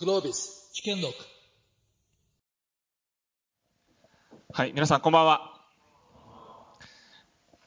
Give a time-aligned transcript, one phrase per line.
[0.00, 1.14] グロービス危険録
[4.54, 5.59] はい、皆さんこんばんは。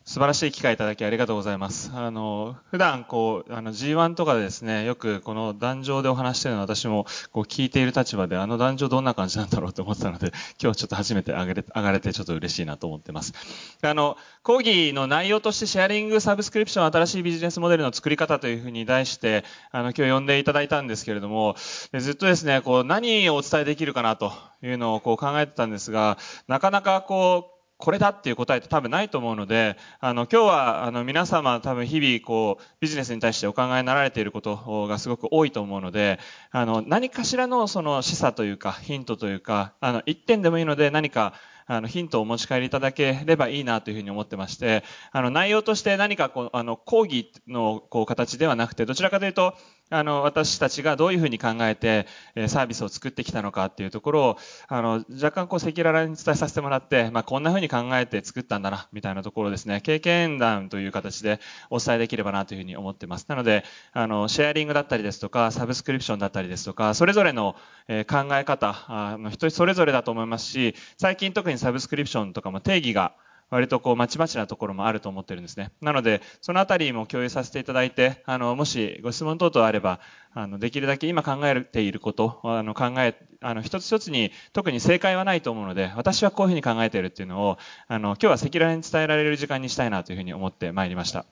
[0.05, 1.89] 素晴らしい機会いただきありがとうございます。
[1.95, 13.33] あの、普段こう、あの G1 とかでですね、よくこの壇上でお話してるの私もこう聞いている立場で、あの壇上どんな感じなんだろうと思ったので、今日ちょっと初めて上がれ上がれてちょっと嬉しいなと思ってます。
[13.81, 21.55] あの、講義の内容としてシェアリングサブスクリプション新しいビジネスモデルの作り方というふうに題して、あの、今日呼んでいただいたんですけれども、
[21.97, 26.17] ずっとですね、こう、何をお伝えできるかなというのをこう考えてたんですが、
[26.49, 36.19] なかなかこう、これだっていう答えって多分ないと思うので、あの、今日は、あの、皆様多分日々、こう、ビジネスに対してお考えになられていることがすごく多いと思うので、
[36.51, 41.33] あの、何かしらのその示唆というか、ヒントというか、あの、一点でもいいので何か、
[41.65, 49.55] あの、ヒントをお持ち帰りいただければいいなというふうに思ってまして、あの、内容として何かこう、あの、講義のこう形ではなくて、どちらかというと、
[49.93, 63.27] あの、私たちがどういうふうに考えて、えサービスを作ってきたのかっていうところを、あの、若干こう、赤裸々に伝えさせてもらって、まあ、こんなふうに考えて作ったんだな、みたいなところですね、経験談という形でお伝えできればなというふうに思ってます。
[63.29, 67.55] なので、あの、シェアリングだったりですとか、サブスクリプションだったりですとか、それぞれの、
[67.87, 73.13] え考え方、あの、人それぞれだと思いますし、最近特にサブスクリプションとかも定義が、
[73.49, 75.71] 割とこうまちまちなところもあると思ってるんですね。
[75.81, 79.99] なので、そのあたりも共有させていただいて、あの、もしご質問等々あれば、
[80.33, 91.25] あの、できるだけ今考えていること、あの、考え、あの、一つ一つに特に正解はないと思うので、私はこういうふうに考えているっていうのを、あの、今日は赤裸々に伝えられる時間にしたいなというふうに思ってまいりました。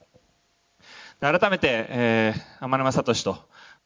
[1.20, 3.36] 改めて、えー、天沼聡と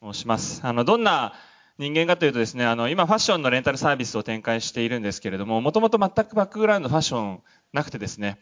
[0.02, 0.62] 申します。
[0.64, 1.34] あの、どんな
[1.78, 7.42] 人間かというとですね、あの、今ファッションのレンタルサービスを展開しているんですけれども、もともと全くバックグラウンドファッション
[7.76, 8.38] なくてですね、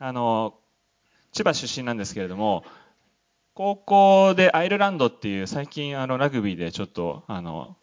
[0.00, 0.54] あの、
[1.32, 2.64] 千葉出身なんですけれども、
[3.54, 7.76] 高校でアイルランドっていう最近あのラグビーでちょっとあの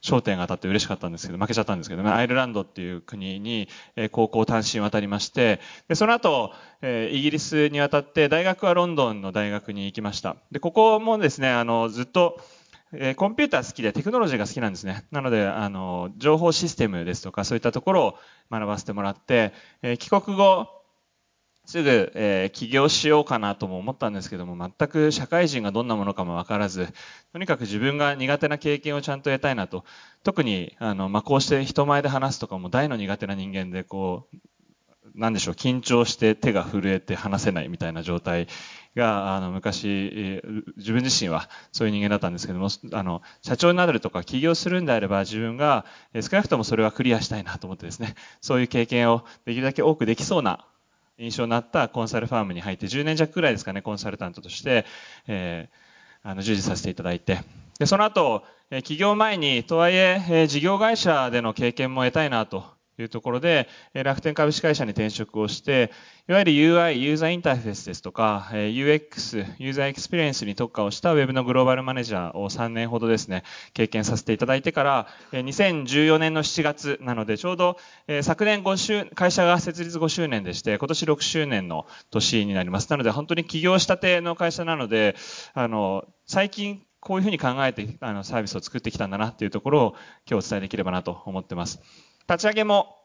[0.00, 6.52] 焦点が当たって嬉しかったんですけど負けちゃったんですけどねアイルランドっていう国にえ高校単身渡りましてでその後、
[6.82, 10.36] えイギリスに渡って大学はロンドンの大学に行きました。
[10.52, 12.38] でここもですねあのずっと
[12.98, 15.04] えーコンピューター好きでテクノロジーが好きなんですね。
[15.10, 18.18] なので、あの、情報システムですとか、そういったところを
[18.50, 20.68] 学ばせてもらって、えー帰国後、
[21.66, 26.88] すぐ、えー起業しようかなとも思ったんですけども、全く社会人がどんなものかもわからず、
[27.32, 29.84] とにかく自分が苦手な経験をちゃんと得たいなと。
[30.24, 34.36] 特に、あの、まあ、こうして人前で話すとかも大の苦手な人間で、こう、
[35.14, 38.48] なんでしょう、緊張して手が震えて話せないみたいな状態
[38.96, 40.42] が、あの、昔、
[40.78, 45.84] 自分自身はそういう人間だったんですけども、あの、社長になるとか起業するんであれば自分が、
[46.14, 50.66] 少なくともそれはクリアしたいなと思ってですね、そういう経験をできるだけ多くできそうな
[51.18, 54.86] 印象になったコンサルファームに入って10年弱くらいですかね、コンサルタントとして、
[55.26, 57.40] えーあの、従事させていただいて、
[57.78, 58.44] で、その後、
[58.82, 65.90] 起業前に、とはいえ事業会社での経験も得たいなというところで、楽天株式会社に転職をして、
[66.28, 77.78] いわゆる UI、ユーザーインターフェースですとか、UX、ユーザーエクスペリエンスに特化をしたウェブのグローバルマネージャーを3年ほどですね、経験させていただいてから、2014年の7月なので、ちょうど、
[78.22, 82.90] 昨年5周、会社が設立5周年でして、今年6周年の年になります。
[82.90, 85.16] なので、本当に起業したての会社なので、
[85.54, 89.94] あの、最近、こういうふうに考えてあのサービスを作ってきたんだなっていうところを
[90.26, 91.80] 今日お伝えできればなと思ってます。
[92.28, 93.04] 立ち上げも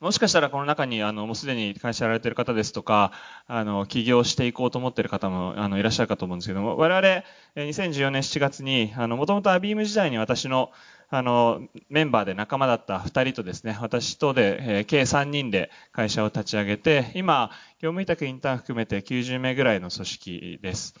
[0.00, 3.12] もしかしたらこの中にあのもうすでに会社やられている方ですとか、
[3.46, 7.24] あの起業していこうと思っている方もあのいらっしゃるかと思うんですけども、我々
[7.56, 10.72] 2014年7月にあのもともとアビーム時代に私の
[11.08, 20.94] あのメンバーで仲間だった2人とですね、私とで、えー計3人で会社を立ち上げて、今業務委託インターン含めて90名ぐらいの組織です。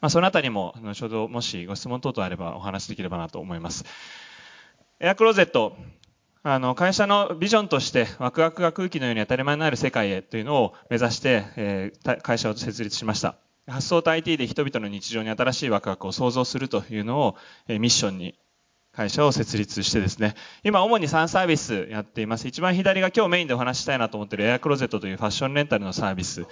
[0.00, 3.84] まあ、そのあたりも後ほどもしご質問等々あればお話しできればなと思います。
[5.00, 5.76] エアクローゼット、
[6.42, 13.36] あの、会社のビジョンとして、ワクワクが空気のように当たり前になる世界へというのを目指して、えー会社を設立しました。
[13.66, 18.38] 発想と IT で人々の日常に新しいワクワクを創造するというのを、えーミッションに
[18.92, 22.48] 会社を設立してですね、今主に3サービスやっています。
[22.48, 26.46] 一番左が今日メインでお話したいなと思っているエアクロゼットというファッションレンタルのサービス。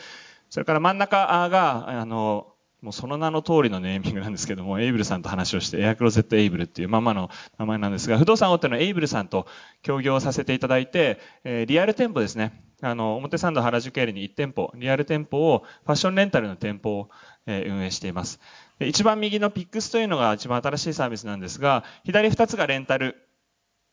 [0.50, 2.55] それから真ん中が、あの、
[2.86, 9.48] もうその名の通りのネーミングなんですけども、エイブルさんと話をして、エアクロゼットエイブルっていうままの名前なんですが、不動産大手のエイブルさんと
[9.82, 12.62] 協業させていただいて、えーリアル店舗ですね。
[12.82, 17.10] あの、表参道原宿エリに1店舗、リアル店舗を、ファッションレンタルの店舗を、
[17.46, 18.38] えー運営しています。
[18.78, 23.16] で一番右のピックスというのが一番新しいサービスなんですが、左2つがレンタル。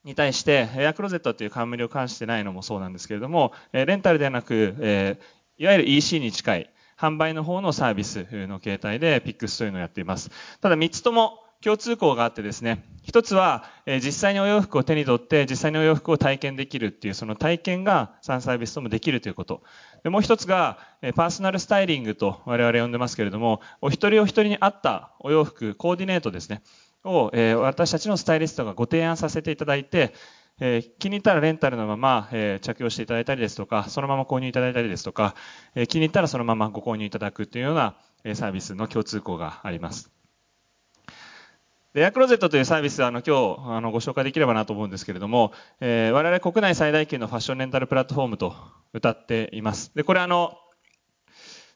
[0.04, 5.18] に対して、エアクロゼットという冠を冠してないのもそうなんですけれども、レンタルではなく、
[5.58, 6.73] いわゆる EC に近い、
[7.04, 10.32] 販売の方のサービスの形態でピックスというのをやっています。
[10.62, 19.64] ただ3つとも共通項があってですね、一つは、え実際にお洋服を手に取って実際にお洋服を体験できるっていうその体験が3サービスともできるということ。
[20.04, 26.64] でもう一つが、えパーソナルスタイリングと我々呼んでますけれども、お一人お一人に合ったお洋服、コーディネートですね、
[27.04, 30.14] を、え私たちのスタイリストがご提案させていただいて、
[30.60, 35.36] えー、気に入ったらレンタルのまま、えー、着用していただいたりですとか、そのまま購入いただいたりですとか、
[35.76, 40.10] えー、気に入ったらそのままご購入いただくというような、えサービスの共通項があります。
[41.94, 48.56] レアクローゼットというサービスあの今日あのご紹介できればなと思うんですけれども、え、我々国内最大級のファッションレンタルプラットフォームと
[48.94, 49.92] 歌っています。
[49.94, 50.58] で、これあの、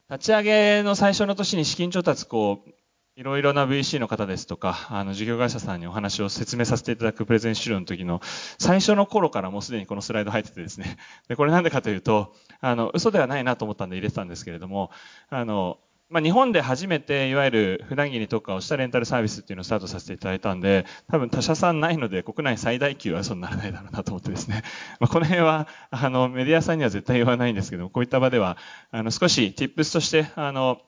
[0.09, 2.71] 立ち上げの最初の年に資金調達こう、
[3.17, 8.21] いろいろな VC の方ですとか、あの、事業会社さんにお話を説明させていただくプレゼン資料の時の
[8.59, 10.97] 最初の頃からもうすでにこのスライド入っててですね。
[11.27, 14.91] で、これなんでかというと、あの、嘘ではないなと思ったんで入れてたんですけれども、
[15.31, 15.79] あの、
[16.11, 24.61] まあ、日本で初めていわゆる普段着に特化をしたレンタルサービスっていうのをスタートさせていただいたんで、多分他社さんないので国内最大級は嘘にならないだろうなと思ってですね。
[25.01, 28.57] まあ、この辺は、あの、メディアさんには絶対言わないんですけど、こういった場では、
[28.91, 30.79] あの、少し tips として、あの、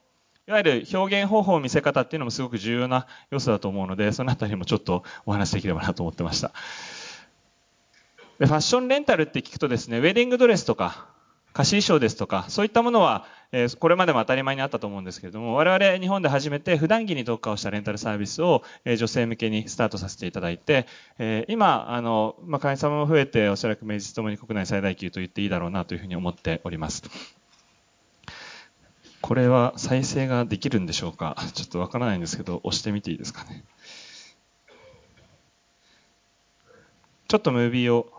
[0.50, 6.54] いわゆる表現方法、見せ方っていうのもすごく重要な要素だと思うので、そのあたりもちょっとお話しできればなと思ってました。
[8.40, 11.06] でファッションレンタルって聞くとですね、ウェディングドレスとか、
[11.54, 20.88] 貸衣装ですとか、そういったものは、えー、これまでも当たり前にあったと思うんですけれども、我々日本で初めて普段着に特化をしたレンタルサービスを、えー、女性向けにスタートさせていただいて、
[21.20, 27.39] えー、今、あの、まあ、会員様も増えて、おそらく名実ともに国内最大級と言っていいだろうなというふうに思っております。
[29.22, 31.36] これは再生ができるんでしょうか？
[31.54, 33.64] ちょっとわからないんですけど、押してみていいですかね？
[37.28, 38.12] ちょっとムービーを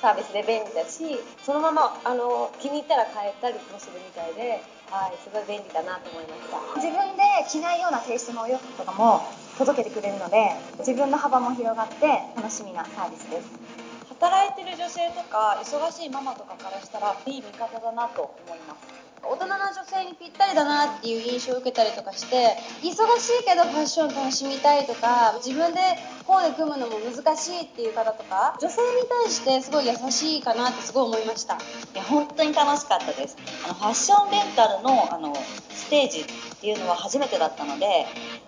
[0.00, 6.80] サービスで便利だしそのままあの気に入ったら買えたりもするみたいで、はい、すごい便利だなと思いました。
[6.80, 9.22] 自分で着ないようなテイストのお洋服とかも
[9.56, 12.06] 届けてくれるので自分の幅も広がって
[12.36, 13.88] 楽しみなサービスです。
[14.18, 25.80] 働いてる女性とか忙しいママとかからしたらいい見方だなと思います大人な女性にぴったりだなっていう印象を受けたりとかして忙しいけどファッション楽しみたいとか自分で
[26.26, 31.54] コーデ組むのも難しいっていう方とか女性に対してすごい優しいかなってすごい思いました。
[31.54, 31.58] い
[31.94, 33.36] や本当に楽しかったです。
[33.64, 36.24] あのファッションレンタルのあのステージっ
[36.60, 38.06] ていうのは初めてだったので、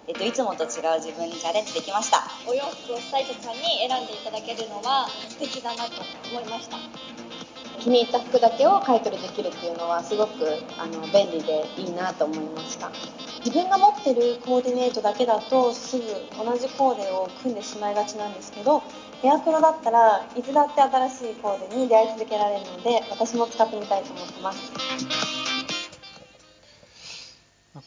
[0.09, 2.23] えっと、いつもと違う自分にチャレンジできました。
[2.47, 7.30] お洋服をスタイリストさんに選んでいただけるのは素敵だなと思いました
[7.81, 10.33] 気に入った服だけを買い取りできるっていうのはすごく
[10.79, 12.91] あの便利でいいなと思いました。
[13.45, 16.05] 自分が持ってるコーディネートだけだとすぐ
[16.37, 18.83] 同じコーデを組んでしまいがちなんですけど
[19.23, 25.41] エアクロだったらいつだって新しいコーデに出会い続けられるので私も使ってみたいと思ってます。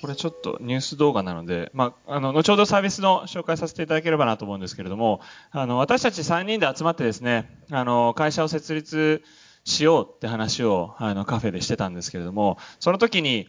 [0.02, 9.24] これちょっとニュース動画なので、まあ、あの、後ほどサービスの紹介させていただければなと思うんですけれども、あの、私たち3人で集まってですね、あの、会社を設立
[9.66, 13.48] しようって話をあのカフェでしてたんですけれども、その時に、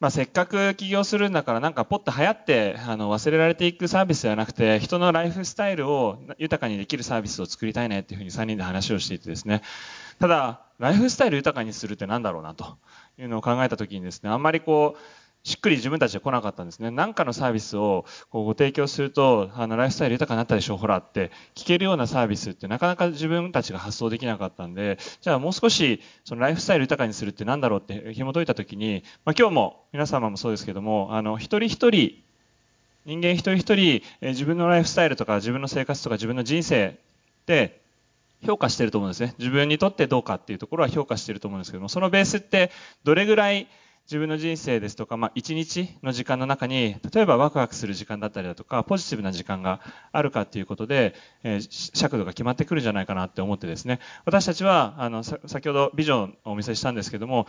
[0.00, 9.62] まあ、せっかく起業するんだからなんかポッと流行ってあの忘れられていくサービスではなくて人のライフスタイルを豊かにできるサービスを作りたいねっていうふうに3人で話をしていてですね。
[10.18, 12.76] ただライフスタイル豊かにするってなんだろうなと
[13.18, 16.90] いうのを考えた時にですねあんまりこうしっくり自分たちで来なかったんですね。
[16.90, 32.22] 何かのサービスをご提供すると、あの、ライフスタイル豊かになったでしょう、ほらって聞けるようなサービスってなかなか自分たちが発想できなかったんで、じゃあもう少しそのライフスタイル豊かにするって何だろうって紐解いたときに、まあ今日も皆様もそうですけども、あの、一人一人、
[33.04, 36.98] 人間一人一人、自分のライフスタイルとか自分の生活とか自分の人生
[37.44, 37.82] で
[38.46, 39.34] 評価してると思うんですね。
[39.38, 42.70] 自分にとってどうかっていうところは評価してると思うんですけども、そのベースって
[43.04, 43.68] どれぐらい
[44.04, 49.80] 自分の人生ですとか、まあ、一日の時間の中に、例えばワクワクする時間だったりだとか、ポジティブな時間が
[50.12, 57.46] あるかっていうことで、えー、尺度が決まってくるんじゃないかなって思ってですね、私たちは、あの、先ほどビジョンをお見せしたんですけども、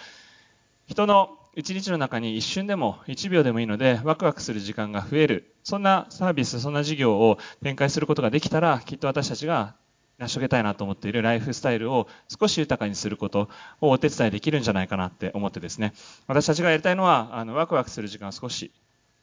[0.88, 5.56] 人の一日の中に一瞬でも一秒でもいいのでワクワクする時間が増える。
[5.64, 9.76] そんなサービスそんな事業を展開することができたらきっと私たちが
[10.20, 12.08] 成し遂げたいなと思っているライフスタイルを
[12.40, 13.50] 少し豊かにすること
[13.82, 15.94] をお手伝いできるんじゃないかなって思ってですね
[16.28, 18.72] 私たちがやりたいのはあのワクワクする時間を少し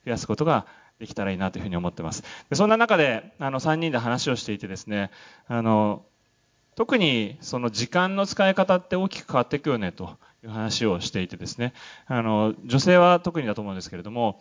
[0.04, 0.66] 増やすことが
[0.98, 2.22] できたらいいなというふうに思ってます。
[2.48, 5.10] でそんな中で、あの、3人で話をしていてですね、
[5.48, 6.04] あの、
[6.76, 11.74] 特にその時間の使い方って大きく変わっていくよねという話をしていてですね、
[12.06, 14.40] あの、女性は特にだと思うんですけれども、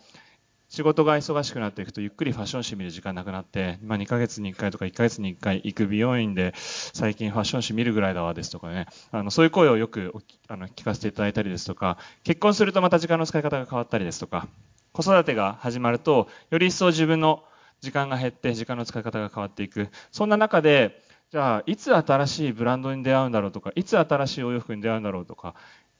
[0.72, 10.14] 仕事が忙しくなっていくとゆっくりファッション誌見る時間なくなって、まあ、2ヶ月に1回とか1ヶ月に1回行く美容院で最近ファッション誌見るぐらいだわですとかね、あのそういう声をよく
[10.48, 14.48] あの聞かせていただいたりですとか、結婚するとまた時間の使い方が変わったりですとか、
[14.94, 17.44] 子育てが始まるとより一層自分の
[17.82, 19.90] 時間が減って時間の使い方が変わっていく。
[20.10, 21.02] そんな中で、
[21.32, 25.54] じゃあいつ新しいブランドに出会うんだろうとか、いつ新しいお洋服に出会うんだろうとか、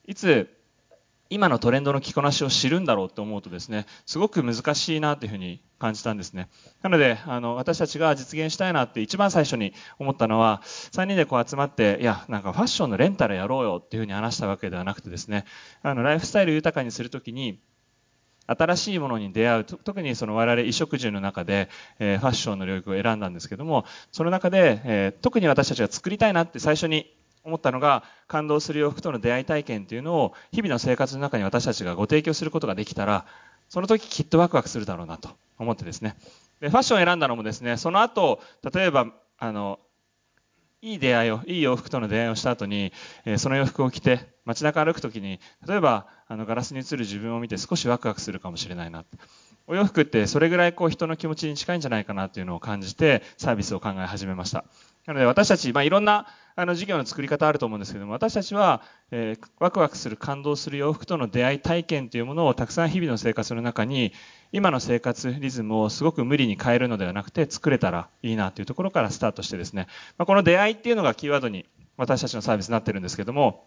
[0.06, 0.48] いつ
[1.32, 6.50] 今のトレンドの着こなしを知るんだろうと思うとですね、すごく難しいなというふうに感じたんですね。
[6.82, 15.46] なので、あの、私たちが実現したいなって一番最初に思ったのは、3人でこう集まって、いや、なんかファッションのレンタルやろうよっていうふうに話したわけではなくてですね、
[15.82, 17.62] あの、ライフスタイル豊かにするときに、
[18.46, 33.26] 新しいものに出会う、特にその我々衣食住の中で、えー、ファッションの領域を選んだんですけども、その中で、えー、特に私たちが作りたいなって最初に思ったのが感動する洋服との出会い体験というのを日々の生活の中に私たちがご提供することができたら
[33.68, 36.16] その時きっとワクワクするだろうなと思ってですね。
[36.60, 38.40] でファッションを選んだのもですねその後
[38.72, 39.06] 例えば
[39.38, 39.80] あの
[40.82, 42.92] いい出会いをいい洋服との出会いをした後に、
[43.24, 49.04] えその洋服を着て街中歩く時に例えばあのガラスに映る自分を見て少しワクワクするかもしれないな。
[49.68, 54.64] お洋服ってそれぐらいこう人の気持ちに近いんじゃないかなというのを感じてサービスを考え始めました。
[55.06, 64.12] なので私たち、まあ、いろんなあの授業の作り方あると思うんですけども私たちは、えー、ワクワクする感動する洋服との出会い体験というものをたくさん日々の生活の中に
[64.52, 69.86] 今の生活リズムをすごく無理に変えるのではなくて作れたらいいなというところからスタートしてですね、
[70.18, 71.64] まあ、この出会いっていうのがキーワードに
[71.96, 73.64] 私たちのサービスになってるんですけども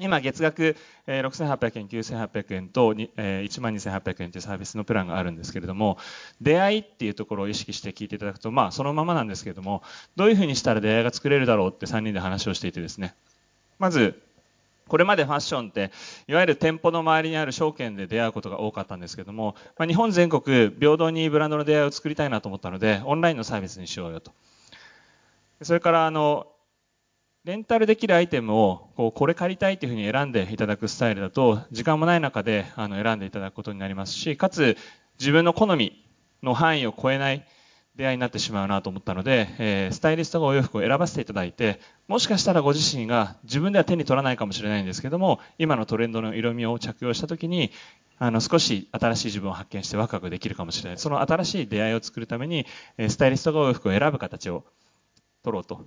[0.00, 0.76] 今月額
[1.06, 5.98] 6800円、9800円と12800円というサービスのプランがあるんですけれども、
[6.40, 9.82] 出会いっていうところを意識して聞いていただくと、まあそのままなんですけれども、
[10.16, 13.14] どういうふうにしたら出会いが作れるだろうって3人で話をしていてですね、
[13.78, 14.18] まず、
[14.88, 15.92] これまでファッションって、
[16.26, 24.32] いわゆる店舗の周りにある証券で出会うことが多かったんですけども、まあ、日本全国平等にブランドの出会いを作りたいなと思ったので、オンラインのサービスにしようよと。
[25.62, 26.48] それから、あの、
[27.44, 34.76] レンタルできるアイテムをこうこれ借りたいというふうに選んでいただくスタイルだと時間もない中であの選んでいただくことになりますしかつ
[35.18, 36.04] 自分の好み
[36.42, 37.46] の範囲を超えない
[37.96, 47.70] 出会いになってしまうなと思ったので、えー、スタイリストがお洋服を選ばせていただいてもしかしたらご自身が自分では手に取らないかもしれないんですけども今のトレンドの色味を着用した時に
[48.18, 50.98] あの少し新しい自分を発見してワクワクできるかもしれない。
[50.98, 52.66] その新しい出会いを作るために
[53.08, 54.62] スタイリストがお洋服を選ぶ形を
[55.42, 55.86] 取ろうと。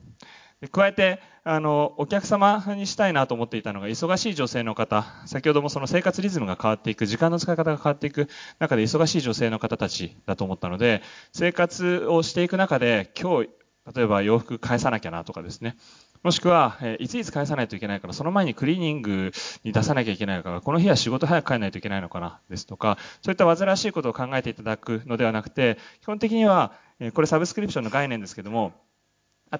[0.70, 8.30] 加えて、あの、お客様にしたいなと思っていたのが、忙しい女性の方、先ほどもその生活リズムが変わっていく、時間の使い方が変わっていく
[8.60, 11.02] 中で、忙しい女性の方たちだと思ったので、
[11.34, 13.50] 生活をしていく中で、今日、
[13.94, 15.76] 例えば洋服返さなきゃなとかですね、
[16.24, 19.34] もしくは、えいついつ返さないといけないから、その前にクリーニング
[19.66, 26.72] に出さなきゃいけないから、この日は仕事早く帰らないといけないのかな、ですとか、そういった煩わしいことを考えていただくのではなくて、基本的には、
[27.14, 28.72] これサブスクリプションの概念ですけども、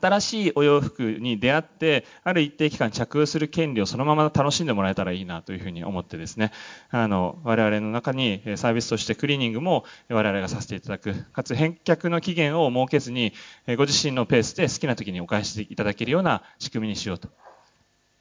[0.02, 6.52] 新しいお洋服に出会って、ある一定期間着用する権利をそのまま楽しんでもらえたらいいなというふうに思ってですね、
[6.90, 13.34] あの、我々の中にサービスとしてクリーニングも我々がさせていただく、かつ返却の期限を設けずに、
[13.78, 17.30] ご自身のペースで好きな時にお返しいただけるような仕組みにしようと。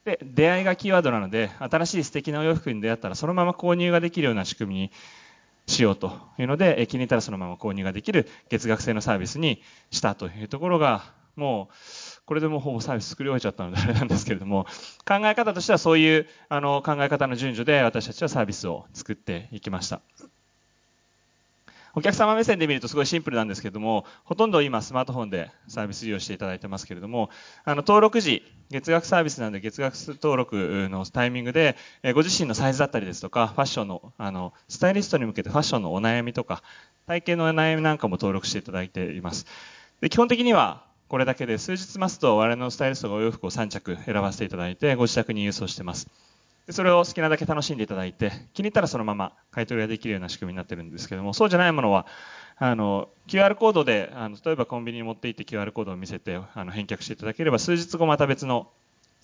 [0.05, 4.93] で、出会いがキーワードなので、新しい素敵なお洋服に出会ったらそのまま購入ができるような仕組みに
[5.67, 11.75] しようというので、気に入ったらそのまま購入ができる月額制のサービスにしたというところが、もう、
[12.27, 14.67] これでもうほぼサービス作り終えちゃったのであれなんですけれども、
[15.07, 20.01] 考え方としてはそういうあの考え方の順序で私たちはサービスを作っていきました。
[21.95, 27.29] お客様目線で見るとすごいシンプルなんですけれども、ほとんど今スマートフォンでサービス利用していただいてますけれども、
[27.65, 31.77] あの登録時、月額サービスなので月額登録のタイミングで、
[32.15, 36.63] ご自身のサイズだったりですとか、ファッションの、あの、スタイリストに向けてファッションのお悩みとか、
[37.07, 39.45] 体型のお悩みなんかも登録していただいています。
[40.01, 46.09] で基本的にはこれだけで数日待つと我々のスタイリストがお洋服を3着選ばせていただいてご自宅に郵送してます。
[46.67, 52.07] でそれを好きなだけ楽しんでいただいて気に入ったらそのまま買い取りができるような仕組みになってるんですけどもそうじゃないものは
[52.57, 58.71] あの QR コードであの例えばコンビニに持って行って QR コードを見せてあの返却していただければ数日後また別の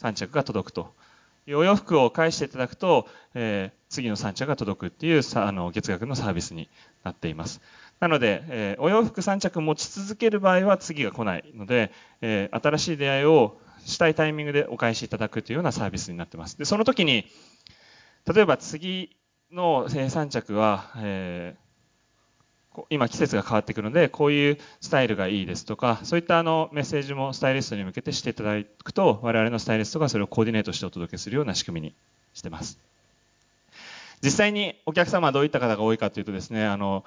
[0.02, 0.92] 3着が届くと。
[1.54, 6.68] お洋服を返していただくと、えー、次の3着が届くっていうさあの月額のサービスに
[7.04, 7.60] なっています。
[8.00, 11.90] なので、えー、お洋服3着持ち続ける場合は次が来ないので、
[12.20, 16.58] えー、新しい出会いをしたいタイミングでお返しいただくというようなサービスになってます。
[16.58, 17.26] で、その時に、
[18.32, 19.16] 例えば次
[19.50, 21.67] の3着は、えー、
[22.90, 31.94] 今季節が変わってくるので、こういうスタイルがいいですとか、そういったあのメッセージもスタイリストに向けてしていただくと、我々のスタイリストがそれをコーディネートしてお届けするような仕組みに
[32.34, 32.78] してます。
[34.22, 37.04] 実際にお客様はどういった方が多いかというとですね、あの、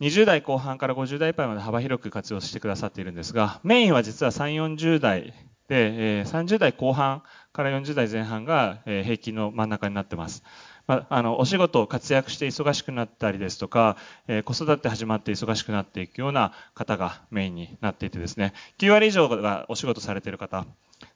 [0.00, 5.32] 20代後半から50代いっぱいまで幅広く活用してくださっているんですが、メインは実は3、40代
[5.68, 10.42] で、30代後半から40代前半が、平均の真ん中になってます。
[10.86, 13.96] まあ、あのお仕事を活躍して忙しくなったりですとか、
[14.28, 18.52] えー、子育て始まって忙しくなっていくような方がメインになっていてですね。
[18.78, 20.66] 9割以上がお仕事されている方。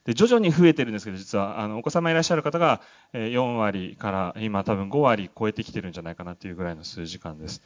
[0.05, 2.81] で徐々に増えてるんですけど実はあのお子様いらっしゃる方が
[3.13, 7.63] 4割から今多分5割超えてきてるんじゃないかなというぐらいの数時間です。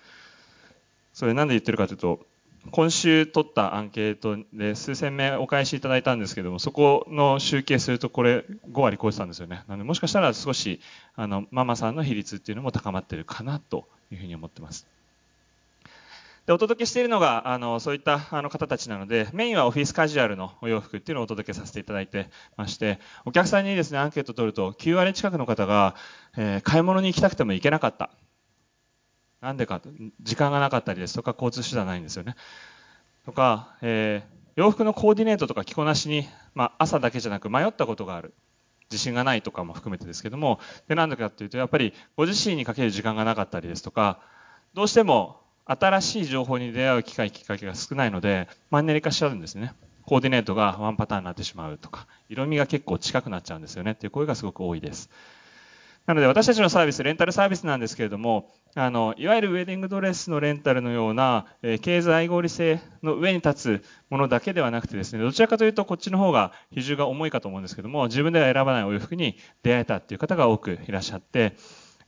[1.13, 2.27] それなんで言ってるかというと
[2.71, 9.65] 今週取ったアンケートで数千名お返しいただいたんですけども、そこの集計するとこれ5割超えてたんですよね。
[9.67, 10.81] なのでもしかしたら少し
[11.17, 14.87] あのママさんの比率っていうのも高まってるかなというふうに思ってます。
[16.47, 25.95] でお届けしているのがあのそういったあの方たちなのでメインはオフィスカジュアルのお洋服っていうのをお届けさせていただいてましてお客さんにですねアンケート取ると9割近くの方が、
[26.37, 28.11] えー、買い物に行きたくても行けなかった
[29.43, 29.91] なんでかと
[30.23, 31.15] 時間がなかったりです。
[31.15, 32.37] とか交通手段ないんですよね。
[33.27, 38.33] とか、えー、洋服のコーディネートとか着こなしに、まあ、朝だけじゃなく迷ったことがある。
[38.91, 40.61] 自信がないとかも含めてですけども。
[40.87, 43.83] でなんでかっていうとやっぱりご自身にかける時間がなかったりです。
[43.83, 44.21] とか
[44.75, 49.75] どうしても新しい情報に出会う機会きっかけが少ないのでマンネリ化しちゃうんですね。
[50.07, 51.79] コーディネートがワンパターンになってしまう。
[51.79, 53.93] とか色味が結構近くなっちゃうんですよね。
[53.93, 55.11] っていう声がすごく多いです。
[56.07, 71.55] なので私たちのサービスレンタルサービスなんですけれどもあのいわゆるウェディングドレスのレンタルのような、えー、経済合理性の上に立つものだけではなくてですねどちらかというとこっちの方が比重が重いかと思うんですけども自分では選ばないお洋服に出会えたっていう方が多くいらっしゃって、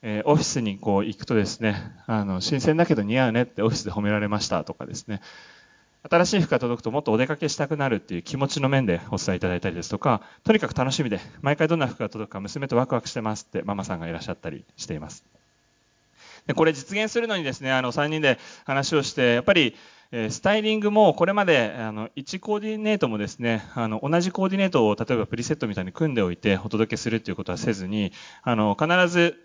[0.00, 5.21] えー、オフィスにこう行くとですねあの新鮮だけど似合うねってオフィスで褒められましたとかですね
[6.09, 15.34] 新しい服が届くともっとお出かけしたくなるっていう気持ちの面でお伝えいただいたりですとかとにかく楽しみで毎回どんな服が届くか娘とワクワクしてますってママさんがいらっしゃったりしています。
[16.46, 19.74] でこれ実現するのにですね、あの3人で話をして、やっぱり
[20.30, 29.37] スタイリングもこれまであの1コーディネートもですねあの同じコーディネートを例えばプリセットみたいに組んでおいてお届けするということはせずにあの必ず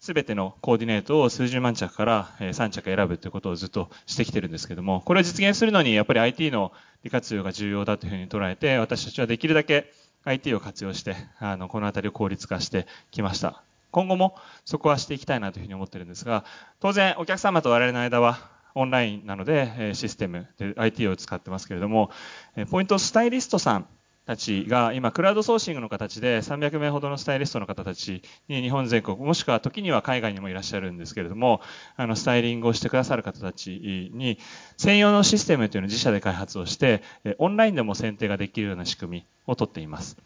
[0.00, 6.72] 全てのコーディネートを数十万着から3着選ぶということをずっとしてきてるんですけどもこれを実現するのにやっぱり IT の
[7.04, 9.92] 利活用が重要だというふうに捉えて私たちはできるだけ
[10.24, 13.62] IT を活用してあのこの辺りを効率化してきました。
[13.90, 16.44] 今後もそこはしていきたいなというふうに思ってるんですが、
[16.80, 18.38] 当然お客様と我々の間は
[18.74, 22.10] オンラインなのでシステムで IT を使ってますけれども、
[22.70, 23.86] ポイントスタイリストさん
[24.30, 31.60] たちが今クラウドソーシングの形で300名ほどのスタイリストの方たちに日本全国もしくは時には海外にもいらっしゃるんですけれども
[31.96, 34.38] あのスタイリングをしてくださる方たちに
[34.76, 37.02] 専用のシステムというのを自社で開発をして
[37.38, 40.16] オンラインでも選定ができるような仕組みをとっています。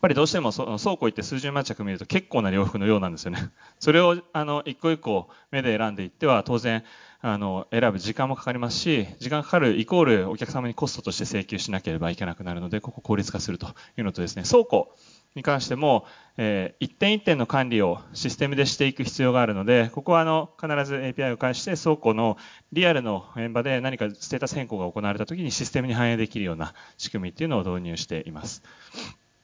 [0.00, 3.50] っぱりどうしてもそ倉庫行って数十万着見ると結構な洋服のようなんですよね。
[3.78, 6.84] それをあの一個一個目で選んでいっては当然
[7.20, 13.66] あの選ぶ時間もかかりますし時間かかるイコールお客様にコストとして請求しなければいけなくなるのでここ効率化すると
[13.98, 14.96] いうのとですね倉庫
[15.34, 16.06] に関しても、
[16.38, 22.38] えー、一点一点の管理をシステムでしていく必要があるのでここはあの必ず API を介して倉庫の
[22.72, 28.62] リアルの現場で何かステータス変更が行われた時にシステムに反映できるような仕組みっていうのを導入しています。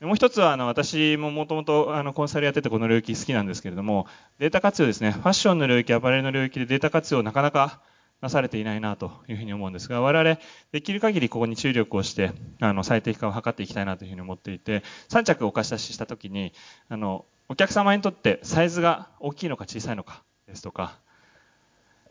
[0.01, 4.07] もう一つはあの私ももともとコンサルやっててこの領域好きなんですけれども
[4.39, 5.13] データ活用ですね。
[5.13, 7.81] ファッションの領域アパレルの領域でデータ活用なかなか
[8.21, 10.39] なされていないなというふうに思うんですが我々
[10.73, 16.53] できる限りここに注力をしてあの最適化を図っていきたいなというふうに思っていて3着お貸し出しした時に
[16.89, 20.99] あのお客様にとってサイズが大きいのか小さいのかですとか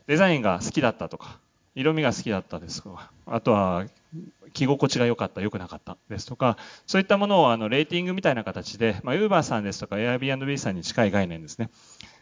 [0.07, 1.39] デザインが好きだったとか
[1.75, 3.85] 色味が好きだったですとかあとは
[4.53, 6.57] 着心地が良かった、良くなかったですとか、
[6.87, 11.69] そういったものをあのレーティングみたいな形で、まあ、Uber さんですとか Airbnb さんに近い概念ですね。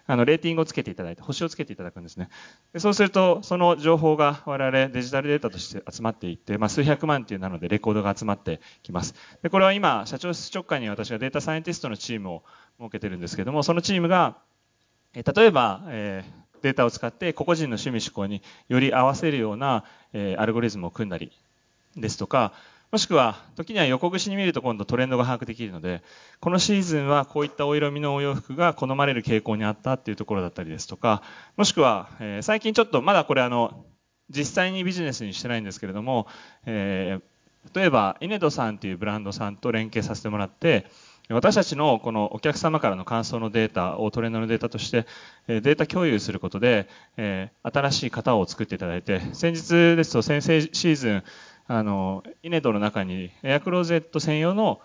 [0.06, 2.28] あのレーティングをつけていただいて、星をつけていただくんですね。
[2.74, 9.16] でそうすると、その情報が我々デジタルデータとして集まっていって、まあ、数百万っていうなのでレコードが集まってきます。
[9.44, 12.44] でこれは今、社長室直下に私はデータサイエンティストのチームを
[12.80, 14.38] 設けてるんですけども、そのチームが、
[15.14, 21.32] 例えば、えー、データを使って個々人の趣味思考により合わせるような、え、アルゴリズムを組んだり
[21.96, 22.54] ですとか、
[22.92, 26.02] もしくは時には横串に見ると今度トレンドが把握できるので、
[26.40, 31.22] このシーズンはこういったお色味のお洋服が好まれる傾向にあったっていうところだったりですとか、
[31.58, 33.84] もしくは、え、最近ちょっとまだこれあの、
[34.30, 36.28] 実際にビジネスにしてないんですけれども、
[36.66, 37.20] え、
[37.74, 40.86] 例えば、イネドさんっていうブランドさんと連携させてもらって、
[41.30, 45.06] 私たちのこのお客様からの感想のデータをトレンドのデータとして
[45.48, 46.90] データ共有することで
[47.64, 51.24] 新しい型を作っていただいて先日ですと先々シーズン
[51.68, 54.82] あのイネドの中にエアクローゼット専用の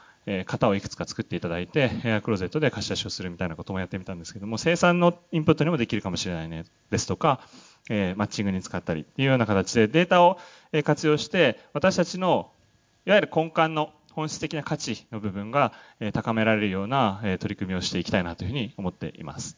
[0.47, 7.41] 型をいくつか作っていただいてエアクローゼットで貸し出しをするみたいなこともやってみたんですけども生産のインプットにもできるかもしれないねですとか
[7.91, 10.39] えマッチングに使ったりっていうような形でデータを
[10.85, 12.51] 活用して私たちの
[13.07, 15.73] いわゆる根幹の本質的な価値の部分が
[16.13, 19.57] 高められるような取り組みをしていきたいなというふうに思っています。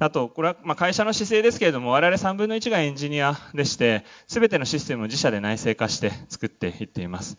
[0.00, 7.38] あと、これはま会社の姿勢ですけれども、我々3分の1がエンジニアでして、すべてのシステムを自社で内製化して作っていっています。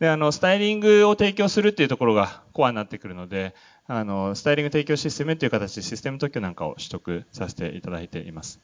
[0.00, 3.54] で、あの、スタイリングを提供するっていうところがコアになってくるので、
[3.86, 8.58] あの、スタイリング提供システムという形でシステム特許なんかを取得させていただいています。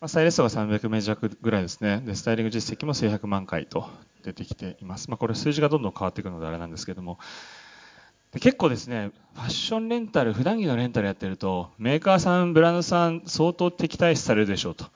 [0.00, 2.00] まあ、スタイリストが300名弱ぐらいですね。
[2.00, 3.86] で、スタイリング実績も数百万回と
[4.22, 5.10] 出てきています。
[5.10, 7.18] まあ、これ数字がどんどん変わっていくのであれなんですけども。
[8.32, 14.86] で結構ですね、ファッションレンタル、普段着のレンタルやってると、メーカーさん、ブランドさん、相当敵対視されるでしょうと。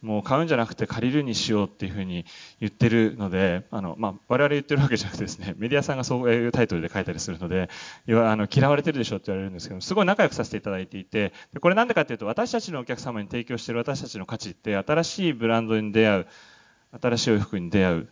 [0.00, 2.24] もう買うんじゃなくて借りるにしようっていうふうに
[2.60, 7.68] 言ってるので、あの、まあ、我々言ってるわけじゃなくてですね、 メディアさんがそういうタイトルで書いたりするので、
[8.08, 16.26] あの嫌われてるでしょって言われるんですけど、すごい仲良くさせていただいていて、でこれなんでかっていうと、私たちのお客様に提供している私たちの価値って、新しいブランドに出会う、
[17.00, 18.08] 新しいお服に出会う、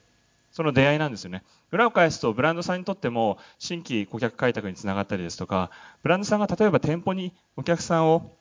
[0.51, 1.44] その出会いなんですよね。
[1.70, 5.70] 裏を返すと、ブランドさんにとっても、新規顧客開拓につながったりですとか、
[6.03, 8.33] ブランドさんが例えば店舗にお客さんを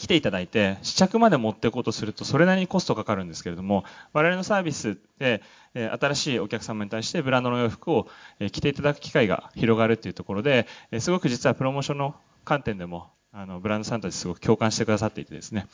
[0.00, 3.84] 来ていただいて、試着まで持っていこうとすると、それなりにコストかかるんですけれども、
[4.14, 5.42] 我々のサービスで、
[5.74, 8.08] 新しいお客様に対してブランドの洋服を
[8.50, 10.66] 着ていただく機会が広がるっていうところで、
[11.00, 12.14] すごく実はプロモーションの
[12.46, 15.66] 観点でも、あの、ブランドさんたちすごく共感してくださっていてですね、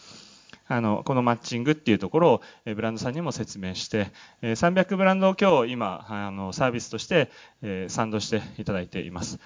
[0.66, 2.42] あの、このマッチングっていうところを、
[2.74, 4.10] ブランドさんにも説明して、
[4.42, 7.30] 300ブランドを今日今、あの、サービスとして、
[7.86, 9.38] 賛同していただいています。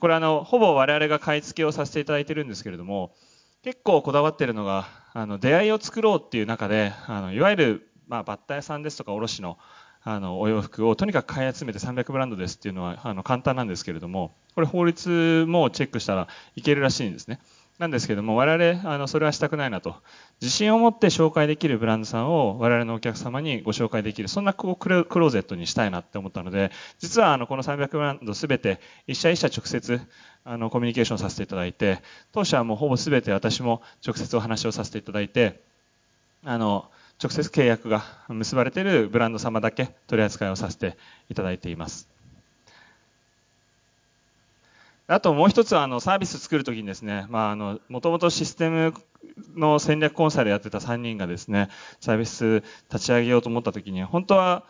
[0.00, 3.14] これあの、ほぼ我々が買い付けをさせていただいているんですけれども、
[3.62, 9.58] 結構こだわっているのが、あの、出会いを作ろうっていう中で、あの、いわゆる、まあ、バッタ屋さんですとか卸の、
[10.02, 17.40] あの、お洋服をとにかく買い集めて300ブランドですっていうのは、あの、簡単なんですけれども、これ法律もチェックしたらいけるらしいんですね。
[17.78, 19.94] なんですけども、我々、あの、それはしたくないなと。
[20.40, 30.00] 自信を持って紹介できるブランドさんを我々のお客様にご紹介できる、そんなクローゼットにしたいなって思ったので、実はあの、この300ブランドすべて、一社一社直接、
[30.50, 32.00] あの、コミュニケーションさせていただいて、
[32.32, 35.60] 当社はもうほぼすべて私も直接お話をさせていただいて、
[36.42, 36.90] あの、
[37.22, 40.96] 直接契約が結ばれているブランド様だけ取り扱いをさせて
[41.28, 42.08] いただいています。
[45.06, 48.94] あともう一つはあのサービス作るときにですね、まあ、あの、もともとシステム
[49.54, 51.68] の戦略コンサルやってた3人がですね、
[52.00, 54.64] サービス立ち上げようと思ったときに、本当は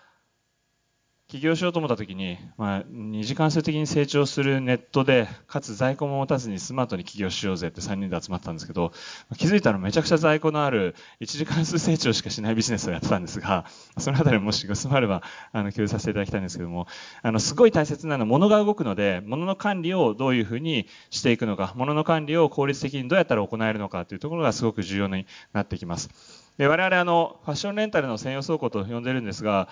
[1.28, 8.92] 起業しようと思った時に、まあ、2次関数的に成長するネットで、かつ在庫も持たずにスマートに起業しようぜって3人で集まったんですけど、
[9.36, 13.66] 気づいたらめちゃくちゃ在庫のある1次関数成長しかしないビジネスをやってたんですが、
[13.98, 16.86] そのあたりもしご質問あれば、あの、共有させていただきたいんですけども、
[17.20, 26.08] あの、すごい大切なのは物が動くので、物の管理をどういうふうにしていくのか、物の管理を効率的にどうやったら行えるのかというところがすごく重要になってきます。
[26.56, 29.68] で我々あの、ファッションレンタルの専用倉庫と呼んでるんですが、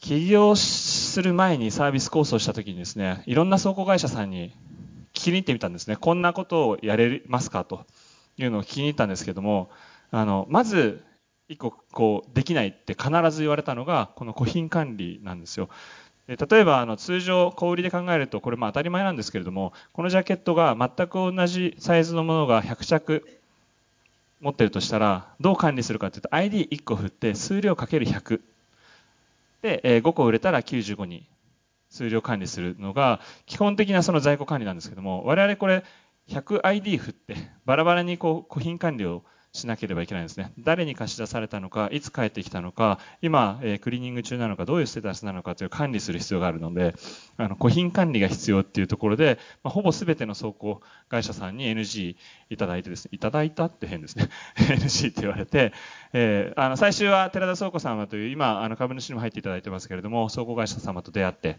[0.00, 4.54] 起業する前にサービス構想した時にですね、いろんな倉庫会社さんに
[5.12, 5.96] 聞きに行ってみたんですね。
[5.96, 7.84] こんなことをやれますかと
[8.36, 9.70] いうのを聞きに行ったんですけども、
[10.10, 11.02] あの、まず、
[11.48, 15.68] 一個こう、できないって必ず言われたのが、この古品管理なんですよ。
[16.28, 23.40] 例えばあの通常小売りで考えるとこれま当たり前なんですけれどもこのジャケットが全く同じサイズのものが100着
[24.42, 28.42] 持ってるとしたらどう管理するかというと ID1 個振って数量かける100
[29.62, 31.28] で、え5個売れたら95に
[31.88, 35.84] 数量管理するのが、基本的なその在庫管理なんですけども、我々これ
[36.28, 40.52] 100ID 振って、バラバラにこう、個品管理をしなければいけないんですね。
[40.58, 46.94] 誰に貸し出されたのか、いつ帰ってきたのか、今、えー、クリーニング中なのか、どういうステータスなのかという管理する必要があるので、
[47.36, 52.16] あの、古品管理が必要っていうところで、まあ、ほぼ全ての倉庫会社さんに NG
[52.50, 54.28] いただいてですね、いただいたって変ですね。
[54.56, 55.72] NG って言われて、
[56.12, 61.58] えー、あの、最終は寺田倉庫様という、今、あの、株主にも入っていただいてますけれども、倉庫会社様と出会って、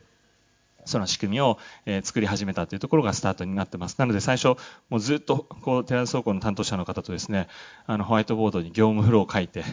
[0.85, 3.97] その仕組みを、え作り始めたというところがスタートになってます。
[3.97, 7.47] なので最初、もうずっと、こう、テラス倉庫の担当者の方とですね、
[7.85, 9.63] あの、ホワイトボードに業務フローを書いて、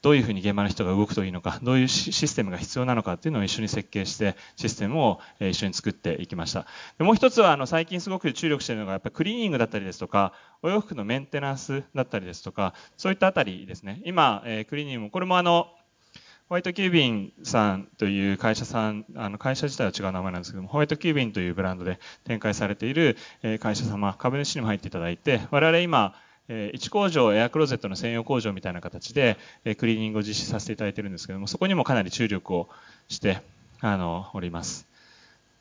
[0.00, 6.66] どういうふうに現場の人が動くといいのか、どういうシステムが必要なのかっていうのを一緒に設計して、システムを一緒に作っていきました。
[6.98, 14.00] でもう一つは、あの、最近すごく注力しているのが、やっぱりクリーニングだったりですとか、お洋服のメンテナンスだったりですとか、そういったあたりですね。
[14.04, 15.68] 今、え、クリーニングも、これもあの、
[16.48, 23.18] ホワイトキュービンさんという会社さん、あの会社自体は違う名前なんですけども、ホワイトキュービンというブランドで展開されている
[23.60, 26.14] 会社様、株主にも入っていただいて、我々今、
[26.48, 29.36] 1工場、エアクローゼットの専用工場みたいな形で、
[29.76, 32.70] クリーニングを実施させていただいているんですけども、そこにもかなり注力を
[33.08, 33.42] して、
[33.82, 34.86] あの、おります。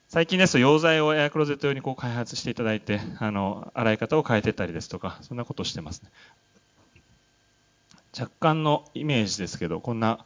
[0.08, 6.10] 最近ですと、溶剤をエアクローゼット用にこう開発していただいて、あの、洗い方を変えていったりですとか、そんなことをしてますね。
[8.18, 10.26] 若干のイメージですけど、こんな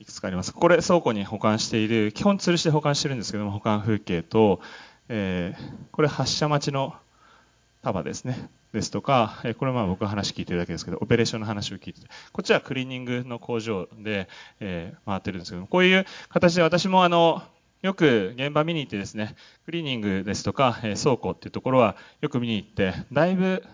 [0.00, 0.52] いくつかあります。
[0.52, 4.60] これ倉庫に保管している、基本吊るして保管してるんですけども、保管風景と、
[5.08, 6.94] えー、これ発射待ちの
[7.82, 8.48] 束ですね。
[8.72, 14.28] ですとかえ、これはまあ僕が話聞いてるだけですけど、オペレーションの話を聞いてて、こっちはクリーニングの工場で、
[14.60, 17.42] えー、回ってるんですけども、こういう形で私もあの、
[17.80, 23.64] よく現場見に行ってですね、クリーニングですとか、えー、倉庫っていうところはよく見に行って、だいぶ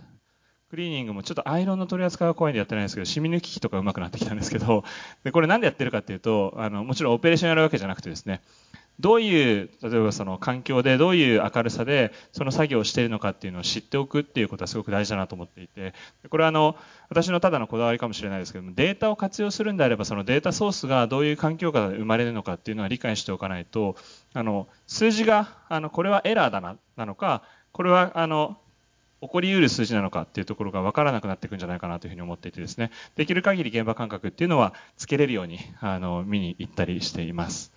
[0.75, 4.83] クリーニングもちょっとアイロンの取り扱いは怖いんでやってないんですけど、染み抜き機とか上手くなってきたんですけど、
[5.23, 8.43] でこれなんでやってるかっていうと、あの、もちろんオペレーションやるわけじゃなくてですね、
[8.99, 15.95] どういう、例えばその環境でどういう明るさでその作業をしているのかっていうのを知っておくっていうことはすごく大事だなと思っていて、
[16.29, 16.75] これはあの、
[17.09, 23.95] 私のただのこだわりかもしれないですけども、データを活用するんであれば、そのデータソースがどういう環境下で生まれるのかっていうのは理解しておかないと、
[24.33, 28.57] あの、数字が、あの、これはエラーだな、なのか、これはあの
[29.25, 37.73] 起こりうる数字なのかっていうところが分からなくなっていくんじゃないかなというふうに思っていてですね、できる限り現場感覚っていうのはつけれるようにあの見に行ったりしています。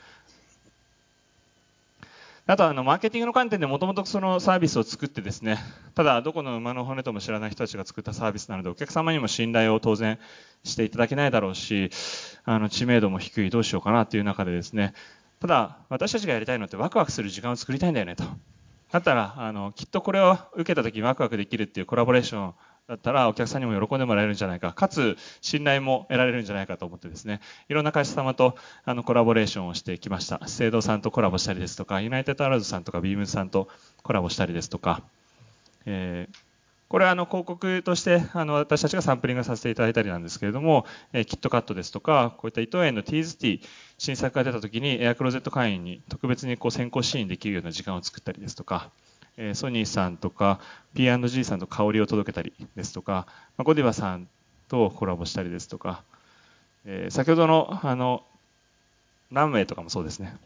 [2.49, 5.57] あとあの、マーケティングの観点でもともとそのサービスを作ってですね、
[5.95, 10.17] ただどこの馬の骨とも知らない人たちが作ったサービスなので、お客様にも信頼を当然
[10.63, 11.91] していただけないだろうし、
[12.45, 14.93] あの、知名度も低い、どうしようかなっていう中でですね、
[15.39, 18.23] ただ、私たちがやりたいのってワクワクする時間を作りたいんだよねと。
[18.91, 22.53] だったら、あの、きっとこれを受けた時にワクワクできるっていうコラボレーション
[22.87, 30.39] だったらお客さんにも喜んでもらえるんじゃないか、かつ信頼も得られるんじゃないかと思ってですね、いろんな会社様とあのコラボレーションをしてきました。
[30.47, 33.67] 資生堂さんとコラボしたりですとか、ユナイテッドアラーズさんとかビームズさんと
[34.03, 35.01] コラボしたりですとか、
[35.85, 36.35] えー、
[36.89, 48.89] これはあの広告としてあの私たちがサンプリングさせていただいたりなんですけれども、え、キットカットですとか、こういった伊藤園のティーズティー、新作が出た時にエアクローゼット会員に特別にこう先行支援できるような時間を作ったりですとか、
[49.35, 50.61] えソニーさんとか
[50.93, 54.29] P&G さんと香りを届けたりですとか、まゴディバさん
[54.69, 56.03] とコラボしたりですとか、
[56.85, 58.23] え先ほどのあの
[59.31, 60.37] ランウェイとかもそうですね。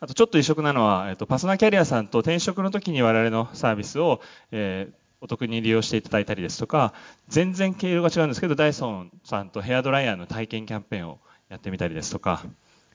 [0.00, 6.94] あとちょっと異色なのは、えっと、パソナキャリアさんと転職の時に我々のサービスを、えー、お得に利用していただいたりですとか、
[7.28, 11.18] 全然経路が違うんですけど、ダイソンさんとヘアドライヤーの体験キャンペーンを
[11.50, 12.42] やってみたりですとか、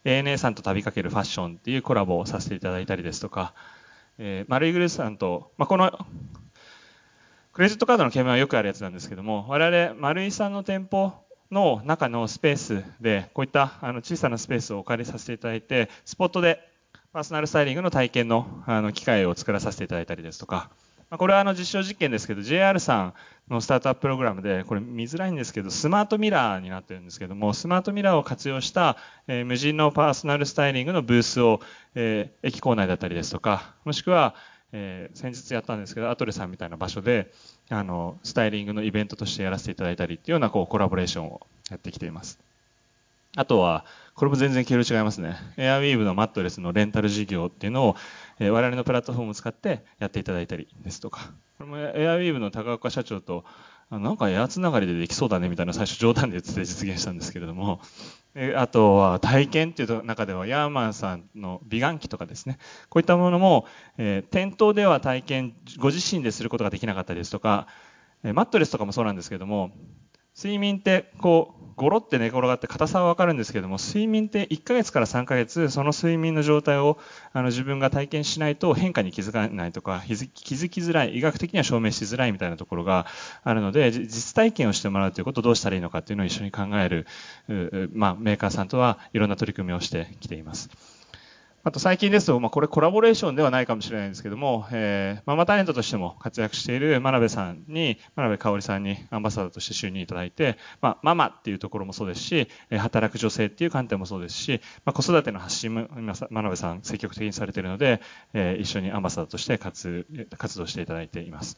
[0.03, 3.53] ANA さんと旅かけるファッションっていうコラボをさせていただいたりですとか、
[4.17, 5.91] えー、丸井グルースさんと、まあ、この
[7.53, 11.13] クレジットカードの件はよくあるやつなんですけども、我々、丸井さんの店舗
[11.51, 16.74] の中のスペースで、こういったあの小さなスペースをお借りさせていただいて、スポットで
[17.15, 20.69] パーソナルスタイリングの体験のあの機会を作らさせていただいたりですとか
[21.09, 23.13] ま、これはあの実証実験ですけど、JR さん
[23.49, 28.97] のスタートアッププログラムで、これ見づらいんですけど、スマートミラーになってるんですけども、スマートミラーを活用した、
[29.27, 31.61] え、無人のパーソナルスタイリングのブースを、
[31.93, 34.35] え、駅構内だったりですとか、もしくは、
[34.73, 37.31] え、先日やったんですけど、アトレさんみたいな場所で、
[37.69, 42.39] あの、スタイリングのイベントとしてやらせていただいたりっていうような、こう、コラボレーションをやってきています。
[43.35, 45.35] あとは、これも全然経路違いますね。
[45.57, 47.95] エアウィーヴのマットレスのレンタル事業っていうのを、
[48.39, 53.43] えー、我々のプラットフォームを使ってやっていただいたりですとか、これもエアウィーヴの高岡社長と、
[53.89, 57.81] あなんかエアつながりでできそうだねみたいな最初冗談で言って実現したんですけれども、
[58.35, 62.57] えあとは体験っていう中ではヤーマンさんの美顔器とかですね、
[62.89, 63.67] こういったものも、
[63.97, 67.67] えー、店頭では体験ご自身ですることができなかったりですとか、
[68.23, 69.71] マットレスとかもそうなんですけども、
[70.35, 76.97] 睡眠ってこうゴロって寝転がって硬さはわかるんですけども、睡眠って1ヶ月から3ヶ月、その睡眠の状態を
[77.33, 83.07] あの自分が体験しないと変化に気づかないとか、気づきづらい、医学的には証明しづらいみたいなところが
[83.43, 87.07] あるので、実体験をしてもらうということをどうしたらいいのかっていうのを一緒に考える、
[87.93, 90.69] まあ、メーカーさんとはいろんな取り組みをしてきています。
[91.67, 107.99] あと最近ですと、まあ、これコラボレーションではないかもしれないんですけども、えー、ママタレントとしても活躍している真鍋さんに、真鍋かおりさんにアンバサダーとして就任いただいて、まあ、ママっていうところもそうですし、働く女性っていう観点もそうですし、まあ、子育ての発信も今、真鍋さん積極的にされているので、
[108.33, 110.05] えー、一緒にアンバサダーとして活
[110.37, 111.57] 活動していただいています。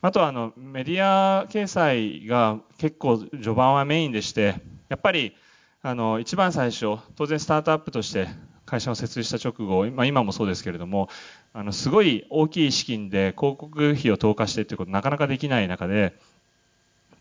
[0.00, 4.54] あとはあのメディア掲載が結構序盤はメインでして、
[4.88, 5.36] やっぱり
[5.82, 8.26] あの一番最初、当然スタートアップとして
[8.68, 11.08] 会社を設立した直後、まあ、今もそうですけれども、
[11.54, 16.14] あのすごい大きい資金で広告費を投下してということなかなかできない中で、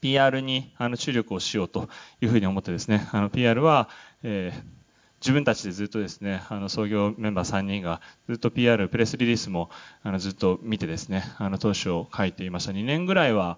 [0.02, 1.90] PR にあの注力をしようと
[2.22, 3.88] いうふうに思ってですね、あの PR は、
[4.24, 4.62] えー、
[5.22, 9.70] 自分たちでずっとですね、あの創業メンバー3人がずっと PR、プレスリリースも
[10.04, 12.74] あのずっと見てですね、あの当初を書いていました。
[12.74, 13.58] 2年ぐらいは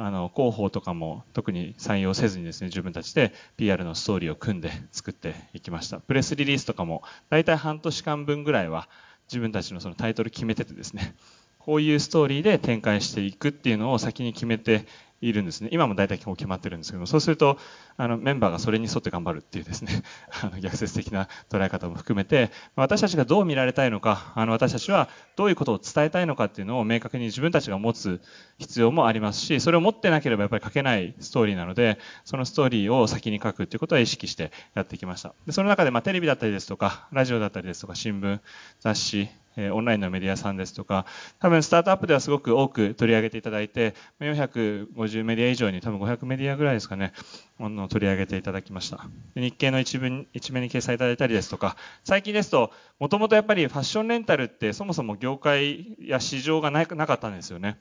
[0.00, 5.98] あの広報とかも特に採用せずにですね、自分たちで PR のストーリーを組んで 作っていきました。
[5.98, 8.88] プレスリリースとかも大体半年間分ぐらいは
[9.26, 11.16] 自分たちのそのタイトル決めててですね、
[11.58, 14.86] こういうストーリーで展開していくっていうのを先に決めて
[15.20, 15.68] いるんですね。
[15.72, 17.58] 今も大体こう決まってるんですけど、そうすると、
[17.96, 20.02] あの、メンバーがそれに沿って頑張るっていうですね、
[20.42, 28.20] あの、逆説的な捉え方も含めて、私たちがどう見られたいのか、あの、私たちはどういうことを伝えたいのかっていうのを明確に自分たちが持つ
[28.58, 35.34] 必要もありますし、それを持ってなければやっぱり書けないストーリーなので、そのストーリーを先に書くっていうことは意識してやってきました。
[35.46, 38.40] でその中で、まあ、テレビだったりですとか、ラジオだったりですとか、新聞、
[38.80, 39.28] 雑誌、
[39.58, 41.04] えオンラインのメディアさんですとか、
[41.40, 47.12] 多分スタートアップではすごく多く取り上げていただいて、450メディア以上に多分500メディアぐらいですかね、
[47.58, 49.06] もの取り上げていただきました。
[49.34, 57.78] 日経の一文一面に掲載いただいたりですとか、最近ですと、もともとやっぱりファッションレンタルってそもそも業界や市場がなかったんですよね。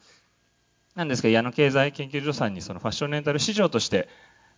[0.95, 4.09] なんですけど、矢野経済研究所さんにそのファッションレンタル市場として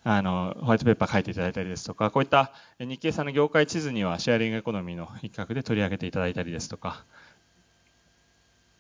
[0.04, 7.04] あの、ホワイトペーパー書いていただいたりですとか、こういった日経さんの業界地図にはシェアリングエコノミーの一角で取り上げていただいたりですとか、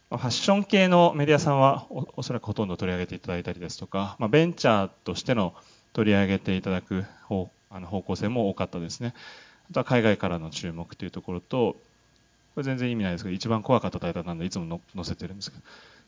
[0.09, 5.53] ファッション系のメディアさんはおそらくほとんど取り上げていただいたりですとか、まあ、ベンチャーとしての
[5.93, 9.13] 取り上げていただく方あの方向性も多かったですね。
[9.69, 11.75] あとは海外からの注目というところと、
[12.55, 15.63] これ全然意味ないですけど、一番怖かったタイトルなんでいつも載せてるんですけど、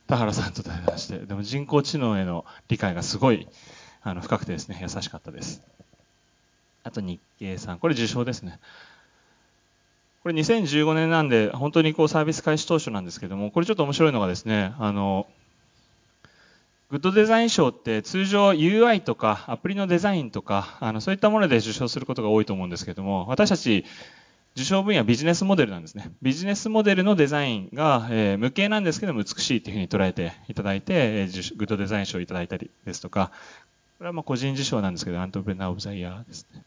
[0.08, 3.48] 田原さんと対談して、でも人工知能への理解がすごい
[4.02, 5.62] あの深くてですね、優しかったです。
[6.84, 8.60] あと日経さん、これ受賞ですね。
[10.24, 15.28] これ2015年なんで、本当にこうサービス開始当初なんですけども、これちょっと面白いのがですね、あの、
[16.92, 23.86] グッドデザイン賞って通常 UI とかアプリのデザインとか、あのそういったもので受賞することが多いと思うんですけども、私たち
[24.56, 26.12] 受賞分野はビジネスモデルなんですね。
[26.22, 33.32] ビジネスモデルのデザインが、えー、無形なんですけども美しいっていうふうに捉えていただいて、えー、グッドデザイン賞をいただいたりですとか、
[33.98, 36.64] これはまあ個人受賞なんですけど、アントプレナー・オブ・ザ・イヤーですね。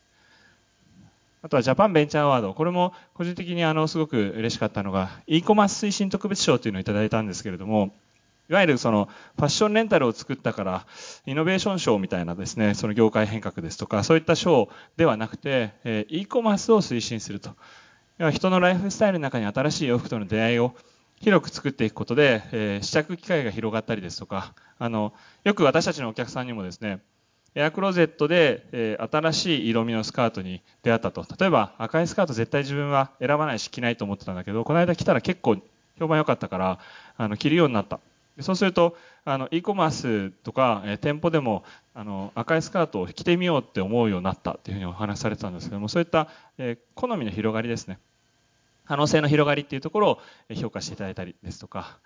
[1.44, 2.54] あとはジャパンベンチャーアワード。
[2.54, 7.94] これも個人的にあのすごく嬉しかったのが、e コマース推進特別賞というのをいただいたんですけれども、
[8.48, 10.86] いわゆるそのファッションレンタルを作ったから、
[11.26, 17.50] イノベーション賞みたいなですね、その業界変革ですとか、そういった賞ではなくて、え e コマースを推進すると。
[18.32, 20.74] 人のライフスタイルの中に新しい洋服との出会いを
[21.20, 27.02] 広く作っていくことで、え試着機会が広がったりですとか、あの、よく私たちのお客さんにもですね、
[27.54, 31.24] エアクローゼットで、え、新しい色味のスカートに出会ったと。
[31.38, 35.58] 例えば赤いスカート絶対自分は選ばないし着ないと思ってたんだけど、この間着たら結構
[35.98, 36.78] 評判良かったから、
[37.16, 38.00] あの着るようになった。
[38.40, 41.62] そうすると、あの、e コマースとか、え、店舗でも、
[41.94, 48.00] あの、赤いスカートを着てみようって思うようになったっていうふうにお話しされてたんですけども、そういった、え、好みの広がりですね。
[48.86, 50.20] 可能性の広がりっていうところを
[50.54, 51.98] 評価していただいたりですとか、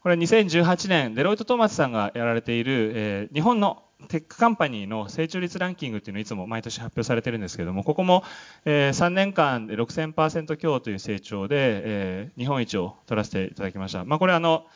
[0.00, 8.24] これ2018年、デロイト・トーマスさんがやられている、え、日本のテックカンパニーの成長率ランキングっていうのをいつも毎年発表されてるんですけども、ここも、
[8.64, 14.04] え、3年間で6000%強という成長で、え、日本一を取らせていただきました。
[14.04, 14.66] まあ、これあの、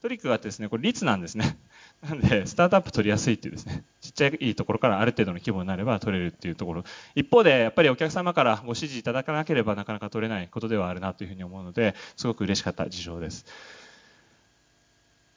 [0.00, 1.58] トリックがあってですね、これ率なんですね。
[2.08, 6.84] なんで、スタートアップ取りやすいっていうですね、ちっちゃいところからある程度の規模になれば取れるっていうところ。
[7.16, 13.44] 一方で、やっぱりお客様からご支持いただかなければなかなか取れないことではあるなというふうに思うので、すごく嬉しかった受賞です。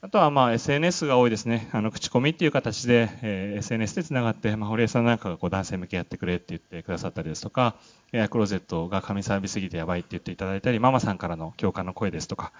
[0.04, 1.70] あとはまあ SNS が多いですね。
[1.72, 7.76] あの口コミっていう形で、えー、SNS でつながって、まあ、堀江さんなんかがこう男性向けやってくれって言ってくださったりですとか、
[8.12, 12.52] エアクローゼットが神サービスすぎてやばいって言っていただいたり、ママさんからの共感の声ですとか、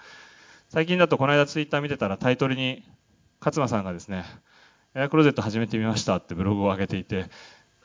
[0.68, 2.84] 最近だとこの間ツイッター見てたらタイトルに
[3.40, 4.24] 勝間さんがですね、
[4.94, 7.28] エアクローゼット始めてみましたってブログを上げていて、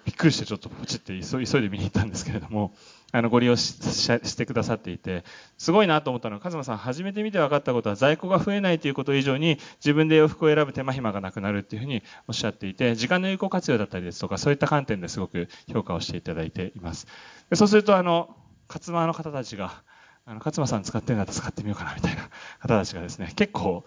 [0.06, 2.76] びっくりしてちょっとポチって急いで見に行ったんですけれども、
[3.14, 5.24] あのご利用してくださっていて、
[5.58, 17.08] すごいなと思ったのは、カズマさん、初めて見て分かったことは、在庫が増えないということ以上に、自分で洋服を選ぶ手間暇がなくなるっていうふうにおっしゃっていて、時間の有効活用だったりですとか、そういった観点ですごく評価をしていただいています。
[17.54, 18.36] そうすると、あの、
[18.68, 19.84] 勝間の方たちが、
[20.26, 22.30] あの、勝間さん使ってるんだったら使ってみようかなみたいな
[22.60, 23.86] 方たちがですね、結構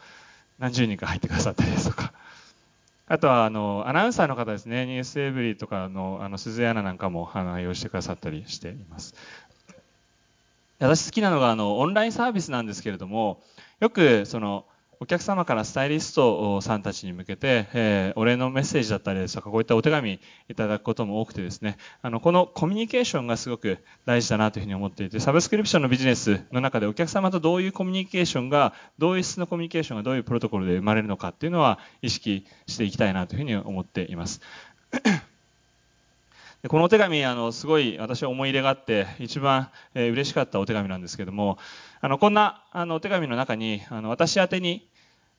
[0.59, 2.15] 何十人か入ってくださったりですとか、
[3.13, 9.17] あとは、あの、アナウンサーの方ですね、ニュースエブリーとかの、あの、鈴江アナなんかも、あの、用してくださったりしています。
[10.79, 13.43] 私好きなのが、あの、オンラインサービスなんですけれども、
[13.81, 14.65] よく、その、
[15.03, 20.21] お客様からスタイリストさんたちに向けて、えー、お礼のメッセージだったりですとか、こういったお手紙
[20.51, 34.43] いただくことも多くてですね、あの、このコミュニケーションがすごく大事だなというふうに思っていて、サブスクリプションのビジネスの中でお客様とどういうコミュニケーションが、どういう質のコミュニケーションがどういうプロトコルで生まれるのかっていうのは意識していきたいなというふうに思っています。
[36.69, 41.57] このお手紙、あの、すごい私は思い入れがあって、一番、えー、嬉しかったお手紙なんですけども、
[42.03, 44.87] あの、こんな、あの、お手紙の中に、あの、私宛に、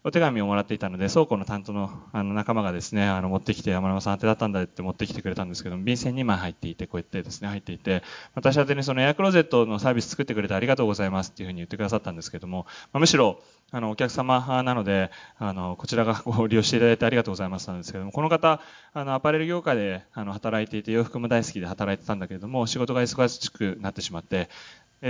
[0.03, 8.01] お手紙をもらっていたので、倉庫の担当のあの仲間がですね、あの持ってきて、山山さん宛てだったんだって持ってきてくれたんですけど、便箋2枚入っていて、こうやってですね、入っていて、
[8.33, 18.59] 私宛てにそのエアクローゼットのサービス作ってくれてありがとうございますっていうふうに言ってくださったんですけども、まあ、むしろ、あの、お客様なので、あの、こちらがご利用していただいてありがとうございますなんですけども、この方、
[18.93, 24.49] あの、アパレル業界で、あの、働いていて、洋服も大好きで働いてたんだけれども、仕事が忙しくなってしまって、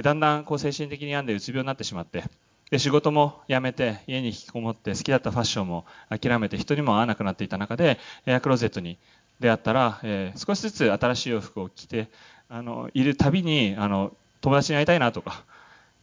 [0.04, 2.26] だんだんこう精神的に病んでうつ病になってしまって、
[2.72, 8.98] で仕事も辞めて家に引きこもって好きだったファッションも諦めて人にも会わなくなっていた中でエアクローゼットに
[9.42, 12.08] 出会ったら、えー、少しずつ新しい洋服を着て
[12.48, 15.44] あのいるたびにあの友達に会いたいなとか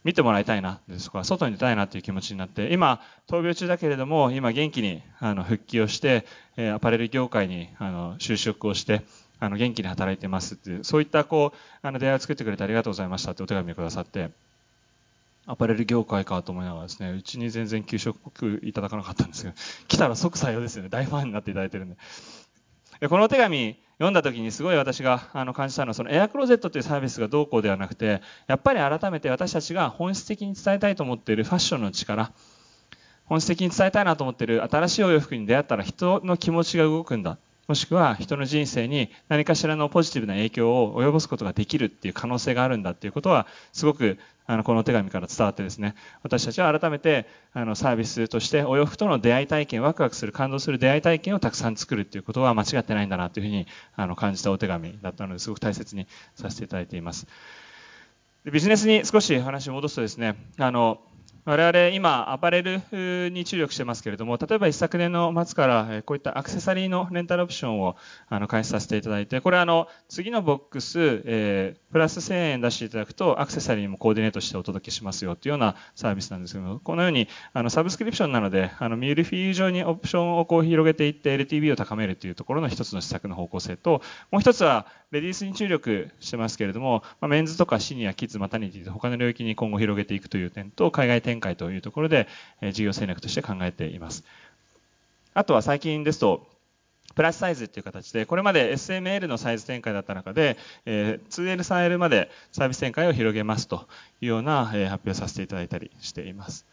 [0.03, 9.01] 見てもらいたいなですとか外に出たいなという気持ちになって今闘病中だけれども今元気にあの復帰をして、え、アパレル業界にあの就職をして
[9.39, 14.29] あの元気に働いてますっていうそういったこうあの出会いを作ってくれてありがとうございましたってお手紙をくださって
[15.49, 19.55] アパレル業界かと思いながらですね、うちに全然給食いただかなかったんですけど、
[19.87, 20.89] 来たら即採用ですよね。
[20.89, 21.97] 大ファンになっていただいてるんで。
[22.99, 32.31] でこのお手紙読んだ時にすごい私があの感じたのは、そのエアクローゼットというサービスがどうこうではなくて、やっぱり改めて私たちが本質的に伝えたいと思っているファッションの力、
[33.25, 37.39] 本質的に伝えたいなと思っている新しいお洋服に出会ったら人の気持ちが動くんだ。
[37.69, 44.17] もしくは人の人生に何かしらのポジティブな影響を及ぼすことができるっていう可能性があるんだっていうことはすごく
[44.47, 45.93] あのこの手紙から伝わってですね。
[46.23, 57.27] 私たちは改めてあのサービスとしてお洋服との出会い体験ワクワクする感動する出会い体験をたくさん作るっていうことは間違ってないんだなというふうにあの感じたお手紙だったのですごく大切にさせていただいています。
[58.45, 61.01] ビジネスに少し話を戻すとですねあの
[61.49, 67.95] 我々今アパレルに注力してますけれども例えば一昨年の末からこういったアクセサリーのレンタルオプションを
[68.27, 92.27] あの開始させていただいてこれあの次のボックス、えー、プラス1000円出していただくとアクセサリーもコーディネートしてお届けしますよというようなサービスなんですけどこのようにあのサブスクリプションなのであのミュールフィーユ上にオプションをこう広げていって LTV を高めるというところの一つの施策の方向性ともう一つはレディースに注力してますけれども、まあ、メンズとかシニア、キッズ、マタニティと他の領域に今後広げていくという点と、海外展開というところで、
[92.61, 94.23] え事業戦略として考えています。
[95.33, 96.47] あとは最近ですと、
[97.15, 103.87] プラスサイズという形で、これまで SML のサイズ展開だった中で、え 2L、3L までサービス展開を広げますと
[104.21, 106.65] いうような、え発表させていただいたりしています。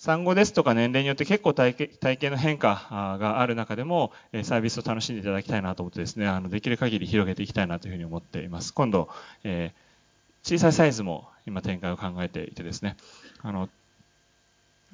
[0.00, 4.12] 産後ですとか年齢によって結構体型の変化がある中でも
[4.44, 8.72] サービスを楽しんでいただきたいなと思ってですね、あのできる限り広げていきたいなというふうに思っています。
[8.72, 9.10] 今度、
[9.44, 9.74] え、
[10.42, 12.96] 小さいサイズも今展開を考えていてですね、
[13.42, 13.68] あの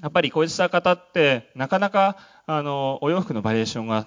[0.02, 2.16] やっぱりこうした方ってなかなか
[2.46, 4.06] あのお洋服のバリエーションが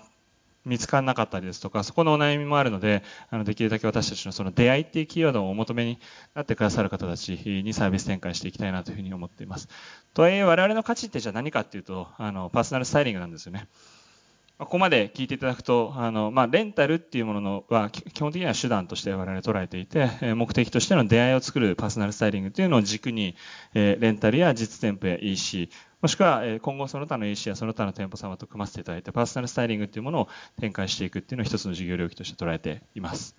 [0.65, 5.99] 見つからなかったりですとか、そこのお悩みもあるので、あのできるだけ私たちのその出会いっていうキーワードをお求めに
[6.35, 9.67] なってくださる方たちにサービス展開していきたいなというふうに思っています。
[10.13, 13.67] とはいえ、我々の価値ってじゃあ何かっていうと、あのパーソナルスタイリングなんですよね。
[14.59, 23.37] ここまで聞いていただくと、あの、まあ、レンタルっていうものは、基本的には手段として我々捉えていて、目的としての出会いを作るパーソナルスタイリングというのを軸に、
[23.73, 25.69] レンタルや実店舗や EC、
[26.01, 30.27] もしくは今後その他の EC やその他の店舗様と組ませていただいてパーソナルスタイリングというものを
[30.59, 33.35] 展開していくっていうのを一つの事業領域として捉えています。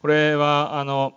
[0.00, 1.14] これはあの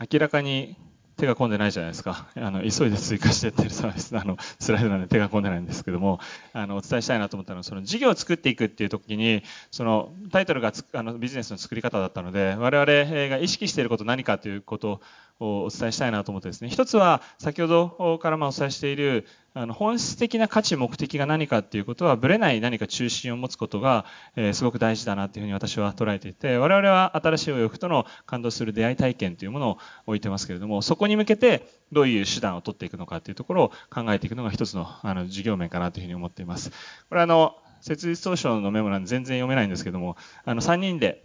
[0.00, 0.76] 明らかに
[1.16, 2.26] 手が込んでないじゃないですか。
[2.36, 6.20] あの、急いで追加してってるサービス、 あの、スライドなんで手が込んでないんですけども、
[6.52, 15.00] あの、お伝えしたいなと思ったのは、その事業を作っていくっていう時に、その、タイトルがあの、ビジネスの作り方だったので、我々が意識していること何かということ
[15.38, 29.78] をお伝えしたいなと思ってですね、一つは、先ほどからまあお伝えしている、あの本質的な価値、目的が何かっていうことは、ぶれない何か中心を持つことが、えー、すごく大事だなというふうに私は捉えていて、我々は新しいお洋服との感動する出会い体験というものを
[30.08, 36.72] 置いてますけれども、そこに向けてどういう手段を取っていくのかというところを考えていくのが一つのあの事業面かなというふうに思っています。
[37.08, 41.22] これあの、設立当初のメモなんで全然読めないんですけども、あの3人で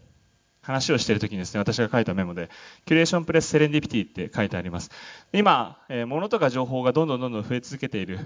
[0.70, 2.50] 話をしているときにですね、私が書いたメモで、
[2.86, 4.92] キュレーションプレスセレンディピティって書いてあります。
[5.34, 8.20] 今、えー、物とか情報がどんどんどんどん増え続けている。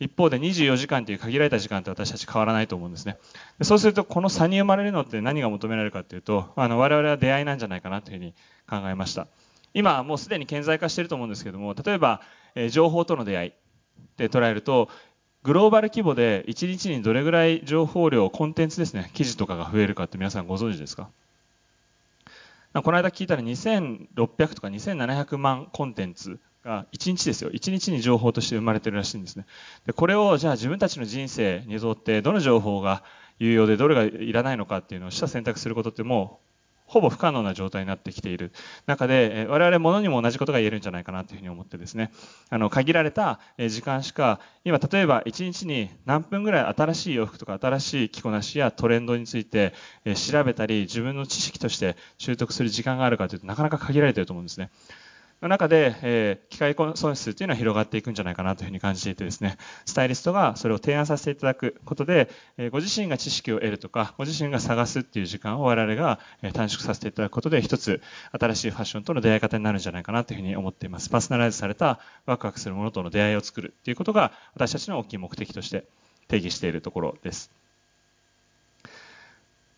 [0.00, 3.18] 一方で24時間という限られた時間って私たち変わらないと思うんですね。
[3.62, 8.34] そうすると、この差に生まれるのって何が求められるかというと、あの、我々は出会いなんじゃないかなというふうに
[8.68, 9.28] 考えました。
[9.74, 12.20] 今もうすでに顕在化していると思うんですけども例えば、
[12.54, 13.52] え情報との出会い
[14.18, 14.88] で捉えると
[15.42, 21.08] グローバル規模で1日にどれぐらい情報量コンテンツですね記事とかが増えるかって皆さんご存知ですか？
[22.74, 27.50] この間聞いたら2600とか2700万コンテンツが1日ですよ。
[27.50, 29.46] 1日に情報として生まれてるらしいんですね。
[29.86, 33.02] でこれをじゃあ自分たちの人生にとってどの情報が
[33.38, 36.51] 有用でどれがいらないのかっていうのをした選択することってもう
[36.92, 38.52] ほぼ不可能な状態になってきている
[38.84, 42.12] 中で、我々ものにも同じことが言えるんじゃないかなというふうに思ってですね、
[42.50, 49.72] あの、限られた時間しか、今例えば1日に何分ぐらい新しい洋服とか新しい着こなしやトレンドについて
[50.14, 54.68] 調べたり、自分の知識として習得する時間があるかというとなかなか限られていると思うんですね。
[55.42, 66.20] の中で、えー機械損失というのは広がっていくんじゃないかなというふうに感じていてですね、スタイリストがそれを提案させていただくことで、えーご自身が知識を得るとか、ご自身が探すっていう時間を我々が
[66.52, 68.00] 短縮させていただくことで、一つ
[68.38, 71.10] 新しいファッションとの出会い方になるんじゃないかなというふうに思っています。
[71.10, 75.84] パーソナライズされたワクワクするものとの出会いを作るっていうことが私たちの大きい目的として
[76.28, 77.61] 定義しているところです。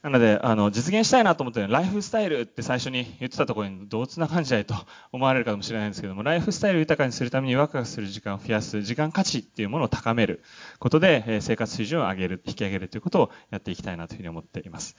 [0.05, 4.75] なので、あの、実現したいなと思って、ライフスタイルって最初に言ってたところに同通な感じだいと
[5.13, 10.43] 思われるかもしれないんですけども、ライフスタイル豊かにするためにワクワクする時間を増やす、時間価値っていうものを高める
[10.79, 14.95] ことで、え生活水準を上げる、引き上げるということをやっていきたいなというふうに思っています。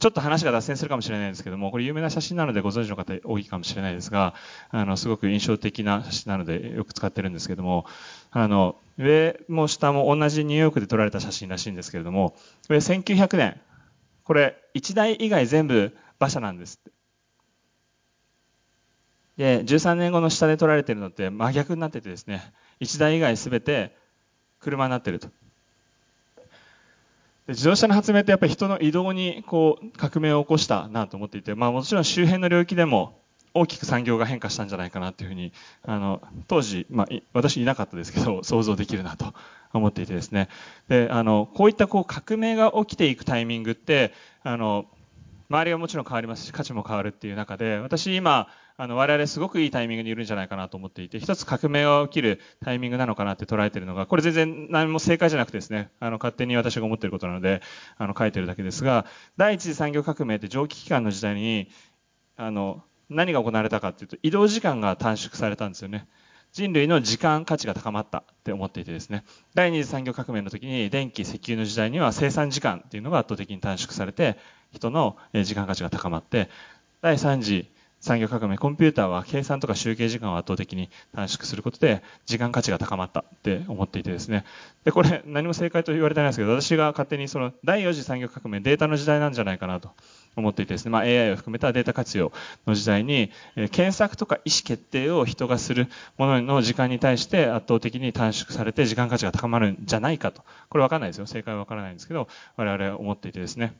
[0.00, 4.34] ちょっと話が脱線するかもしれないんですけども、これ有名な写真なのでご存知の方多いかもしれないですが、
[4.70, 7.86] あの、すごく印象的な写真なのでよく使ってるんですけども、
[8.32, 12.34] あの、上も下も同じニューヨークで撮られた写真らしいんですけれども、
[12.68, 13.60] 上1900年、
[14.28, 16.90] これ1台以外全部馬車なんですって。
[19.38, 23.96] で、13年後の下で取られてるのって真逆になっててですね、1台以外全て
[24.60, 25.28] 車になってると。
[27.48, 33.22] 自動車の発明ってやっぱり人の移動にこう革命を起こしたなと思っていて、まあもちろん周辺の領域でも
[33.54, 39.34] 大きく産業が変化したんじゃないかなというふうに、あの、当時、まあ私いなかったですけど、 想像できるなと
[39.72, 40.48] 思っていてですね。
[40.88, 44.86] で、あの、こういったこう革命が起きていくタイミングって、あの、
[45.50, 57.62] 周りがもちろん変わりますし、価値も変わるっていう中で、私今、あの、我々すごくいいタイミングにいるんじゃないかなと思っていて、一つ革命が起きるタイミングなのかなって捉えているのが、これ全然何も正解じゃなくてですね、あの、勝手に私が思っていることなので、
[57.96, 59.06] あの、書いてるだけですが、
[59.38, 61.70] 第一次産業革命って蒸気機関の時代に、
[62.36, 66.06] あの、何が行われたかっていうと、移動時間が短縮されたんですよね。
[66.52, 69.24] 人類の時間価値が高まったって思っていてですね。
[69.54, 74.38] 第二次産業革命の時に電気、石油の時代には生産時間っていうのが圧倒的に短縮されて、
[74.72, 76.48] 人の時間価値が高まって、
[77.00, 77.68] 第三次
[78.00, 84.44] 産業革命、コンピューターは計算とか集計時間を圧倒的に短縮することで、時間価値が高まったって思っていてですね。
[84.84, 89.90] で、これ何も正解と言われてないですけど、私が勝手にその第4次産業革命、データの時代なんじゃないかなと
[90.36, 92.32] 思っていてですね、まあ AI を含めたデータ活用
[92.66, 100.42] の時代に、え検索とか意思決定を人がするものの時間に対して圧倒的に短縮されて時間価値が高まるんじゃないかと。
[100.68, 101.26] これわかんないですよ。
[101.26, 103.74] 正解はわからないんですけど、我々は思っていてですね。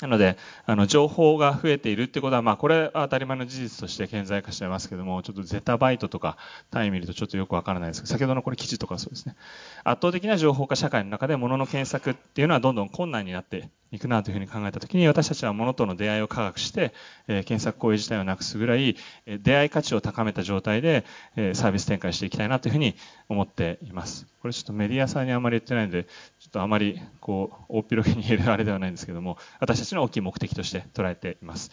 [0.00, 6.36] なので、あの、情報が増えているってことは、まあ、これは当たり前の事実として顕在化していますけども、ちょっとゼタバイトとか
[6.70, 9.34] 単位見るとちょっとよくわからないですけど、先ほどのこれ記事とかそうですね。
[9.82, 16.94] 圧倒的な情報化社会の中で物の検索っていうのはどんどん困難になっていくなというふうに考えたときに、私たちは物との出会いを科学して、
[17.26, 18.96] えー検索行為自体をなくすぐらい、
[19.26, 22.94] えー出会い価値を高めた状態で、えーサービス展開していきたいなというふうに
[23.28, 24.26] 思っています。
[24.40, 26.06] これちょっとメディアさんにあまり言ってないので、
[26.48, 31.70] ちょっとあまりこう、大っ広げに言えるあれではないんですけども、私たちの大きい目的として捉えています。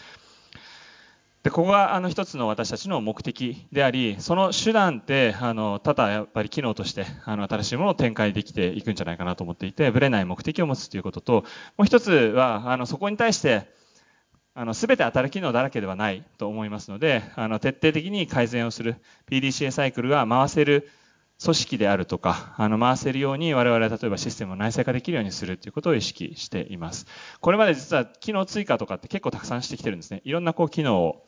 [1.44, 11.34] で、ここがあの一つの私たちの目的であり、その手段って、あの、ただやっぱり機能として、あの、新しいものを展開できていくんじゃないかなと思っていて、ぶれない目的を持つということと、
[11.78, 13.72] もう一つは、あの、そこに対して、
[14.56, 18.98] あの、すべて当たる機能だらけではないと思いますので、あの、徹底的に改善をする
[19.30, 20.90] PDCA サイクルが回せる
[21.44, 27.08] 組織であるとか、あの、回せるように我々は例えばシステムを内製化できるようにするということを意識しています。
[27.42, 30.22] これまで実は機能追加とかって結構たくさんしてきてるんですね。
[30.24, 31.26] いろんなこう機能を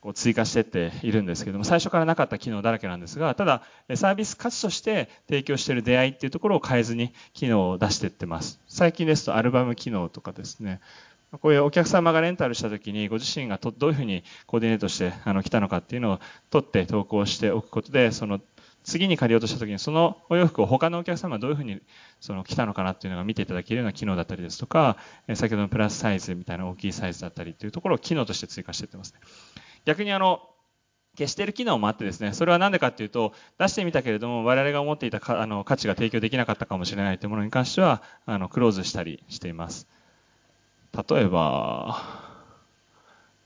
[0.00, 3.62] こう追加してっているんですけども、最初からなかった機能だらけなんですが、ただ、
[3.94, 8.60] サービス価値として提供している出会いっていうところを変えずに機能を出していってます。
[8.68, 10.80] 最近ですとアルバム機能とかですね、
[11.40, 18.40] こういうお客様がレンタルした時にご自身がどういうふうにコーディネートしてあの来たのかっていうのを取って投稿しておくことで、その
[18.86, 21.82] 次に借りようとした時にそのお洋服を他のお客様がどういうふうに
[22.20, 29.18] その来たのかなっていうのが見ていただけるような機能だったりですとか、え先ほどのプラスサイズみたいな大きいサイズだったりっていうところを機能として追加していってますね。
[29.86, 30.40] 逆にあの、
[31.18, 39.88] 消してる機能もあってですね、それは何でかっていうと、出してみたけれども、我々が思っていたかあの価値が提供できなかったかもしれないというものに関しては、あの、クローズしたりしています。
[41.08, 42.25] 例えば、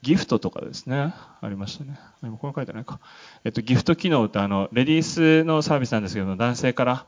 [0.01, 1.99] ギフトとかですね、ありましたね。
[2.23, 2.99] 今これ書いてないか。
[3.43, 7.05] えっと、ギフト機能ってあの、レディースのサービスなんですけども、男性から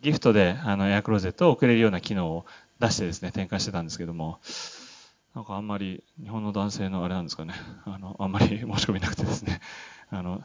[0.00, 2.46] ギフトであのエアクローゼットを送れるような機能を
[2.80, 4.40] 出してですね、展開してたんですけども、
[5.34, 7.54] なんかあんまり日本の男性のあれなんですかね、
[7.84, 9.60] あの、あんまり申し込みなくてですね、
[10.10, 10.42] あの、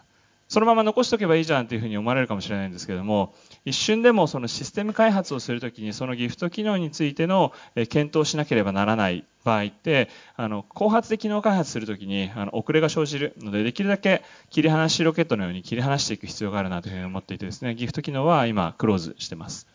[0.48, 3.34] そのまま残しておけばいいじゃんというふうに思われるかもしれないんですけども、
[3.66, 7.54] 一瞬でもそのシステム開発をするときにそのギフト機能についての
[7.90, 19.68] 検討しなければならない場合って、あの、後発で機能開発するときにあの遅れが生じるので、できるだけ切り離しロケットのように切り離していく必要があるなというふうに思っていてですね、ギフト機能は今クローズしてます。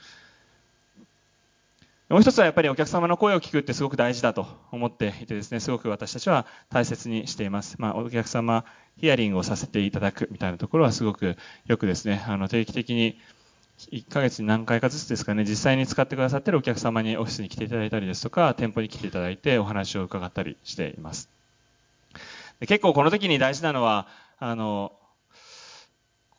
[2.09, 7.77] もう一つはやっぱりお客様の声を聞くってすごく大事だと思っていてですね、すごく私たちは大切にしています。
[7.79, 8.65] まあ、お客様
[8.97, 11.37] ヒアリングをさせていただくみたいなところはすごく
[11.67, 13.19] よくですね、あの定期的に
[13.93, 21.29] 1ヶ月に何回かずつですかね、実際に使ってくださっているお客様にオフィスに来ていただいたりですとか、店舗に来ていただいてお話を伺ったりしています。
[22.61, 24.93] 結構この時に大事なのは、あの、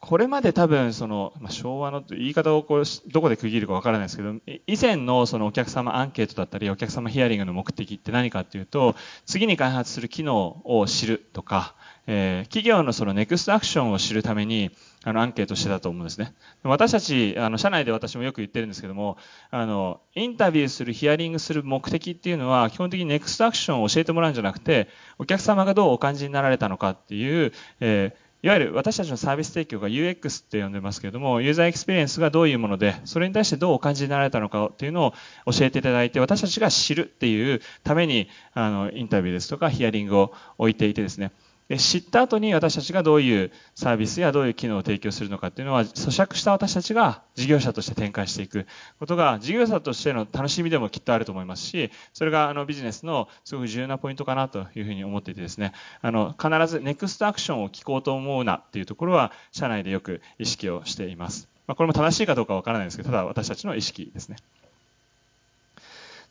[0.01, 4.33] これまで多分その、まあ、昭和の言い方をこうどこで区切るかわからないですけど
[4.65, 8.95] 以前のそのお客様アンケートだったりお客様ヒアリングの目的って何かっていうと
[9.25, 11.75] 次に開発する機能を知るとか、
[12.07, 14.71] えー、企業のそのネクストアクションを知るために
[15.03, 16.33] あのアンケートしてたと思うんですね。
[16.63, 19.17] 私たちあの社内で私もよく言ってるんですけども
[19.51, 24.87] あのインタビューするヒアリングする目的っていうのは基本的に next action を教えてもらうんじゃなくて
[25.17, 35.13] お客様がどうお感じになられたのかっていう、えーいわゆる私たちのサービス提供が UX って呼んでますけれども、ユーザーエクスペリエンスがどういうもので、それに対してどうお感じになられたのかっていうのを
[35.51, 41.33] 教えていただいて、私たちが知るっていうために、あの、インタビューですとかヒアリングを置いていてですね、
[41.78, 48.65] 知った後に私たちがどういうサービスやどういう機能を提供するのかっていうのは咀嚼した私たちが事業者として展開していく
[48.99, 55.74] ことが事業者としての楽しみでもきっとあると思いますしそれがあのビジネスのすごく重要なポイントかなというふうに思っていてですね。
[56.01, 64.38] あの必ずネクストアクションを聞こうと思うなっていうところは社内でよく意識をしています、まあ、これも正しいかどうかわからないですけどただ私たちの意識ですね。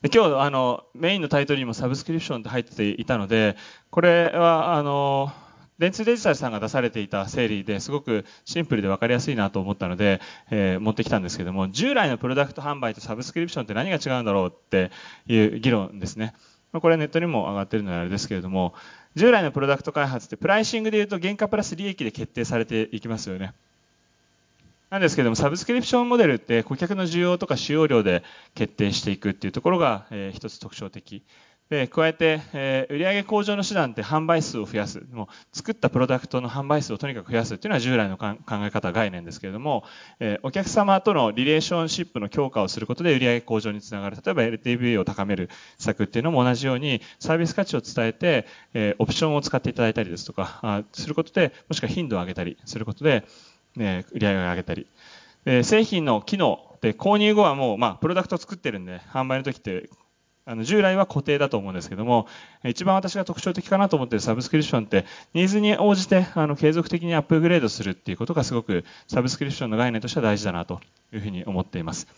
[0.03, 3.57] で今日あのメインのタイトルにもサブスクリプションって入っていたので
[3.91, 5.33] これはあの
[5.79, 10.21] 電通デジタルさんが出されていた整理ですごくシンプルで分かりやすいなと思ったので、
[10.51, 14.93] えー、持ってきたんですけども従来のプロダクト販売とサブスクリプションって何が違うんだろうって
[15.27, 16.35] いう議論ですね。
[16.73, 18.75] これネットにも上がってるのであれですけれども
[19.15, 23.55] 従来のプロダクト開発ってプライシングでいうと原価プラス利益で決定されていきますよね。
[24.91, 28.23] なんですけども、サブスクリプションモデルって顧客の需要とか使用量で
[28.55, 31.25] 決定していくっていうところが、えー、一つ特徴的。
[31.69, 35.05] で、加えて、えー、売上向上の手段って販売数を増やす。
[35.13, 39.85] もう作ったプロダクトの販売数をとにかく増やすっていうのは従来の考え方、概念ですけれども、
[40.19, 44.17] えー、お客様とのリレーションシップの強化をすることで売上向上につながる。
[44.25, 53.27] 例えば LTV を高める策っていうのも同じようにサービス価値を伝えて、えー、オプションを使っていただいたりですとか、あすることで、もしくは頻度を上げたりすることで、
[53.77, 54.87] ね、売上げを上げたり。
[55.45, 59.89] で製品の機能で購入後はもう、まあ、プロダクトを作ってるんで、販売の時って
[60.51, 62.27] あの従来は固定だと思うんですけども、
[62.65, 65.05] 一番私が特徴的かなと思っているサブスクリプションって、
[65.35, 70.81] ニーズに応じてあの継続的にアップグレードするっていうことがすごくサブスクリプションの概念としては大事だなと
[71.13, 72.09] いうふうに思っています。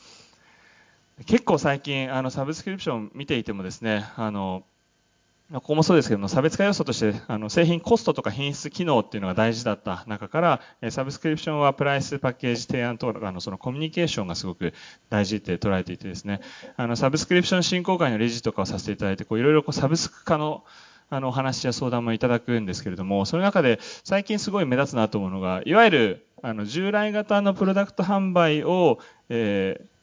[1.27, 4.63] 結構最近、あのサブスクリプション見ていてもですね、あの
[5.53, 14.73] ここもそうですけども、差別化要素として、あの、製品コストとか品質機能っていうのが大事だった中から、サブスクリプションはプライスパッケージ提案とかのそのコミュニケーションがすごく
[15.09, 16.41] 大事って捉えていてですね、
[16.77, 20.63] あの、サブスクリプション振興会のレジとかをさせていただいて、こう、いろいろこう、サブスク化の
[21.13, 30.00] あの、お話や相談もいただくんですけれども、その中で最近すごい目立つなと思うのが、いわゆる、あの、従来型のプロダクト販売を、えー、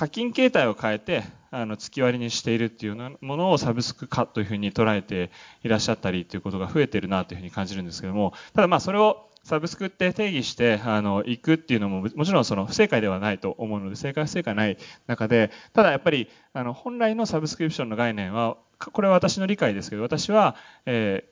[0.00, 5.30] 課金形態を変えて、あの月割りにしているっていうものをサブスク化というふうに捉えて
[5.62, 14.78] いらっしゃったりということが増えてるなというふうに感じるんですけどもただまあそれをサブスクって定義してあの行くっていうのももちろんその不正解ではないと思うので正解不正解ない
[15.08, 20.54] 中でただやっぱりあの本来のサブスクリプションの概念はこれは私の理解ですけど私は、
[20.86, 21.24] え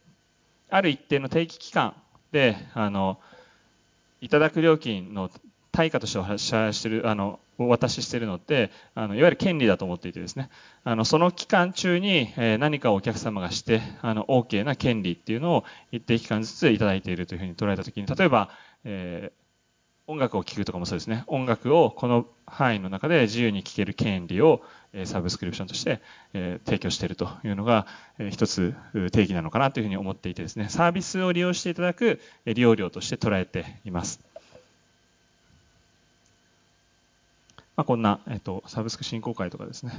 [0.70, 1.94] ー、ある一定の定期期間
[2.32, 3.20] であの
[4.20, 5.30] いただく料金の
[5.70, 10.48] 対価としてお支払いしてるあのお渡ししてるのってあのいわゆる権利だと思っていてですね。
[10.84, 18.50] あのその期間中に、えー、何かお客様がしてあの OK な権利っていうのを一定期間ずついただいているというふうに捉えたときに例えば、
[18.84, 21.24] えー、音楽を聴くとかもそうですね。
[21.26, 24.62] 音楽をこの範囲の中で自由に聴ける権利を
[25.04, 26.00] サブスクリプションとして
[26.64, 27.86] 提供しているというのが
[28.30, 28.74] 一つ
[29.12, 30.68] 定義なのかなというふうに思っていてですね。
[30.70, 34.27] サービスを利用していただく利用料として捉えています。
[37.78, 39.92] まあ、こんな、えっと、サブスク振興会とかですね。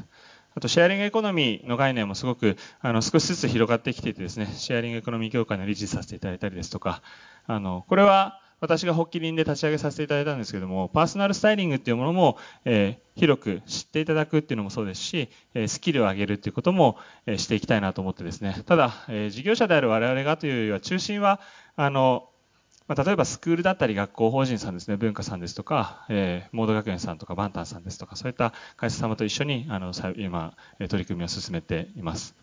[0.53, 7.01] あと、シェアリングエコノミーの概念もすごく、あの、少しずつ広がってきていてですね、シェアリングエコノミー協会の理事させていただいたりですとか、
[7.47, 18.61] あの、これは、私が発起人で立ち上げさせていただいたんですけども、パーソナルスタイリングっていうものも、えー、広く知っていただくっていうのもそうですし、え、スキルを上げるっていうことも、え、していきたいなと思ってですね。
[18.65, 21.39] ただ、え事業者である我々がというよりは、中心は、
[21.77, 22.27] あの、
[22.89, 32.33] まあ、例えばスクールだったり学校法人さんですね、文化さんですとか、えー、モード学園さんとかバンタンさんですとか、そういった会社様と一緒に、あの、今、取り組みを進めています。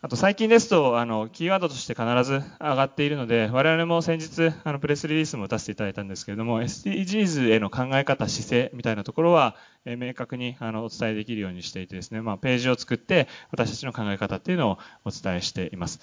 [0.00, 15.98] あと最近ですと、あの、キーワードとして必ず上がっているので、我々も先日、あの、プレスリリースも打たせていただいたんですけれども、SDGs への考え方、姿勢みたいなところは、え明確にあのお伝えできるようにしていてですね、まあ、ページを作って私たちの考え方っていうのをお伝えしています。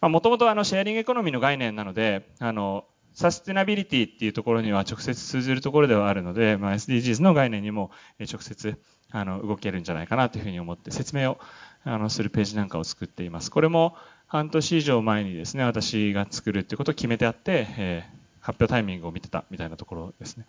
[0.00, 7.90] まあ、もともとあの、シェアリングエコノミーの概念なので、あの、サステナビリティっていうところには直接通ずるところではあるので、まあ、SDGs の概念にも
[8.20, 8.80] 直接
[9.10, 11.38] あの動けるんじゃないかなというふうに思って説明を
[11.84, 13.50] あのするページなんかを作っています。
[13.50, 13.96] これも
[14.26, 20.44] 半年以上前にですね、私が作るっていうことを決めてあって、えー、発表タイミングを見てたみたいなところですね。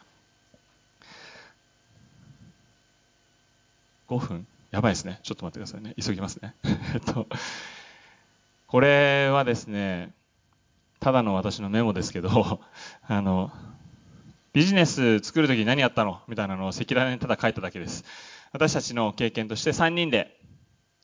[4.07, 4.45] 5分？
[4.71, 5.19] やばいですね。
[5.23, 5.95] ちょっと待ってくださいね。
[6.01, 6.53] 急ぎますね。
[6.93, 7.27] えっと、
[8.71, 10.13] これはですね、
[11.01, 12.61] ただの私のメモですけど、
[13.05, 13.51] あの、
[14.53, 16.21] ビジネス作るときに何やったの？
[16.29, 18.05] みたいなのを赤裸々にただ書いただけです。
[18.53, 20.39] 私たちの経験として3人で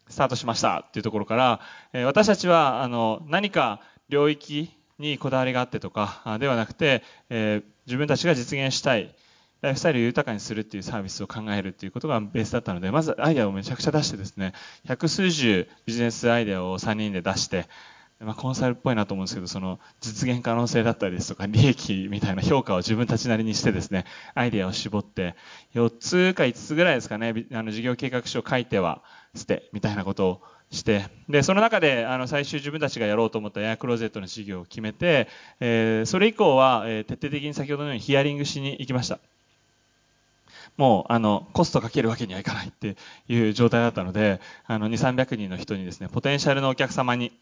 [0.08, 1.60] スタートしましたっていうところから、
[1.92, 9.14] え私たちはあの何か領域にこだわりがあってとかではなくて、え自分たちが実現したい
[9.62, 14.54] ライフスタイルを豊かにするっていうサービスを考えるっていうことがベースだったので、まずアイデアをめちゃくちゃ出してですね、
[14.86, 17.68] 百数十ビジネスアイデアを3人で出して、
[18.20, 25.36] まあ、コンサルっぽいなと思うんですけど、その実現可能性だったりですとか、利益みたいな評価を自分たちなりにしてですね、アイデアを絞って、
[25.76, 29.04] 4つか5つぐらいですかね、あの事業計画書を書いては
[29.36, 30.42] 捨て、みたいなことを
[30.72, 35.28] して、で、その中で、あの、最終自分たちがやろうと思ったエアクローゼットの事業を決めて、
[35.60, 39.20] えー、それ以降は、えー、徹底的に先ほどのようにヒアリングしに行きました。
[40.78, 42.96] もう、あの、コストかけるわけにはいかないって
[43.28, 47.34] いう状態だったので、あの、2、300人の人にですね、ポテンシャルのお客様に、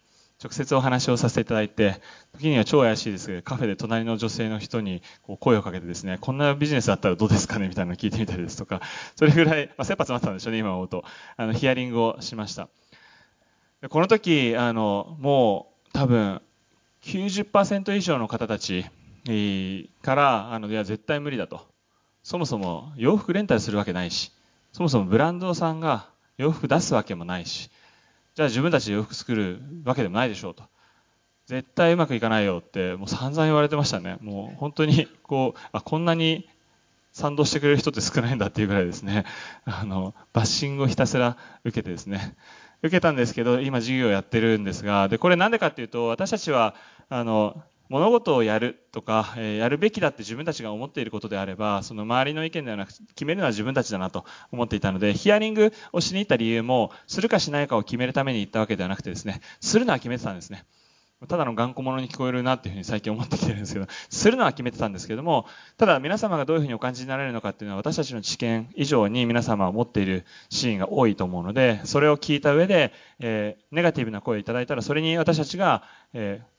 [0.44, 2.02] 直接お話をさせていただいて、
[2.34, 8.82] 時には超怪しいですけど、カフェで隣の女性の人にこう声をかけてですね、こんなビジネスだったらどうですかねみたいなのを聞いてみたりですとか、
[9.16, 11.06] それぐらい、まあ、切羽詰まったんでしょうね、今思うと。
[11.38, 12.68] あの、ヒアリングをしました。
[13.90, 16.42] この時、あの、もう多分
[17.04, 18.86] 90%以上の方たち
[20.02, 21.75] から、あの、いや、絶対無理だと。
[22.26, 24.32] そもそも洋服レンタルするわけないし、
[24.74, 26.10] そもそもブランドさんが
[26.40, 27.70] 洋服出すわけもないし、
[28.34, 30.64] じゃあ自分たちで洋服作るわけでもないでしょうと。
[31.46, 34.18] 絶対うまくいかないよってもう散々言われてましたね。
[34.22, 36.50] もう本当にこう、あ、こんなに
[37.12, 39.26] 賛同してくれる人って少ないんだっていうぐらいですね。
[39.64, 42.36] あの、バッシングをひたすら受けてですね。
[42.82, 46.74] 受けたんですけど、今授業をやってるんですが、で、これなんでかっていうと、私たちは、
[47.08, 60.66] あの、物事をやるとか、え、やるべきだって自分たちが思っていることであれば、その周りの意見ではなく決めるのは自分たちだなと思っていたので、ヒアリングをしに行った理由も、するかしないかを決めるために行ったわけではなくてですね、するのは決めてたんですね。
[61.28, 65.46] ただの頑固者に聞こえるなっていうふうに最近思ってきてるんですけど、するのは決めてたんですけども、
[65.78, 75.84] ただ皆様がどういうふうにお感じになられるのかっていうのは私たちの知見以上に皆様は持っているシーンが多いと思うので、それを聞いた上で、えー、ネガティブな声をいただいたら、それに私たちが、
[76.14, 76.55] えー、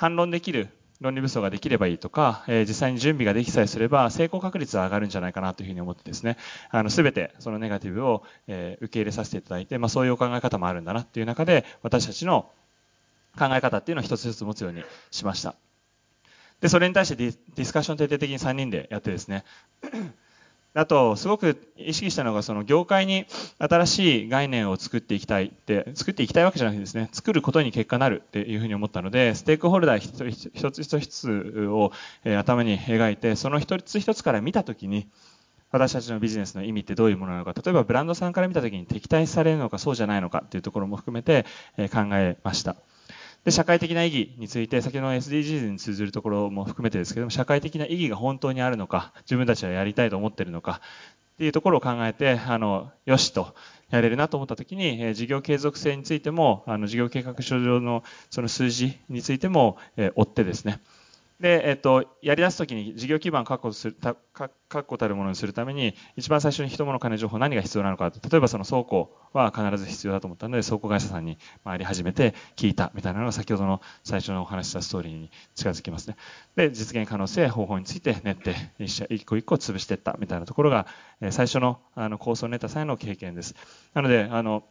[0.00, 0.70] 反論できる
[1.02, 6.38] 論理武装ができればいいとか、えー、実際に準備ができさえすれば成功確率は上がるんじゃないかなというふうに思ってですね、
[6.70, 12.50] あの、すべてそのネガティブを、えー、受け入れさせていただいて、まあそういうお考え方もあるんだなっていう中で、私たちの
[13.38, 15.54] 考え方っていうのを一つ一つ持つようにしました。
[16.62, 19.44] で、それに対してディスカッション徹底的に3人でやってですね、
[20.72, 23.26] あと、すごく意識したのが、その業界に
[23.58, 31.90] 新しい概念を作っていきたいって、作っていきたいわけじゃなくてですね、作ることに結果なるっていうふうに思ったので、ステークホルダー一つ一つを、
[32.38, 35.08] 頭に描いて、その一つ一つから見たときに、
[35.72, 41.46] 私たちのビジネスの意味ってどういうものなのか、例えばブランドさんから見たときに敵対されるのかそうじゃないのかっていうところも含めて、
[41.76, 42.76] 考えました。
[43.44, 50.80] で、社会的な意義について、先ほどの SDGs に通ずるところも含めてですけども、社会的な意義が本当にあるのか、自分たちはやりたいと思っているのか、
[51.34, 53.54] っていうところを考えて、あの、よしと、
[53.90, 60.80] やれるなと思った時に、え事業継続性についても、あの、事業計画書上のその数字についても、え追ってですね、
[61.40, 76.16] で、えっと、やり出すときに事業基盤を確保するた確固たるものにするために、一番最初に人物金情報何が必要なのか例えばその倉庫は必ず必要だと思ったので、倉庫会社さんに回り始めて聞いたみたいなのが先ほどの最初のお話したストーリーに近づきますね。
[76.56, 80.86] で、実現可能性、方法について練って、一個一個潰していったみたいなところが、
[81.30, 83.54] 最初のあの構想を練った際の経験です。
[83.94, 84.64] なので、あの、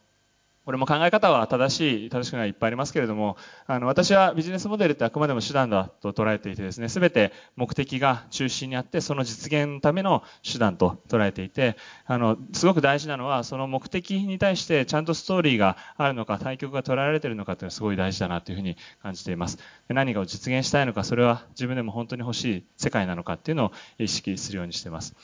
[0.66, 19.58] これも考え方は正しい、正しくないいっぱいありますけれども、あの、私はビジネスモデルってあくまでも手段だと捉えていてですね、すべて目的が中心にあって、その実現のための手段と捉えていて、あの、すごく大事なのは、その目的に対してちゃんとストーリーがあるのか、対局が捉えられているのかというのはすごい大事だなというふうに感じています。
[19.88, 25.16] 何かを実現したいのか、それは自分でも本当に欲しい世界なのかっていうのを意識するようにしています。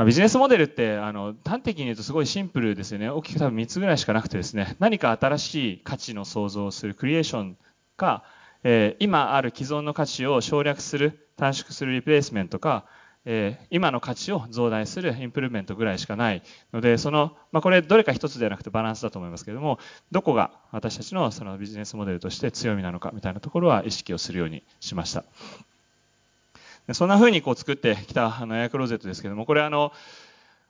[0.00, 7.58] まあ、ビジネスモデルってあの端的に言うとすごいシンプルですよね大きく多分3つぐらいしかなくてですね何か新しい価値の創造をするクリエーション
[7.98, 8.24] か、
[8.64, 12.86] えー、今ある既存の価値を省略する短縮するリプレイスメントか、
[13.26, 16.42] えー、今の価値を増大するインプルメントぐらいしかない
[16.72, 19.80] のでその、まあ、これどれか一つではなくてバランスだと思いますけれども
[20.10, 25.26] どこが私たちのそのビジネスモデルとして強みなのかみたいなところは意識をするようにしました。
[26.94, 29.92] そんな風にこう作ってきたあのエアクローゼットですけども、これあの、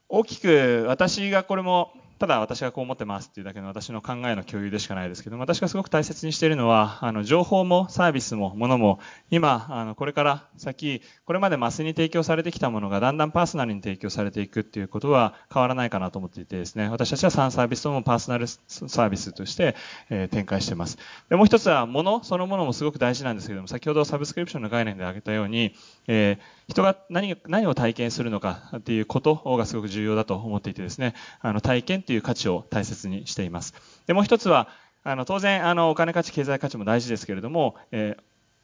[0.09, 9.01] 大きく私がこれもただ私がこう思ってますっていうだけの私の考えの共有でしかないですけど私がすごく大切にしているのはあの情報もサービスもものも
[9.31, 16.91] 今あのこれから先これまでマスに提供されてきたものがだんだんパーソナルに提供されていくっていうことは変わらないかなと思っていてですね。
[16.91, 19.75] 私たちは3サービスともパーソナルサービスとして、
[20.11, 20.99] え、展開しています。
[21.31, 25.75] でもう一つはものそのものもすごく大事なんですけども先ほどサブスクリプションの概念で挙げたように、
[26.07, 31.15] えー、人が何何を体験するのかっていうことがすごく重要だと思っていてですね。
[31.41, 33.73] あの体験という価値を大切にしています。
[34.09, 34.67] で、もう一つは、
[35.05, 38.23] あの、当然、あの、お金価値、経済価値も大事ですけれども、えー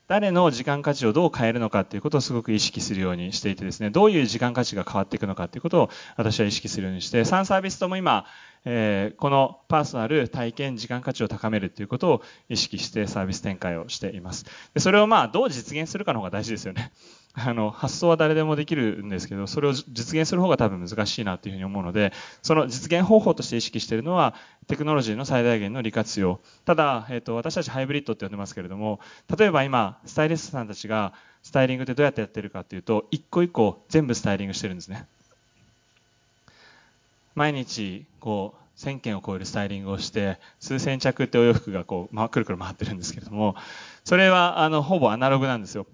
[0.08, 8.24] 誰の時間価値をどう変えるのかということをすごく意識するようにしていてですね、どういう時間価値が変わっていくのかということを私は意識するようにして、3サービスとも今、
[8.64, 14.44] えー、このパーソナル体験時間価値を高めるということを意識してサービス展開をしています。
[14.74, 16.92] でそれをまあどう実現するかの方が大事ですよね。
[17.38, 24.34] あの、発想は誰でもできるんですけど、それを実現する方が多分難しいなというふうに思うので、その実現方法として意識しているのは、
[24.68, 26.40] テクノロジーの最大限の利活用。
[26.64, 29.00] ただ、えっ、ー、と、私たちハイブリッドって呼んでますけれども、
[29.36, 31.12] 例えば今、スタイリストさんたちが、
[31.42, 35.06] スタイリングってどうやってやってるかっていうと、一個一個全部スタイリングしてるんですね。
[37.34, 43.56] 毎日、こう、1000件を超えるスタイリングをして、数千着ってお洋服がこう、ま、くるくる回ってるんですけれども、
[44.04, 45.86] それは、あの、ほぼアナログなんですよ。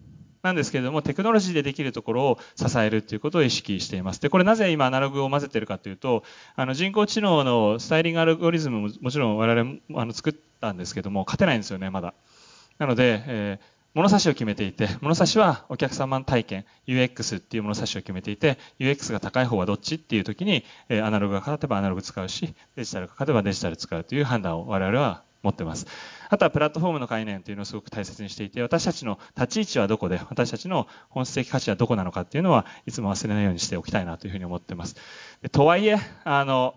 [0.43, 4.21] なんですけれども、テクノロジーでできるところを支えるということを意識しています。
[4.21, 6.25] で、これなぜ今アナログを混ぜてるかというと、
[6.57, 12.15] あの人工知能のスタイリングアルゴリズムももちろん我々もあの作ったんですけども、勝てないんですよね、まだ。
[12.79, 25.87] なので、えー物差しを決めていて、物差しはお客様体験、UX っていう物差しを決めていて、UX が高い方はどっちっていう時に、アナログが勝てばアナログ使うし、デジタルが勝てばデジタル使うという判断を我々は持ってます。
[26.29, 34.97] あとはプラットフォームの概念というのをすごく大切にしていて、私たちの立ち位置はどこで、私たちの本質的価値はどこなのかっていうのは、いつも忘れないようにしておきたいなというふうに思ってます。
[35.51, 36.77] とはいえ、あの、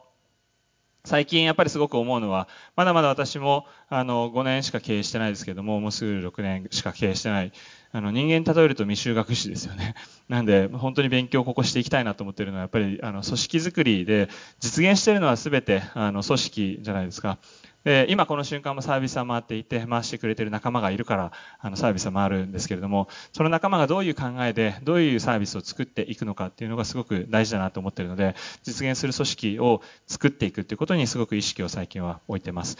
[1.05, 7.51] 最近やっぱりすごく思うのは、まだまだ私もあの5年しか経営してないですけども、もうすぐ6年しか経営してない。
[7.91, 9.93] あの人間に例えると未就学士ですよね。
[10.27, 17.37] なんで本当に勉強をここしていきたいなと思っているのはやっぱりあの組織づくりで実現してるのは全てあの組織じゃないですか。
[17.85, 32.77] で今この瞬間もサービスは回っていて回してくれている仲間がいるからあのサービスは回るんですけれどもその仲間がどういう考えでどういうサービスを作っていくのかっていうのがすごく大事だなと思ってるので実現する組織を作っていくっていうことにすごく意識を最近は置いてます。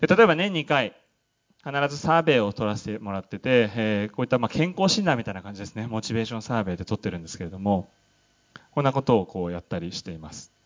[0.00, 0.96] で例えば年2回
[1.64, 5.86] 必ずサーベイを取らせてもらってて、えー、こういったま健康診断みたいな感じですね。
[5.86, 7.88] モチベーションサーベイで取ってるんですけれども
[8.72, 10.59] こんなことをこうやったりしています。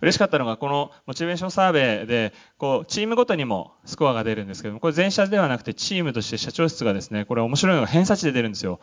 [0.00, 8.80] 嬉しかったのが、このモチベーションサーベイで、こう、チームごとにもスコアが出るんですけども、これ全社ではなくてチームとして社長室がですね、これ面白いのが偏差値で出るんですよ。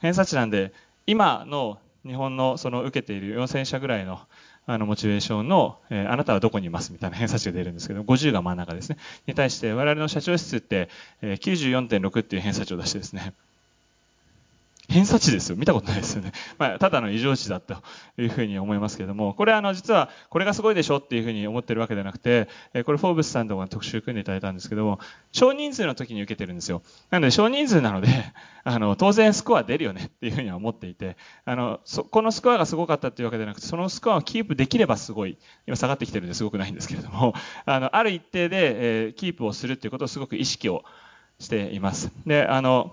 [0.00, 0.72] 偏差値なんで、
[1.06, 4.20] 今の日本のその受けている4000社ぐらいの
[4.64, 8.96] あのモチベーションの、えー、あなたはどこにいますみたいな偏差値が出るんですけど、50が真ん中ですね。
[9.26, 10.88] に対して我々の社長室って、
[11.20, 13.34] えー、94.6っていう偏差値を出してですね、
[14.92, 15.56] 偏差値ですよ。
[15.56, 16.32] 見たことないですよね。
[16.58, 17.76] まあ、ただの異常値だと
[18.18, 22.48] いうふうに思いますけれども、これはあの、実は、これがすごいでしょっていうふうに思ってるわけではなくて、
[22.84, 25.00] これ、フォーブスさんとか特集組んでいただいたんですけども、
[25.32, 26.82] 少人数の時に受けてるんですよ。
[27.10, 28.08] なので、少人数なので、
[28.64, 37.34] あの、当然スコア出るよねっていうふうには思っていて、あの、そ、このスコアがすごかったっていうわけではなくて、そのスコアをキープできればすごい、今下がってきてるんですごくないんですけれども、
[37.64, 40.84] あの、ある一定で、えー、キープをするっていうことをすごく意識を
[41.38, 42.12] しています。
[42.26, 42.92] で、あの、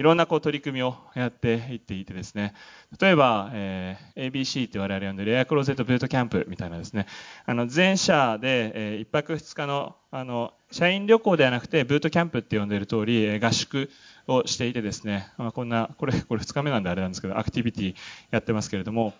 [0.00, 2.54] いろんなこう取り組みをやっていっていてですね、
[2.98, 7.04] 例えば、えー、ABC って我々呼んでるエアクローゼットブートキャンプみたいなですね、
[7.44, 13.90] あの全社で、えー、1泊2日のあの社員旅行ではなくてブートキャンプって呼んでる通り、えー、合宿
[14.26, 17.94] をしていてですね、まあ、こんな、これ、これ2日目なんであれなんですけど、アクティビティ
[18.30, 19.12] やってますけれども、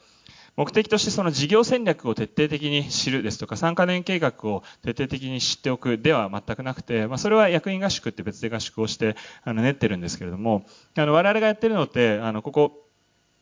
[0.56, 10.64] 目的としてその事業戦略を徹底的に知るですとか、3カ年計画を徹底的に知っておくでは全くなくて、まあ、それは役員合宿って別で合宿をしてあの練ってるんですけれども、
[10.96, 12.86] あの我々がやってるのって、あのここ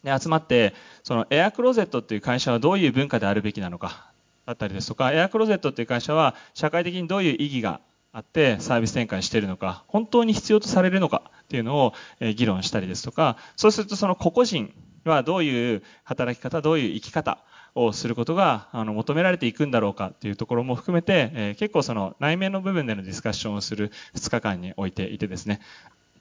[0.04, 4.10] に集まって、そのエアクローゼットっていう会社はどういう文化であるべきなのか、
[4.46, 7.80] だったりですとか、エアクローゼットっていう会社は社会的にどういう意義が
[8.12, 11.92] あってサービス展開しているのか、本当に必要とされるのかっていうのを
[12.34, 14.72] 議論したりですとか、そうするとその個々人
[15.04, 17.38] はどういう働き方、どういう生き方
[17.74, 25.60] をすることがあの求められていくんだろうかっていうところも含めて、え、結構その内面の部分でのディスカッションをする2日間においていてですね、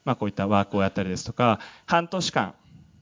[0.05, 2.53] まあ、こういったワークをやったりですとか、半年間、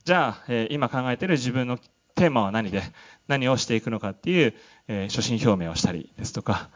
[0.04, 1.78] じゃあ、え、今考えている自分の
[2.14, 2.82] テーマは何で、
[3.28, 4.54] 何をしていくのかっていう、
[4.88, 6.70] えー、初心表明をしたりですとか、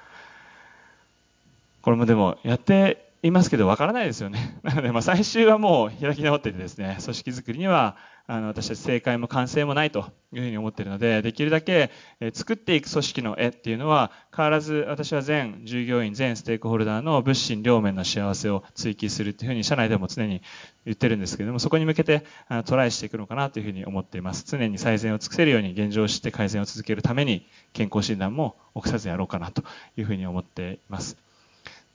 [1.83, 4.59] これもでもやっていますけど、わからないですよね。
[4.65, 7.97] なので、まあ、最終はもう開き直っててですね、組織づくりには、
[8.27, 11.91] あの、私たち正解も完成もないというふうに思っているので、できるだけ、
[12.21, 20.41] え作っていく組織の絵っていうのは、変わらず私は全従業員、全ステークホルダーの物心両面の幸せを追求するっていうふうに社内でも常に
[20.87, 24.45] 言ってるんですけれども、そこに向けてあのトライしていくのかなというふうに思っています。
[24.47, 29.63] 常に最善を尽くせるように現状を知って改善を続けるために、健康診断も臆さずやろうかなと
[29.99, 31.30] いうふうに思っています。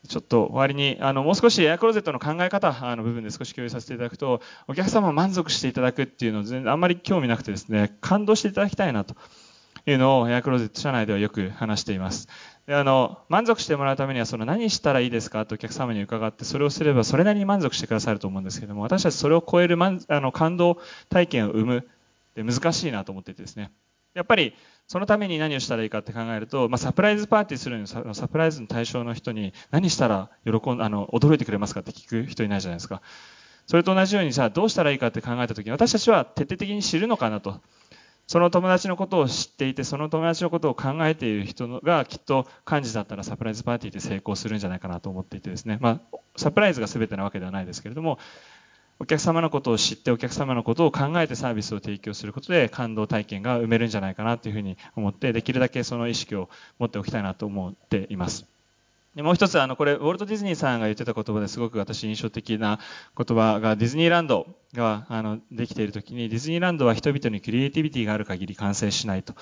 [0.07, 9.15] ちょっと終わりに、あの、もう少しエアクローゼットの考え方の部分で少し共有させていただくと、お客様を満足していただくっていうのを全然あんまり興味なくてですね、感動していただきたいなと
[9.85, 12.27] いうのをエアクローゼット社内ではよく話しています。
[12.67, 20.79] であの、満足してもらうためには、その何したらいいですかとお客様に伺って、それをすればそれなりに満足してくださると思うんですけども、私たちそれを超える満あの感動
[21.09, 21.81] 体験を生むっ
[22.33, 23.71] て難しいなと思っていてですね。
[24.15, 24.55] やっぱり
[24.87, 33.01] そのために何をしたらいいかって考えると、まあ、サプライズパーティーするのにサプライズの対象の人に何したら喜んあの驚いてくれますかって聞く人いないじゃないですか。
[33.67, 37.61] それと同じようにじゃあどうしたらいいかって考えた時に私たちは徹底的に知るのかなと。
[38.27, 45.77] その友達のことを知っていて、その友達のことを考えている人がきっと幹事だったらサプライズパーティーで成功するんじゃないかなと思っていてですね。
[45.79, 48.17] まあ、サプライズが全てなわけではないですけれども、
[48.97, 58.45] お客様のことを知ってお客様のことを考えてサービスを提供することで感動体験が埋めるんじゃないかなというふうに思ってできるだけその意識を持っておきたいなと思っています。
[59.15, 62.79] でもう一つ、あの、これ、ウォルト・ディズニーさんが言ってた言葉ですごく私印象的な
[63.17, 69.33] 言葉が、ディズニーランドが、あの、できている時に、ディズニーランドは人々にクリエイティビティがある限り完成しないと、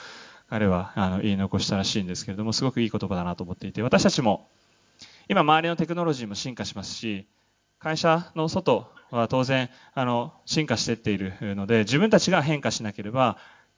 [0.48, 4.48] 彼は、あの、言い残したらしいんですけれども、すごくいい言葉だなと思っていて、私たちも、
[5.28, 7.26] 今周りのテクノロジーも進化しますし、
[7.84, 13.38] 会社の外は当然あの進化していっているので自分たちが変化しなければ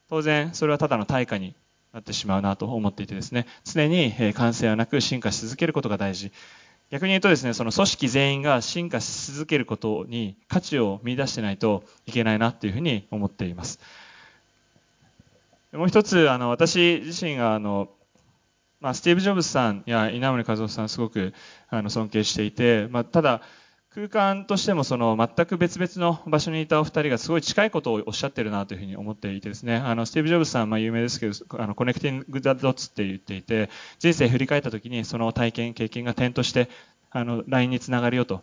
[0.10, 1.56] 当然それはただの対価に
[1.92, 3.48] なってしまうなと思っていてですね。
[3.64, 6.32] 常に完成はなく進化し続けることが大事。
[6.92, 13.80] 逆に言うとですねその組織全員が進化し続けることに価値を見出してないといけないなというふうに思っています。
[15.72, 17.90] もう一つあの私自身があの
[18.82, 21.34] まあ、スティーブ・ジョブズさんや稲盛和夫さんすごく
[21.70, 23.42] あの尊敬していて、まあ、ただ
[23.96, 31.34] 空間としてもその全く別々の場所にいたお二人がすごい近いことをおっしゃってるなというふうに思っていてですね、あのスティーブ・ジョブズさん、まあ、有名ですけど、
[31.64, 33.70] あの connecting the dots って言っていて、
[34.00, 36.68] 人生振り返った時にその体験、経験が点として
[37.10, 38.42] あの line につながるよと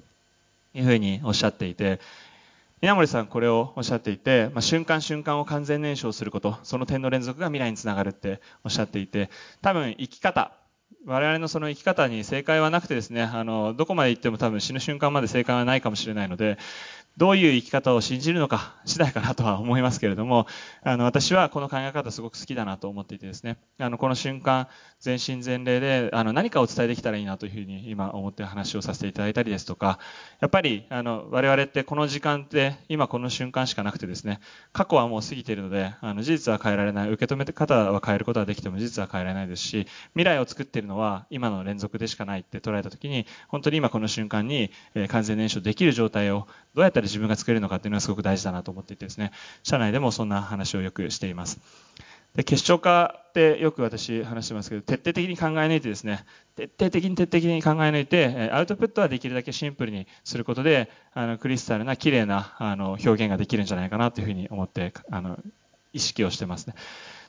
[0.73, 2.01] いうふうにおっしゃっていて、
[2.81, 9.29] 稲盛さんこれをおっしゃっていて、まあ、瞬間瞬間を完全燃焼すること、その点の連続が未来につながるっておっしゃっていて、
[9.61, 10.53] 多分生き方、
[11.07, 16.59] 我々のその生き方に正解はなくてですね、あの、どこまで行っても多分死ぬ瞬間まで正解はないかもしれないので、
[17.19, 20.47] どういう生き方を信じるのか次第かなとは思いますけれども、
[20.83, 24.69] あの、私はこの考え方すごく好きだなと思っていてですね、あの、この瞬間、
[24.99, 29.99] 全身全霊で、あの、何かをお伝えできたらいいなというふうに今思って話をさせていただいたりですとか、
[30.41, 34.41] やっぱり、あの、我々ってこの時間って今この瞬間しかなくてですね、
[34.73, 44.71] 過去はもう過ぎているので、あの、事実は変えられない、受け止め方は変えることはできても事実は変えられないですし、未来を作っているのは今の連続でしかないって捉えたときに、本当に今この瞬間に、
[45.09, 51.61] 完全燃焼できる状態をどうやったら自分が作れるのかっていうのはすごく大事だなと思っていてですね、社内でもそんな話をよくしています。
[52.35, 56.25] で結晶化ってよく私話してますけど、徹底的に考え抜いてですね、
[56.57, 65.39] 徹底的に徹底的に考え抜いて、アウトプットはできるだけシンプルにすることで、あのクリスタルな綺麗なあの表現ができるんじゃないかなというふうに思って、あの
[65.93, 66.75] 意識をしてますね。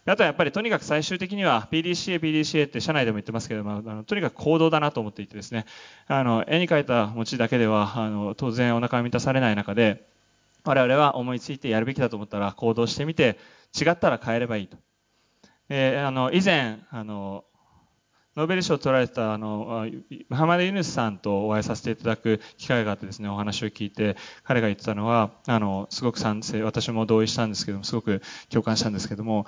[0.06, 5.66] あとはやっぱりとにかく最終的には PDCA、PDCA って社内でも言ってますけども、あのとにかく行動だなと思っていてですね、
[6.08, 10.08] あの絵に描いた餅だけではあの当然お腹が満たされない中で、
[10.66, 13.38] 我々は思いついてやるべきだと思ったら行動してみて
[13.80, 14.78] 違ったら変えればいいと。
[15.70, 17.45] あの以前あの
[18.36, 19.88] ノーベル賞を取られたあの
[20.30, 29.45] ムハマド・ユヌスさんとお会いさせていただく機会があってですねお話を聞いて彼が言ってたのはあのすごく賛成私も同意したんですけどもすごく共感したんですけども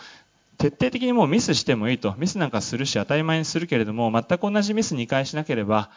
[0.57, 5.89] 徹底的にもうミスしてもいいとミスなんかするし当たり前にするけれども全く同じミス2回しなければ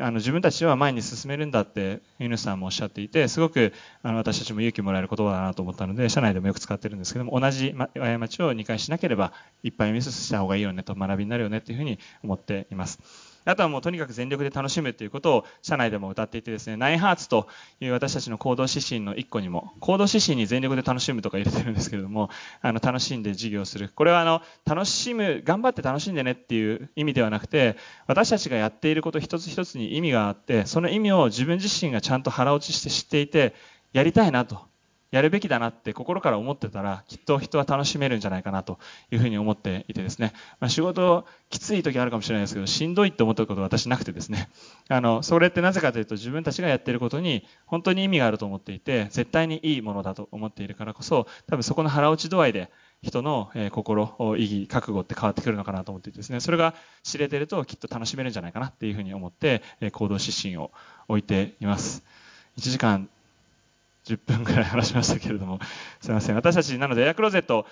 [0.00, 7.88] あの自分たちは前に進めるんだってユヌさんもおっしゃっていてすごくあの私たちも勇気もらえる言葉だなと思ったので社内でもよく使ってるんですけども同じ過
[8.28, 13.35] ちを2回しなければいっぱいミスした方がいいよねと学びになるよねというふうに思っています。
[13.46, 17.48] あとはもうとにかく全力で楽しむということを社内でも歌っていてですね、ナインハーツと
[17.80, 22.30] いう私たちの行動指針の一個にも、行動指針に全力で楽しむとか入れてるんですけれども、
[22.60, 23.90] あの楽しんで授業する。
[23.94, 27.76] これはあの楽しむ、頑張って楽しんでねっていう意味ではなくて、
[28.06, 33.54] 私たちがやっていること一つ一つに意味があって、その意味を自分自身がちゃんと腹落ちして知っていて、
[33.92, 34.60] やりたいなと
[35.10, 38.78] やるべきだなって心から思ってたらきっと人は楽しめるんじゃないかなと
[39.10, 44.48] いうふうに思っていてですね、まあ、仕事きつい時あるかもしれないですけどしんどいって思ったことは私なくてですね。
[44.88, 52.70] あのそれってなぜかというと自分たちがやっていることに本当に意味があると思っていて絶対にいいものだと思っているからこそ多分そこの腹落ち度合いで
[53.02, 60.72] 人の心、意義、覚悟って変わってくるのかなと思っていてですね、それが知れてるときっと楽しめるんじゃないかなっていうふうに思って行動指針を
[61.08, 62.04] 置いています。
[62.58, 63.08] 1時間
[64.06, 65.58] 10分ぐらい話しましたけれども、
[66.00, 66.36] すみません。
[66.36, 67.66] 私たち、なのでエアクローゼット、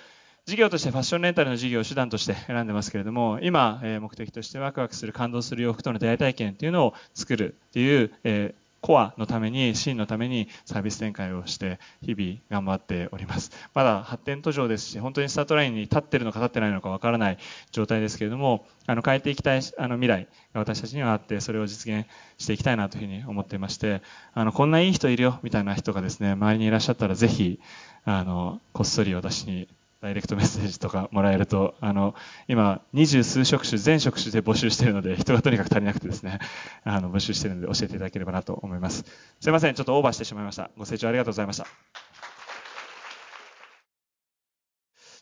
[0.45, 8.53] 事業としてファッションレンタルの事業を手段として選んでますけれども、今、え目的としてワクワクする、感動する洋服との出会い体験っていうのを作るっていう、え
[8.85, 13.49] コアのために、真のためにサービス展開をして、日々頑張っております。
[13.73, 17.39] まだ発展途上ですし、本当にスタートラインに立ってるのか立ってないのかわからない
[17.71, 22.05] 状態ですけれども、あの変えていきたいあの未来が私たちにはあって、それを実現
[22.37, 24.03] していきたいなというふうに思っていまして、
[24.35, 27.59] あのこんないい人いるよみたいな人がですね、周りにいらっしゃったらぜひ、
[28.03, 29.67] あのこっそり私に
[30.05, 32.13] ダイレクトメッセージとかもらえると、あの、
[32.47, 36.37] 今、二十数職種、全職種で募集しているので、人がとにかく足りなくてですね、
[36.85, 39.03] あの、募集しているので教えていただければなと思います。
[39.39, 40.69] すいません、ちょっとオーバーしてしまいました。
[40.77, 41.65] ご清聴ありがとうございました。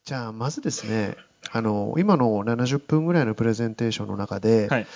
[0.04, 1.16] じゃあ、まずですね、
[1.56, 4.88] あの今の70分ぐらいのプレゼンテーションの中で、はい、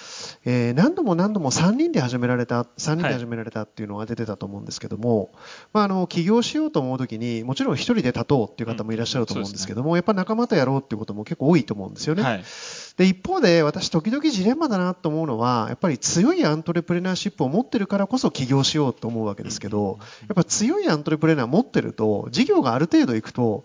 [0.43, 5.29] えー、何度も何度も3人で始められた3人で始められたっていうのが出てたと思うんですけども、はい、
[5.73, 12.23] まあ、あの起業しようと思う時にもちろん1人で立とうっていう方もいらっしゃると思うんですけども、うんね、やっぱ仲間とやろうっていうことも結構多いと思うんですよね。
[12.23, 12.43] はい、
[12.97, 23.63] で一方で私時々ジレンマだなと思うのはやっぱり強いアントレプレナーシップを持ってるからこそ起業しようと思うわけですけどやっぱ強いアントレプレナー持ってると事業がある程度いくと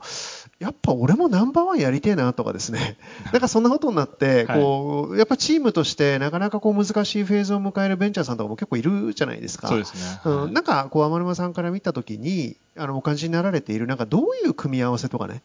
[0.63, 2.97] やっぱ俺もナンバーワンやりてえなとかですね、
[3.33, 9.67] なんかそんなことになって、こう、やっぱチームとしてなかなかこう難しいフェーズを迎えるベンチャーさんとかも結構いるじゃないですか。
[9.67, 10.21] そうですね。
[10.25, 15.43] うん、なんかこう、天沼さんから見たときに、あの、お感じになられている、なんかどういう組み合わせとかね、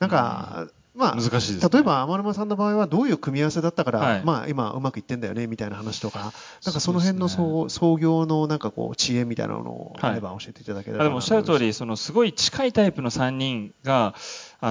[0.00, 6.32] なんか、まあ、難しいです、ね、例えば天沼さんの場合はどういう組み合わせだったから、はい、まあ今うまくいってんだよねみたいな話とか、
[6.64, 14.14] なんかその辺の創,、ね、創業のなんかこう知恵みたいなのをあれば教えていただければ、はい、でもおっしゃる通り、そのすごい近いタイプの3人が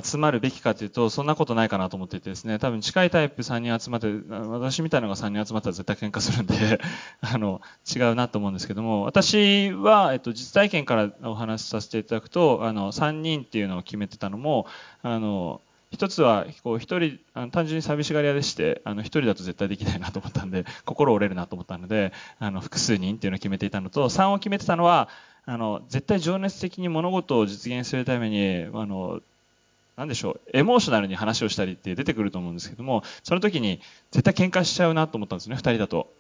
[0.04, 6.80] 集まるべきかというと、そんなことないかなと思っていてですね、多分近いタイプ3人集まって、私みたいなのが3人集まったら絶対喧嘩するんで
[7.22, 7.62] あの、
[7.96, 14.68] 違うなと思うんですけども、私は、えっと、実体験からお話しさせていただくと、あの、3人っていうのを決めてたのも、
[15.04, 15.62] あの、
[15.92, 25.08] 一つはこう一人あの単純に寂しがり屋でしてあの一人だと絶対できないなと思ったんで心折れるなと思ったのであの複数人っていうのを決めていたのと3を決めてたのは
[25.46, 29.22] あの絶対情熱的に物事を実現するためにあの
[29.96, 33.82] 何でしょうエモーショナルに話をしたりって出てくると思うんですけどもその時に
[34.12, 36.12] 絶対喧嘩しちゃうなと思ったんですね2人だと。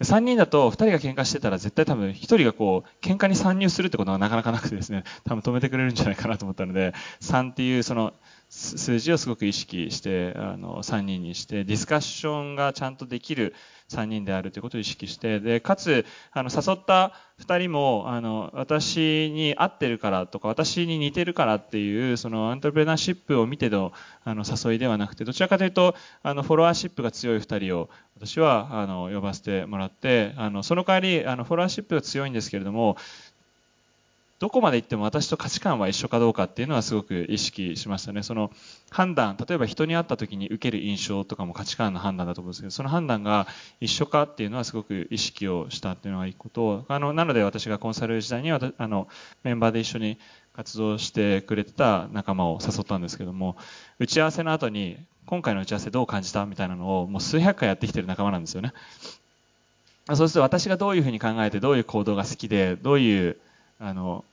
[0.00, 8.12] 3人だと2人が喧嘩してたら絶対多分1人がこう喧嘩に参入するってことはなかなかなくてですね多分止めてくれるんじゃないかなと思ったので3っていうその
[8.48, 13.54] 数字をすごく意識してあの3人にしてディスカッションがちゃんとできる
[13.90, 23.92] 3人であるということを意識してでかつあの誘った2人もあの私に合ってるからとか私に似てるからっていうそのアントレプレナーシップを見ての
[24.24, 32.96] あの誘いではなくてどちらかというとあのフォロワーシップが強い2人を私はあの呼ばせてもらってあのその代わりあのフォロワーシップが強いんですけれども
[34.40, 38.22] どこまで行っても私と価値観は一緒かどうかっていうのはすごく意識しましたね。
[38.22, 38.50] その
[38.90, 43.46] 判断、例えば人に会った時に受ける印象とかも価値観の判断だと思うんですけど、その判断が
[43.80, 49.08] 一緒かっていうのはすごく意識をしたっていうのが一個と、あの、なので私がコンサル時代に、あの、
[49.44, 50.18] メンバーで一緒に
[50.52, 53.56] 活動してくれてた仲間を誘ったんですけども、
[53.98, 58.72] 打ち合わせの後に、今回の打ち合わせどう感じたみたいなのをもう数百回やってきてる仲間なんですよね。
[60.08, 63.38] そうすると私がどういうふうに考えてどういう行動が好きでどういう
[63.78, 64.24] あの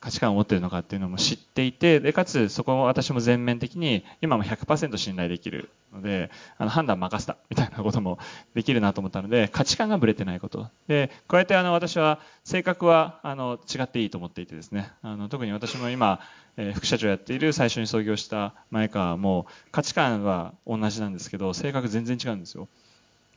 [0.00, 8.18] 価値観を持っているのかっていうのも知っていてでかつそこを私も全面的に今も100%信頼できるのであの判断任せたみたいなことも
[8.54, 10.68] できるなと思ったので価値観がぶれてないこと。
[10.86, 14.92] で加えてあの私は性格はあの違っていいと思っていてですね。
[15.02, 16.20] あの特に私も今、
[16.56, 22.68] えー、副社長やっている最初に創業した前川も価値観は同じなんですけど性格全然違うんですよ。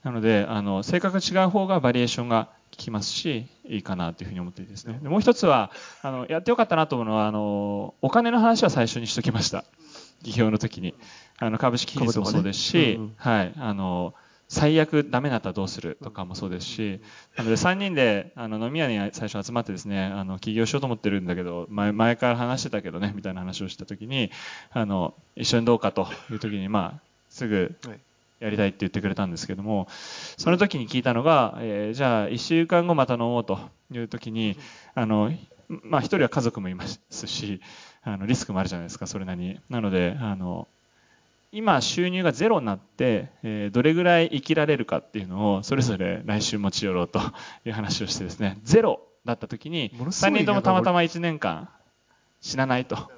[0.03, 4.99] なのであの性格が違う方がバリエーションが聞きますしいいかなというふうに思っていてですね。
[5.01, 5.71] でもう一つは
[6.01, 9.65] あのやってよかったなと思うのはあのお金の話は最初にしときました。
[10.19, 10.95] 企業の時に。
[11.37, 12.93] あの株式比率もそうですし、ね。
[12.93, 13.53] うんうん、はい。
[13.57, 14.13] あの
[14.47, 17.01] 最悪ダメだったらどうするとかもそうですし、
[17.37, 24.29] なので3人であの飲み屋に最初集まってですね、あの起業しようと思ってるんだけど、前前から話してたけどね、みたいな話をした時に、
[24.71, 27.75] あの、一緒にどうかという時に、まあ、すぐ
[28.41, 29.87] やりたいって言ってくれたんですけども、
[30.35, 33.59] その時に聞いたのが、えー、じゃあ1週間後また飲もうと
[33.91, 34.57] いう時に、
[34.95, 35.31] あの、
[35.69, 37.61] まあ1人は家族もいますし、
[38.03, 39.59] あのリスクもあるじゃないですか、それなりに。
[39.69, 40.67] なので、あの、
[41.51, 47.19] 今収入がゼロになって、えー、どれぐらい生きられるかっていうのをそれぞれ来週持ち寄ろうと
[47.65, 51.69] いう話をしてですね、ゼロだった時に、3人ともたまたま1年間
[52.41, 53.11] 死なないと、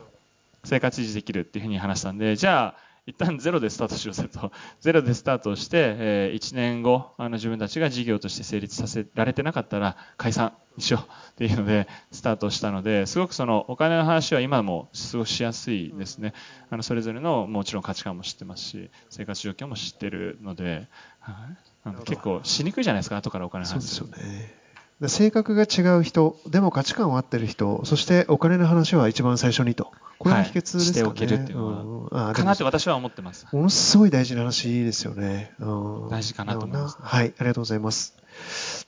[0.65, 4.51] 生活維持できるっていうふうに話したんで、じゃあ、一旦ゼロでスタートしようぜと。
[4.79, 16.33] ゼロでスタートして、えー、1年後、あの自分たちが事業として成立させられてなかったら解散にしようっていうのでスタートしたので、すごくそのお金の話は今も過ごしやすいですね。
[16.69, 20.87] あのそれぞれのもちろん価値観も知ってますし、生活状況も知ってるので、
[21.19, 23.87] はい、なんで結構しにくいじゃないですか、後からお金の話。
[23.87, 24.62] そうですよね。
[25.09, 29.91] 性格が違う人、でも価値観は合ってる人、そしてお金の話は一番最初にと。
[30.19, 30.83] これが秘訣ですかね。
[30.83, 33.45] はい、しておけるっていうのは、うん、かなって私は思ってます。
[33.51, 35.53] ものすごい大事な話ですよね。
[35.59, 35.65] う
[36.05, 38.15] ん、大事かなと思います、ね、はい、ありがとうございます。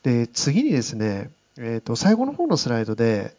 [0.04, 3.36] で、次にですね、えっ、ー、と、最後の方のスライドで、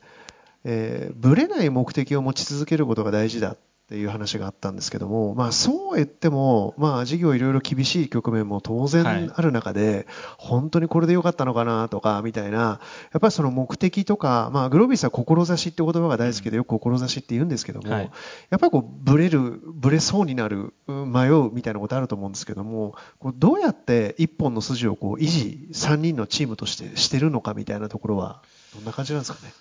[0.65, 10.07] えー、ぶれない目的を持ち続けることが大事だっていう話があったんですけども、まあ、そうは言っても、まあ、事業いろいろ厳しい局面も当然ある中で、はい、
[10.39, 12.81] 本当にこれでよかったのかなとかみたいなや
[13.19, 18.11] っぱりその目的とか、まあ、グロービスは志って言葉が大好きでよく志って言うんですけども、はい、
[18.51, 28.43] やっぱりこうブレるブレそうになる迷うみたいなことあると思うんですけどもこうどうやって一本の筋をこう維持3人のチームとしてしてるのかみたいなところは
[28.75, 29.53] どんな感じなんですかね？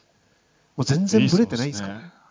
[0.77, 1.89] もう全然ブレてないんですか？
[1.89, 2.24] ね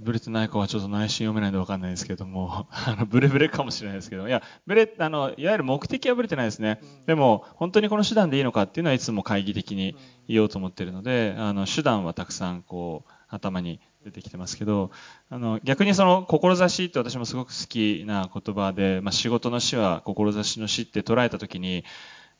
[0.00, 6.80] ブレてないかはちょっと内心読めないんで分かんないですけども、 あのブレブレかもしれないですけど、いや、ブレ、あの、いわゆる目的はブレてないですね。
[7.06, 9.94] でも、本当にこの手段でいいのかっていうのはいつも懐疑的に
[10.26, 14.90] 言おうと思ってるので、あの、手段はたくさんこう、頭に出てきてますけど、
[15.28, 21.84] あの、逆にその、志って私もすごく好きな言葉で、まあ、仕事の死は志の死って捉えたときに、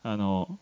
[0.01, 0.59] あの、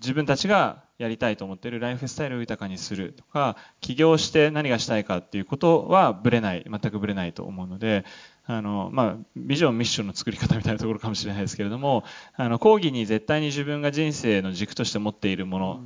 [0.00, 8.04] 自分たちがやりたいと思ってるライフスタイルを豊かにするとか起業して何がしたいかっていうことはぶれない全くぶれないと思うので
[8.46, 12.04] あの、まあ、ビジョン、ミッションの作り方みたいなところかもしれないですけれども、
[12.34, 15.80] あの、講義に絶対に自分が人生の軸として持っているもの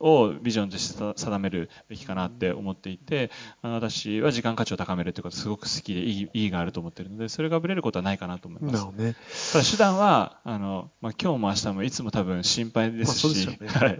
[0.00, 3.30] をビジョンとして定めるべきかなって思っていて、
[3.62, 8.86] あの私は時間価値を高めるということすごく好きで意義意義があると思っているので、それがぶれることはないかなと思います。
[8.92, 9.16] ね、
[9.52, 13.98] ただ手段は、あの、まあ、今日も明日もいつも多分心配ですし、ね、はい。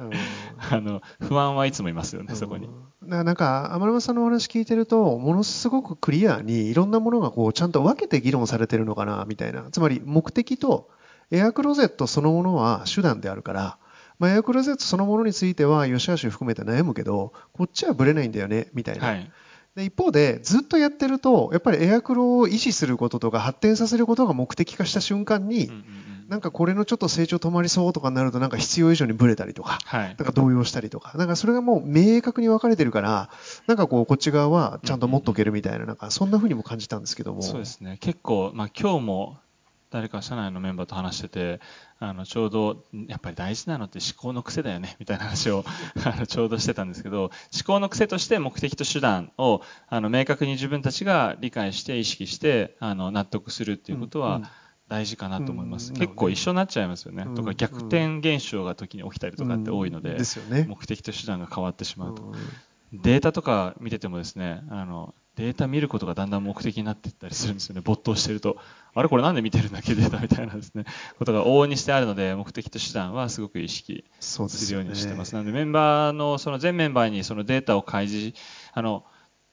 [0.71, 2.69] あの、不安はいつもいますよね、そこに。
[3.03, 9.65] なんか、天沼さんのお話聞いてると、ものすごくクリアにいろんなものがこう、ちゃんと分けて議論されてるのかな、みたいな。
[9.71, 10.91] つまり、目的と
[11.31, 13.79] エアクロゼットそのものは手段であるから、
[14.19, 19.07] まあ、エアクロゼットそのものについては、吉橋含めて悩むけど、こっちはぶれないんだよね、みたいな。
[19.07, 19.31] はい
[19.75, 33.31] で一方でずっとやってるとやっぱりエアクロを維持することとか発展させることが目的化した瞬間に、うんうんなんかこれのちょっと成長止まりそうとかになるとなんか必要以上にブレたりとか、はい、なんか動揺したりとか、なんかそれがもう明確に分かれてるから、
[33.67, 37.43] なんかこうこっち側はちゃんと持っとけるみたいな、なんかそんな風にも感じたんですけども。
[37.43, 37.99] そうですね。
[38.01, 39.39] 結構、まあ今日も
[39.91, 41.61] 誰か社内のメンバーと話してて、
[42.01, 45.65] あのちょうどやっぱり大事なのって思考の癖だよねみたいな話を
[46.05, 47.31] あのちょうどしてたんですけど思
[47.65, 54.49] 考の癖として目的と手段をあの明確に自分たちが理解して意識してあの納得するっていうことは、うんうん
[54.89, 60.51] 大事かなと思います、うん、結構一緒になっちゃいますよね、うん、とか逆転現象が時に起きたりとかって多いのでうん。
[60.51, 62.33] でね、目的と手段が変わってしまうと、
[62.93, 67.81] データとか見ててもですねあのデータ見ることがだんだん目的になっていったりするんですよね。
[67.85, 68.57] 没頭してると。
[68.95, 69.97] あれこれなんで見てるんだっけ？
[69.97, 70.85] データみたいなですね。
[71.19, 78.33] ことが往々にしてあるので目的と手段はすごく意識するようにしてます、ね、なのでメンバーのその全メンバーにそのデータを開示
[78.73, 79.05] あの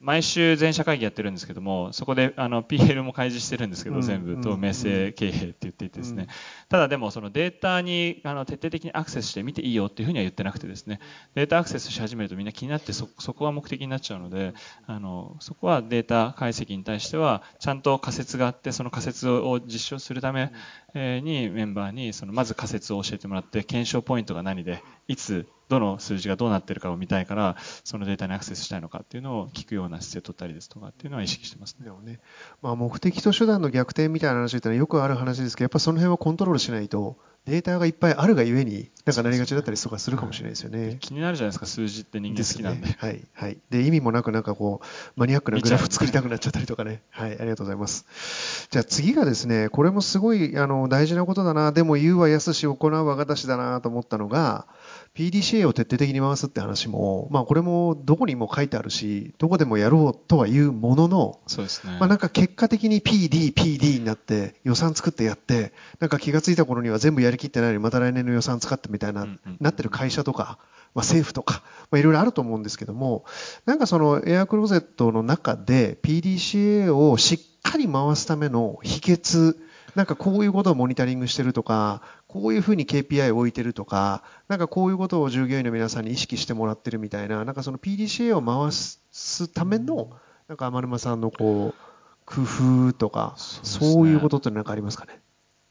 [0.01, 6.27] 毎週全社会議やってるんですけども、そこであの PL も開示してるんですけど、全部透明性経営って言っていてですね、
[6.69, 10.99] ただでもそのデータにあの徹底的にアクセスして見ていいよっていうふうには言ってなくてですね。
[11.35, 14.53] データアクセスし始めるとみんな気になってそこが目的になっちゃうので
[14.87, 20.51] あのそこはデータ解析に対してはちゃんと仮説があってその仮説を実証するため
[20.93, 27.55] にメンバーにそのまず仮説を教えてもらって検証ポイントが何でいつどの数字がどうなってるかを見たいから
[27.85, 31.89] そのデータにアクセスしたいのかっていうのを聞くような姿勢を取ったりですとかっていうのは意識してますね。
[32.03, 32.19] ね
[32.61, 40.97] まあ、目的と手段の逆転みたいな話ってのはよくある話ですけどやっぱその辺はコントロールしないとデータがいっぱいあるがゆえになんかなりがちだったりとかするかもしれないですよね。
[40.99, 42.81] 気になるじゃないですか数字って人間好きなんで。
[42.81, 43.57] でね、はい、はい。
[43.71, 47.01] で、意味もなくなんかこう、マニアックなグラフ作りたくなっちゃったりとかね。
[47.09, 48.67] はい、ありがとうございます。
[48.69, 54.67] じゃあ次がですね、これもすごいあの大事なことだな、でも言うは安し行うはがたしだなと思ったのが、
[55.15, 61.97] PDCA を徹底的に回すって話も、まあ、これもどこにも書いてあるし、どこでもやろうとは言うものの、そうですね。
[61.99, 69.27] まあ、なんか結果的に PD、PD になって、予算作ってやって、なんか気がついた頃には全部やりきってないのに、また来年の予算使ってみたいな、
[69.59, 70.59] なってる会社とか、
[70.93, 73.25] まあ、政府とか、まあ、いろいろあると思うんですけども、
[73.65, 79.57] なんかそのエアクローゼットの中で PDCA をしっかり回すための秘訣、
[79.95, 90.11] なんかこういうことをモニタリングしてるとか、こういうふうに KPI を置いてるとか、なんかこういうことを従業員の皆さんに意識してもらってるみたいな、なんかその PDCA を回すための、
[90.47, 92.41] なんか天沼さんのこう、工
[92.89, 95.19] 夫とか、そう、ね,、いうことって何かありますかね？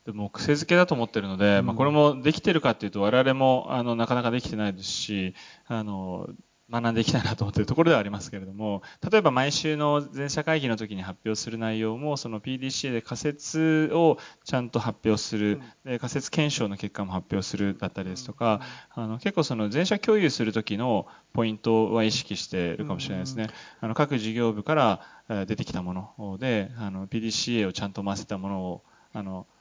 [0.06, 5.34] でも癖づけだと思ってるので、うん、まあ、これもできてるかっていうと我々もあのなかなかできてないですし
[5.66, 6.28] あの
[6.70, 18.60] 学んでいきたいなと思っているところではありますけれども例えば毎週の全社会議の時に発表する内容もその PDCA で仮説をちゃんと発表する、で仮説検証の結果も発表するだったりですとか
[18.90, 23.48] あの結構その全社共有する時のポイントは意識しているかもしれないですね。
[23.80, 28.82] あの各事業部から出てきたものであの PDCA をちゃんと回せたものを
[29.12, 29.59] あのあ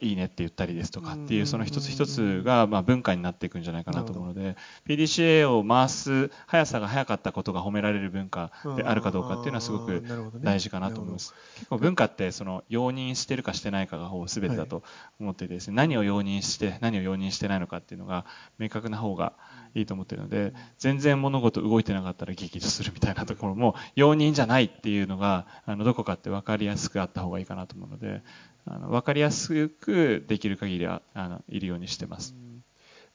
[0.00, 4.56] いいねって言ったりですとかっていうその一つ一つがまあ文化になっていくんじゃないかなと思うので
[4.86, 10.02] PDCA を回す速さが速かったことが褒められる文化であるかどうかっていうのはすごく
[10.42, 11.34] 大事かなと思います。
[11.56, 14.82] 結構文化ってその容認してるかしてないかがほぼ全てだと
[15.20, 15.74] 思っていてですね。
[15.74, 18.24] 何を容認して何を容認してないのかっていうのが
[18.58, 19.32] 明確な方が
[19.74, 28.22] いいと思ってるので全然物事動いてなかったら激怒するみたいなところも容認じゃないっていうのがあのどこかって分かりやすくあった方がいいかなと思うので
[28.66, 32.34] あの分かりやすくできる限りはあのいるようにしてます。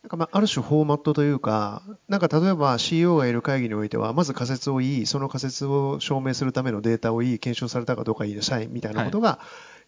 [0.03, 9.39] なんかまあある種フォーマットというか、なんか例えば CEO がいる会議においては、まず仮説を言い、その仮説を証明するためのデータを言い、検証されたかどうか言いなさいみたいなことが、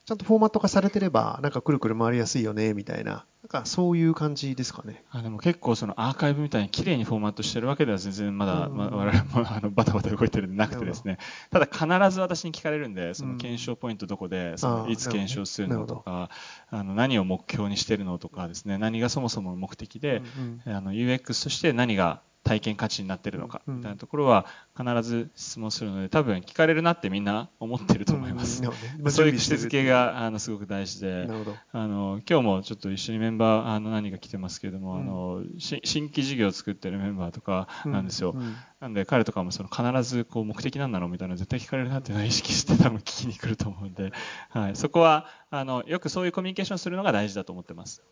[0.09, 5.03] ちゃんとフォーマット化されてれば、なんかくるくる回りやすいよねみたいな、なんかそういう感じですかね。
[5.11, 11.19] あでも結構そのアーカイブみたいに綺麗にフォーマットしてるわけでは全然まだ、うん、まあ、我々もあのバタバタ動いてるんでなくてですね、
[11.51, 16.31] ただ必ず私に聞かれるんで、その検証ポイントどこで、そのいつ検証するのとか、
[16.71, 24.45] あの何を目標にしてるのとかですね、何がそもそも目的で、うんうん、あの UX として何が体験価値になってるのかみたいなところは
[24.77, 31.27] 必ず質問するので多分聞かれるなってみんな思ってると思います、うん、 そういう癖づけがあのすごく大事で。
[31.71, 44.11] あの今日もちょっと一緒にメンバーあの何が来てますけれども、うん、あの新規事業を作ってるメンバーとかなんですよ、うん、なんで彼とかもその必ずこう目的なんだろうみたいな絶対聞かれるなっていうのは意識して多分聞きに来ると思うんで、
[44.49, 48.03] はい、そこはあのよくそういうコミュニケーションするのが大事だと思ってます。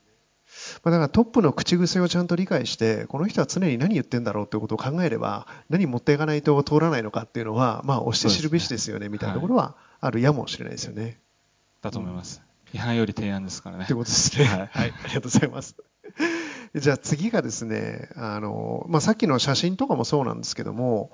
[0.83, 11.19] まあ、だからトップの口癖をちゃんと理解して、この人は常に何言ってんだろうということを考えれば、何持っていかないと通らないのかっていうのは、まあ、押して知るべしですよね、みたいなところはあるやもしれないですよね。
[11.81, 12.41] だと思います。
[12.73, 13.85] 批判より提案ですからね。
[13.85, 14.45] ということですね。
[14.45, 15.75] はい、はい、ありがとうございます。
[16.79, 21.11] じゃあ次がですね、あの、まあ、さっきの写真とかもそうなんですけども、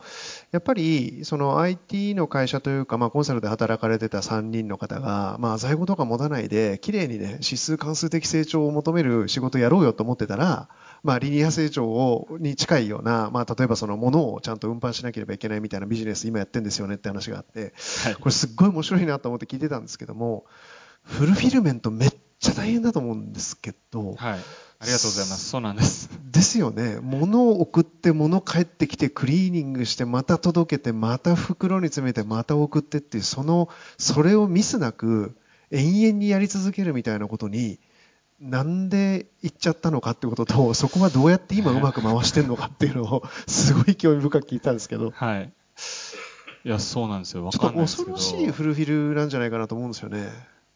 [0.52, 10.69] やっぱりその IT の会社というか、まあ、コンサルで働かれてた3人の方が、まあ、在庫とか持たないで、綺麗にね、指数関数的成長を求める仕事やろうよと思ってたら、
[11.03, 17.73] まあ、リニア成長をに近いような、まあ、例えばその物をちゃんと運搬しなければいけないみたいなビジネス今やってるんですよねって話があって、
[18.03, 20.45] はい、これすっごい面白いなと思って聞いてたんですけども、
[21.03, 22.10] フルフィルメントめっ
[22.40, 24.40] ちゃ大変だと思うんですけど、はい
[24.84, 25.49] ありがとうございます。
[25.49, 26.10] そうなんです。
[26.30, 26.99] ですよね。
[27.01, 35.38] 物を送って、物帰ってきて、クリーニングして、また届けて、また袋に詰めて、また送ってっていう、その、それをミスなく、
[35.72, 37.80] 延々にやり続けるみたいなことに、
[38.41, 45.11] なんで行っちゃったのかってことと、そこはどうやって今うまく回してるのかっていうのを、すごい興味深く聞いたんですけど。
[45.11, 45.53] はい。
[46.65, 47.45] いや、そうなんですよ。
[47.45, 48.14] わかんないですけど。
[48.14, 50.27] 恐ろしいフルフィルなんじゃないかなと思うんですよね。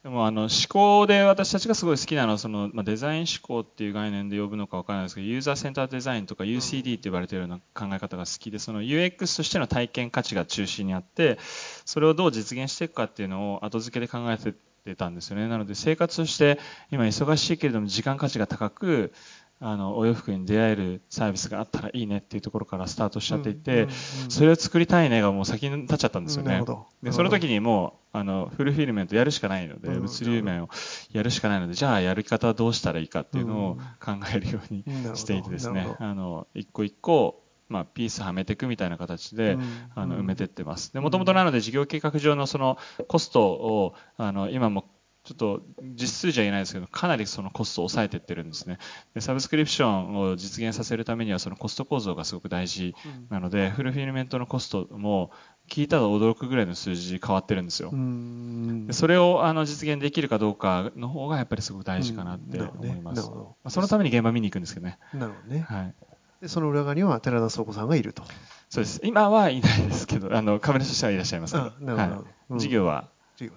[0.08, 11.38] でもあの思考で私たちがすごい好きなのはその、まあ、デザイン思考っていう概念で呼ぶのか分からないですけどユーザーセンターデザインとか UCD って呼ばれているような考え方が好きでその UX としての体験価値が中心にあって
[11.84, 15.50] それをどう実現していくかっていうのを後付けで考えてたんですよね。
[15.50, 16.58] なので生活として
[16.90, 19.12] 今忙しいけれども時間価値が高く、
[19.60, 23.88] あのお洋服に出会えるサービスがあったらいいねっていうところからスタートしちゃっていて、
[24.30, 26.64] それを作りたいねがもう先に立っちゃったんですよね。
[27.02, 30.70] でその時にもうあのフルフィルメントやるしかないので、物流面を
[31.12, 34.84] やるしかないのでじゃあやる方はどうしたらいいかっていうのを考えるように
[35.16, 39.58] していてですね、あの一個一個まあ、ピースはめていくみたいな形で、
[39.94, 40.94] あの埋めてってます。
[40.94, 42.78] で、もともとなので事業計画上のその
[43.10, 44.86] コストを、あの、今も
[45.28, 48.78] ちょっと実数じゃ言えないですけど、かなりそのコストを抑えていってるんですね。
[49.14, 52.96] でサブスクリプションを実現させるためにはそのコスト構造がすごく大事
[53.30, 55.32] なので、うん、フルフィルメントのコストも
[55.68, 57.92] 聞いたら驚くぐらいの数字変わってるんですよ。
[57.92, 63.30] でそれをあの実現できるかどうかの方がやっぱりすごく大事かなって思います。
[63.30, 64.98] まあ、そのために現場見に行くんですけどね。
[65.14, 65.60] なるほどね。
[65.68, 65.94] はい。
[66.42, 68.24] でその裏側には寺田倉庫さんがいると。
[68.70, 69.02] そうです。
[69.04, 73.10] 今はいないですけど、あの株主としてはいらっしゃいますけど、はい、事業は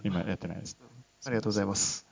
[0.02, 0.78] 今やってないです。
[1.26, 2.06] ありがとうございます。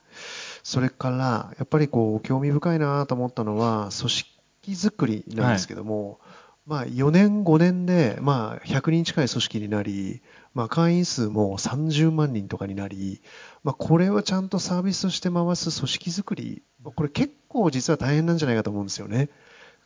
[0.63, 4.29] それから、やっぱりこう、興味深いなと思ったのは、組織
[4.67, 6.19] づくりなんですけども、
[6.67, 10.21] はい、まあ、4年、5年で、まあ、100人近い組織になり、
[10.53, 13.21] まあ、会員数も30万人とかになり、
[13.63, 19.29] まあ、これをちゃんとサービスとして回す組織づくり、これ結構実は大変なんじゃないかと思うんですよね。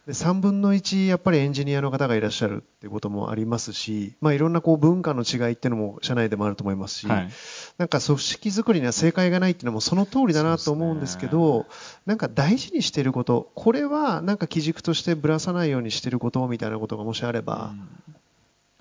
[0.05, 7.29] で3分の1やっぱりエンジニアの方がいらっしゃるっていうこともありますし、まあ、いろんなこう文化の違いっていうのも社内でもあると思いますし、はい、
[7.77, 11.65] なんか組織づくりには正解がないっていうのもその通りだなと思うんですけど、ね、
[12.05, 17.59] なんか大事にしていることこれはなんか基軸としてぶらさないようにしていることみたいなことがもしあれば、うん。
[17.59, 17.77] はい、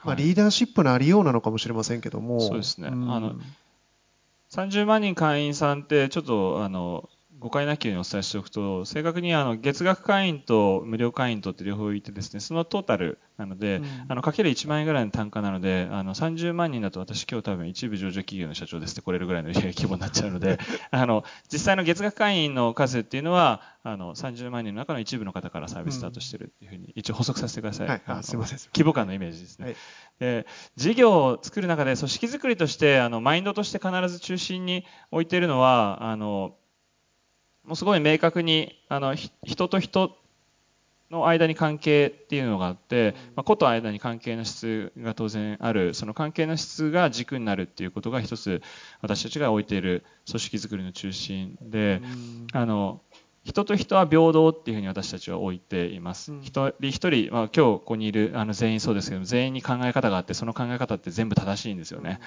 [0.06, 2.40] まあ、リーダーシップのありようなのかもしれませんけども。
[2.40, 3.36] そうですね、うん、あの
[4.50, 7.08] 30万人会員さんってちょっとあの
[7.42, 20.58] 誤解なきようにお伝えしておくと、正確にあの月額会員と無料会員とって両方いてですね、そのトータルなので、うん、あのかける1万円ぐらいの単価なので、あの30万人だと私今日多分一部上場企業の社長ですってこれるぐらいの規模になっちゃうので、
[20.92, 27.88] あの実際の月額会員の数っていうのは、あの30万人の中の一部の方からサービススタートしてるっていうふうに一応補足させてください。
[27.88, 28.58] はい、あすみません。
[28.72, 29.66] 規模感のイメージですね。
[29.66, 29.76] はい、
[30.20, 30.46] で
[30.76, 36.54] 事業を作る中で組織づくりとしてあのマインドとして必ず中心に置いているのはあの
[37.64, 40.16] もうすごい明確にあの人と人
[41.10, 48.62] の間に関係っていうのがあって、まあ、子と間に関係の質が当然あるその関係の質が軸になるっていうことが一つ
[49.02, 52.00] 私たちが置いている組織づくりの中心で、
[52.52, 53.00] あの
[53.44, 56.32] 人と人は平等っていうふうに私たちは置いています。
[56.42, 62.20] 一人一人、まあ、今日ここにいるあの全員そうですけど全員に考え方があってその考え方って全部正しいんですよね。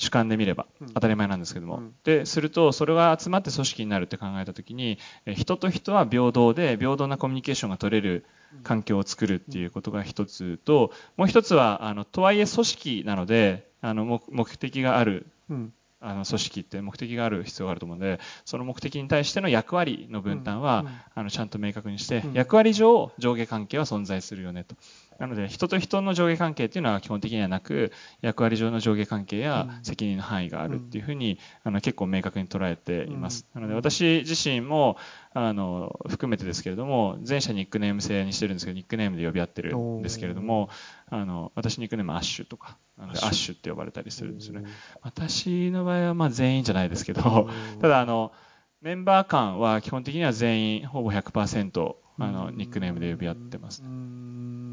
[0.00, 8.24] 主観で見れば当たり前なんですけども、うん、でするとそれが集まって組織になるって考えた時に人と人は平等で平等なコミュニケーションが取れる
[8.62, 15.72] 環境を作るっていうことが一つともう一つはあのとはいえ組織なのであの目的がある、うん。
[16.02, 24.76] あの組織って目的がある必要があると思うのでその目的に対しての役割の分担は、あのちゃんと明確にして、役割上上下関係は存在するよねと
[25.20, 27.92] なので人と人の上下関係っていうのは基本的にはなく
[28.22, 34.96] 役割上の上下関係や責任の範囲があるっていうふうに、あの結構明確に捉えています、なので私自身も
[35.34, 40.70] あの含めてですけれども全社ニックネーム制にしてるんですけどニックネームで呼び合ってるんですけれども
[41.10, 44.68] あの私ニックネームアッシュとかアッシュって呼ばれたりするんですよね
[45.02, 48.32] 私の場合はまあ全員じゃないですけどただあの
[48.80, 53.82] メンバー間は基本的には全員ほぼ100%あのニックネームで呼び合ってます。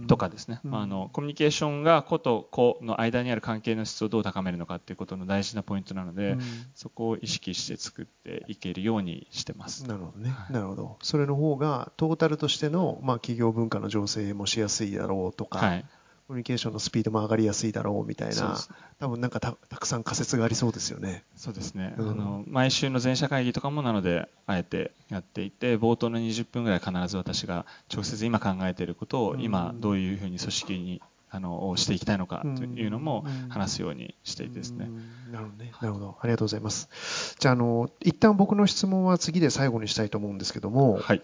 [0.07, 6.37] とかですね、あのコミュニケーションが子と子の間にある関係の質をどう高めるのかっていうことの大事なポイントなので、
[6.75, 9.85] そこを意識して作っていけるようにしてます。
[9.85, 10.97] なるほどね、はい、なるほど。
[11.01, 15.85] それの方がトータルとしてのまあ企業文化の醸成もしやすいだろうとか、はい、
[16.27, 18.57] コミュニケーションのスピードも上がりやすいだろうみたいな、
[18.99, 21.23] 多分なんかたくさん仮説がありそうですよね。
[21.37, 34.89] そうですね、うん、あの毎週の全社会議とかもなので、あえてやっていて、冒頭の20分ぐらい必ず私が直接今考えていることを、今どういうふうに組織にあのしていきたいのかというのも話すようにしていてですね。
[35.31, 35.71] なるほどね。
[35.81, 36.17] なるほど。
[36.19, 37.37] ありがとうございます。
[37.39, 41.21] じゃあ、あの、一旦僕の質問は次で最後にしたいと思うんですけども、はい、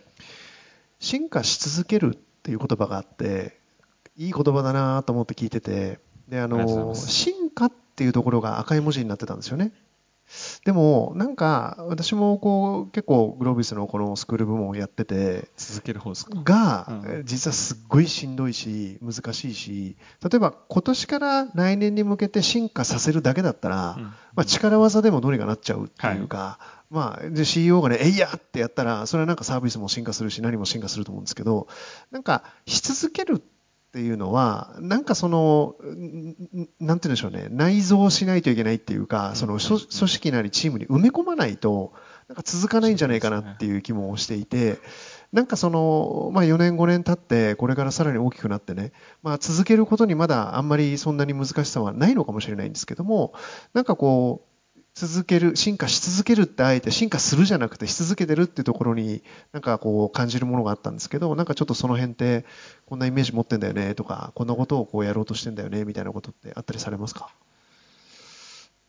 [1.02, 3.62] 進化し続けるっていう言葉があって、
[4.16, 9.72] いい言葉だなと思って聞いてて、で、あの、進化っていうところが赤い文字になってたんですよね。
[10.66, 16.32] でも、なんか、私もこう、結構グロービスのこのスクール部門をやってて、続ける方ですか？
[16.44, 26.60] が、うん、実はすっごいしんどいし、難しいし、例えば今年から来年に向けて進化させるだけだったら、うん、まあ力技でもどうにかなっちゃうっていうか、は
[26.92, 31.68] い、まあ、で CEO がね、えいやってやったら、それはなんかサービスも進化するし、何も進化すると思うんですけど、
[32.12, 33.42] なんか、し続けるっ
[33.94, 35.76] っていうのは、なんかその、
[36.80, 41.94] なんて言うんでしょうね、内蔵しないといけないっていうか、その組織なりチームに埋め込まないと、
[42.28, 44.80] なんか続かないんじゃないかなっていう気もしていて、
[45.32, 53.36] なんかその、まあ4年5年経って、これからさらに大きくなってね、まあ続けることにまだあんまりそんなに難しさはないのかもしれないんですけども、
[53.76, 54.53] なんかこう、
[54.96, 62.46] 続ける、進化し続けるってあえて進化するじゃなくてし続けてるっていうところになんかこう感じるものがあったんですけど、なんかちょっとその辺って
[62.86, 67.30] こんなイメージ持ってんだよねとか、こんなことをこうやろうとしてんだよねみたいなことってあったりされますか？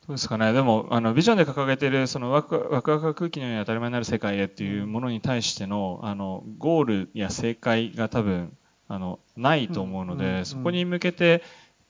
[0.07, 0.53] そうですかね。
[0.53, 8.55] でも、あの、ビジョンで掲げている、そのワクワクワク空気のように当たり前になる世界へっていうものに対しての、あの、ゴールや正解が多分、
[8.87, 11.43] あの、ないと思うので、そこに向けて、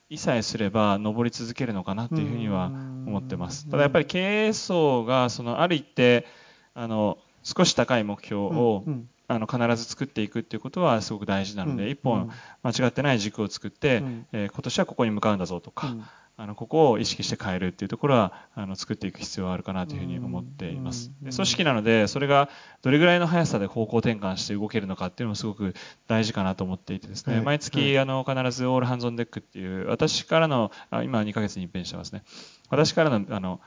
[0.09, 3.69] いさえすれば上り続けるのかなっていうふうには思ってます。
[3.69, 6.25] ただやっぱり経営層がそのある一定
[6.73, 8.83] あの少し高い目標を、
[9.27, 12.31] あの必ず作っていくっていうことはすごく大事なので、一本
[12.63, 15.95] 間違ってない軸を作って、え今年はここに向かうんだぞとか、
[16.37, 21.11] あのここを意識して変えるっていうところはあの作っていく必要はあるかなというふうに思っています。
[21.21, 22.49] で組織なのでそれが
[22.81, 25.73] どれぐらいの速さで方向転換して動けるのかっていうのもすごく
[26.07, 32.23] 大事かなと思っていてですね、はい、毎月、はい、あの必ずオールハンズオンデックっていう私からのあ今2ヶ月に一遍してますね。
[32.69, 33.61] 私からのあの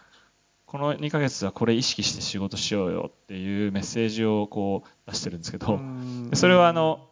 [0.66, 5.80] この2ヶ月はこれ意識して仕事しようよっていうメッセージをこう出してるんですけど
[6.34, 7.07] それはあの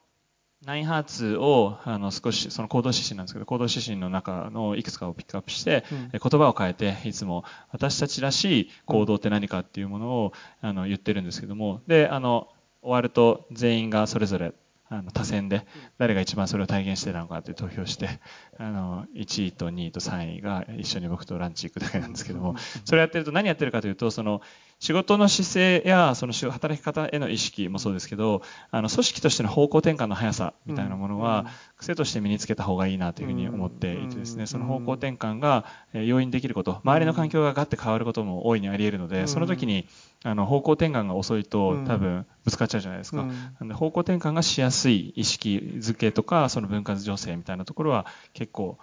[0.66, 12.48] ナインハーツをあの少しその行動指針なんですけど行動指針の中のいくつかをピックアップして、うん、言葉を変えていつも私たちらしい行動って何かっていうものをあの言ってるんですけどもであの
[12.82, 14.54] 終わると全員がそれぞれ
[14.88, 15.66] あの多選で
[15.98, 18.20] 誰が一番それを体現してたのかって投票して
[18.58, 24.42] あの1位と2位と3位が一緒に僕とランチ行くだけなんですけどもそれやってると何やってるかというとその
[24.78, 31.46] 仕事の姿勢やその働き方への意識もそうですけどあの組織としての方向転換の速さみたいなものは
[31.78, 39.88] 癖として身につけた方がいいなというふうに思っていてですねその方向転換が容易にできること周りの環境がガッて変わることも大いにあり得るのでその時に
[40.24, 43.26] あの方向転換が遅いと多分ぶつかっちゃうじゃないですか、
[43.60, 48.78] うん、方向転換がしやすい意識づけとかその分割女性みたいなところは結構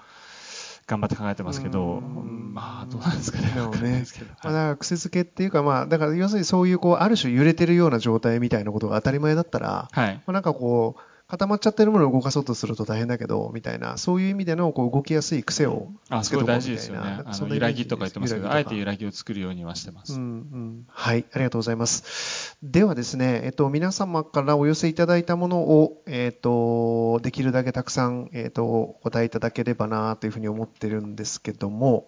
[0.85, 3.47] 頑張って考えてますけど、まあ、どうなんですかね。
[3.81, 4.05] ね
[4.43, 17.21] まあ、だから癖づけっていうか、まあ、だから要するにそういう、こう、ある種揺れてるような状態みたいなことが当たり前だったら、はい、まあ、なんかこう、固まっちゃってるものを動かそうとすると大変だけど、みたいな、そういう意味でのこう動きやすい癖をあ、すごい大事ですよね。
[17.25, 20.13] あの揺らぎとか言ってますけど、あえて揺らぎを作るようにはしてます。
[20.13, 22.57] うんうん、はい、ありがとうございます。
[22.61, 32.07] ではですね、えっと、皆様からお寄せいただいたものを、えっと、できるだけたくさん、えっと、お答えいただければなというふうに思ってるんですけども、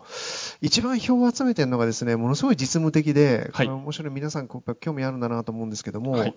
[0.61, 6.35] 一番票を集めてるのがですね、ものすごい実務的で、はい、面白い皆さん興味あるんだなと思うんですけども、はい、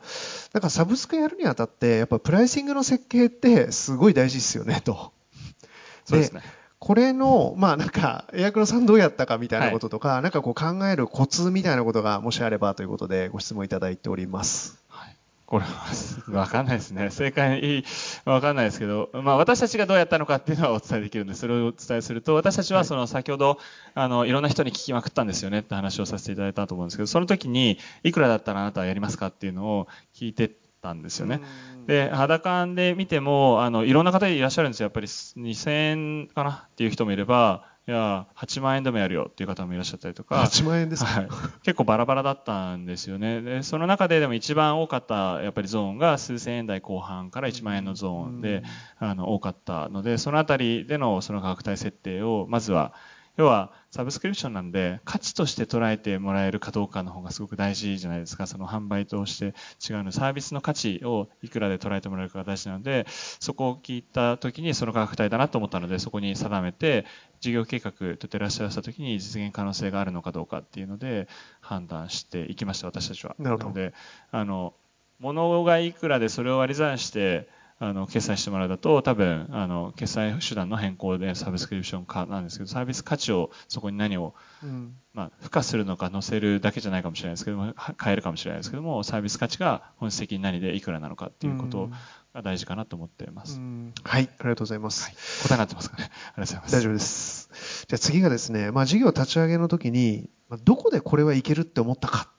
[0.52, 5.12] なんかサブスクやるにあたって、やっぱプライシングの設計ってすごい大事ですよねと。
[6.06, 6.42] そうですね。
[6.78, 14.80] これの、まあなんか、エアクロさんどうやったかみたいなこととか、はい、なんかこう考えるコツみたいなことがもしあればということでご質問いただいております。
[14.88, 15.16] はい。
[15.44, 17.10] これは、わかんないですね。
[17.12, 17.84] 正解、
[18.24, 23.58] わかんないですけど、まあ私たちがどうやったのかっていうのはお伝えできるんで、それをお伝えすると、私たちはその先ほど、
[23.94, 31.40] あの、いろんな人に聞きまくったんですよねって話をさせていただいたと思うんですけど、その時に、いくらだったらあなたはやりますかっていうのを聞いてたんですよね。
[31.86, 34.84] で、裸で見ても、あの、いろんな方いらっしゃるんですよ。
[34.84, 36.50] やっぱり2000円かな？
[36.66, 40.36] っていう人もいれば、いや、8万円でもやるよっていう方もいらっしゃったりとか。
[40.36, 41.28] 8万円ですか、はい、
[41.62, 43.40] 結構バラバラだったんですよね。
[43.40, 48.62] で、その中ででも一番多かったやっぱりゾーンが数千円台後半から1万円のゾーンで、
[48.98, 52.92] あの、多かったので、そのあたりでのその価格帯設定を、まずは、
[53.38, 59.54] 要はサブスクリプションなんで価値として捉えてもらえるかどうかの方がすごく大事じゃないですかその販売として
[59.88, 67.06] 違うのサービスの価値をいくらで捉えてもらえるかが大事なのでそこを聞いた時にその価格帯だなと思ったのでそこに定めて
[67.40, 71.28] 事業計画と照らし合わせた時に実現可能性があるのかどうかっていうので
[71.60, 73.36] 判断していきました私たちは。
[73.38, 73.94] なので
[74.32, 74.74] あの
[75.20, 77.48] 物がいくらでそれを割り算して
[77.80, 84.34] あの決済してもらうだと多分あの決済手段の変更でサブスクリプション化なんですけどサービス価値をそこに何を、
[84.64, 91.88] うん、まあ、付加するのか載せるだけじゃないかもしれないですけども変えるかもしれないですけどもサービス価値が本質的に何でいくらなのかっていうこと
[92.34, 95.14] が大事かなと思っています、うん、はいありがとうございます、はい、
[95.48, 96.10] 答えになってますかね。
[96.34, 96.72] ありがとうございます。
[96.72, 97.86] 大丈夫です。
[97.88, 100.30] じゃあ次がですね、まあ、事業立ち上げの時に
[100.64, 102.30] どこでこれはいけるって思ったか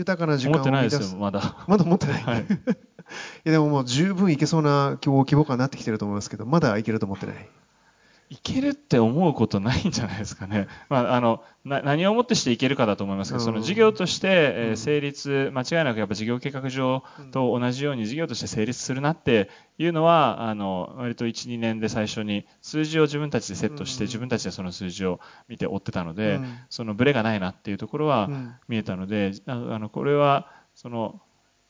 [0.00, 1.56] 豊かな時間を思ってないですよまだ。
[1.68, 2.40] まだ思ってない、はい。
[2.48, 2.48] い
[3.44, 7.48] やでももう十分いけそうな規模感になってきてると思いますけど、まだいけると思ってない。
[8.30, 10.68] いけるって思うことないんじゃないですかね。
[10.88, 17.02] まあ、あの、何をもってしていけるかだと思いますけど、その事業として、え成立、間違いなくやっぱ事業計画上
[17.32, 28.30] と同じように事業として成立するなっていうのは、あの、割と1、2年で最初に数字を自分たちでセットして、自分たちでその数字を見て追ってたので、そのブレがないなっていうところは
[28.68, 30.46] 見えたので、あの、これは、
[30.76, 31.20] その、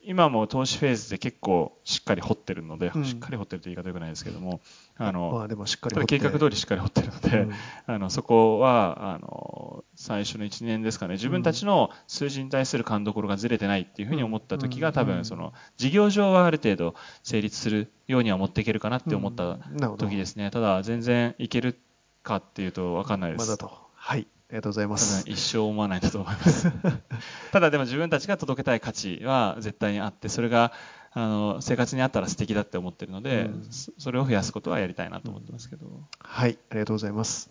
[0.02, 4.60] 今も投資フェーズで結構しっかり掘ってるので、うん、しっかり掘ってると言い方よくないですけども、
[4.96, 7.52] あの、まあ、でもしっかり計画通りしっかり掘ってるので、うん、
[7.86, 19.58] あのそこはあの最初の1年ですかね、自分たちの数字に対する勘どころがずれてないっていうふうに思った時が、多分その事業上はある程度成立するようには持っていけるかなって思った
[19.98, 20.50] 時ですね。
[20.50, 21.78] ただ全然いける
[22.22, 23.40] かっていうと分かんないです。
[23.40, 23.70] まだと。
[23.94, 24.26] はい。
[24.50, 25.22] ありがとうございます。
[25.30, 26.72] 一生思わないんだと思います。
[27.52, 30.72] ただでも自分たちが届けたい価値は絶対にあって、それが
[31.12, 37.50] あの生活にあったら素敵だって思ってるので、うん、それを増やすことはやりたいなと思ってますけど、うん、はいありがとうございます。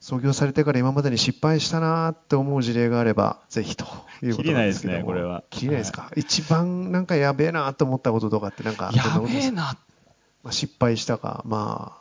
[0.00, 3.84] 創業されてから今までに失敗したなって思う事例があればぜひと
[4.22, 5.44] いうことなんですけどないですねこれは。
[5.50, 9.76] 切りないですか、はい、一番なんかやべえなと思ったこととかってなんかやべえな、
[10.42, 11.97] まあ、失敗したかま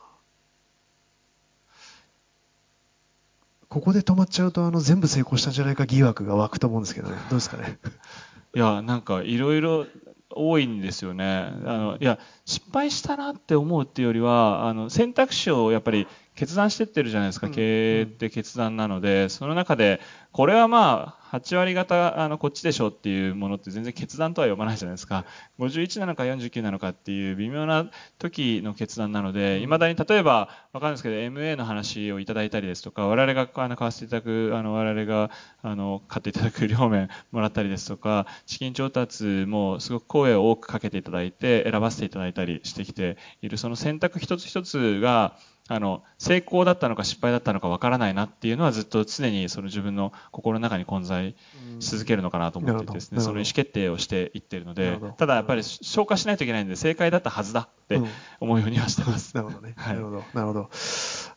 [3.70, 7.78] ここで止まっちゃうとあの全部成功したんじゃないか疑惑が湧くと思うんですけどね、どうですかね？
[8.56, 9.86] いや、なんかいろいろ
[10.30, 11.52] 多いんですよね。
[11.66, 16.08] あのいや失敗したなって思うっていうよりはあの選択肢をやっぱり
[16.38, 20.00] 決断してってるじゃないですか、経営って決断なので、その中で、
[20.32, 25.26] これはまあ、8割方、あの、こっちでしょっていうものって全然決断とは読まないじゃないですか。
[25.58, 27.90] 51なのか49なのかっていう微妙な
[28.20, 35.32] 時の決断なので、いまだに例えば、わかるんですけど、MA の話をいただいたりですとか、我々があの買わせていただく、あの、我々が、
[35.64, 45.36] あの、買っていただく両面 もらったりですとか、資金調達もすごく声を多くかけていただいて、選ばせていただいたりしてきている、その選択一つ一つが、
[45.70, 51.36] あの成功だったのか失敗だったのかわからないなっていうのはずっと常にその自分の心の中に混在
[51.80, 58.02] し続けるのかなと思っていてですね、その意思決定をしていっているので、ただやっぱり消化しないといけないんで正解だったはずだって
[58.40, 59.36] 思うようにはしてます。
[59.36, 59.76] なるほどね。
[59.78, 60.24] なるほど。
[60.34, 60.70] なるほど。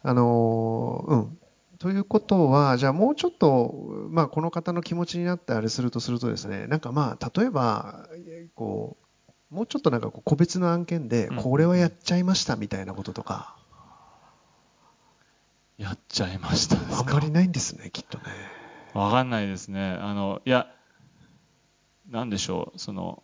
[0.02, 1.39] あのー、うん。
[1.81, 3.74] ということは、じゃあもうちょっと、
[4.11, 8.07] まあ、この方の気持ちになってあれするとするとですね、なんかまあ、例えば、
[8.55, 8.98] こ
[9.51, 13.57] う、もうちょっとなんか個別の案件で、これはやっちゃいましたみたいなこととか、
[15.81, 18.24] やっちゃいましたあんまりないんですね、きっとね。
[18.93, 19.97] わかんないですね。
[19.98, 20.66] あの、いや、
[22.11, 23.23] なんでしょう、その、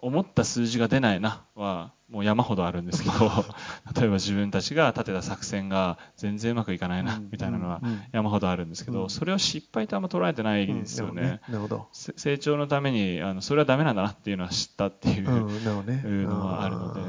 [0.00, 3.14] 思った数字が出ないなは、もう山ほどあるんですけど、
[3.96, 7.80] 例えば自分たちが立てた作戦が全然うまくいかないな、みたいなのは
[8.10, 11.40] 山ほどあるんですけど、それを失敗とあんま捉えてないですよね。
[11.48, 11.88] なるほど。
[11.92, 17.00] 成長のために、あの、それはダメなんだなっていうのは知ったっていうのはあるので。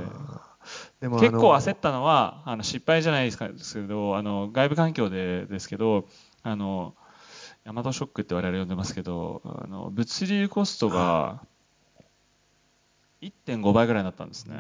[1.04, 6.08] でも結構焦ったのはあの失敗じゃないですけどあの外部環境でですけど
[6.44, 6.96] あの
[7.66, 11.42] ヤマトショックって我々呼んでますけどあの物流コストが
[13.22, 14.56] 1.5倍ぐらいになったんですね。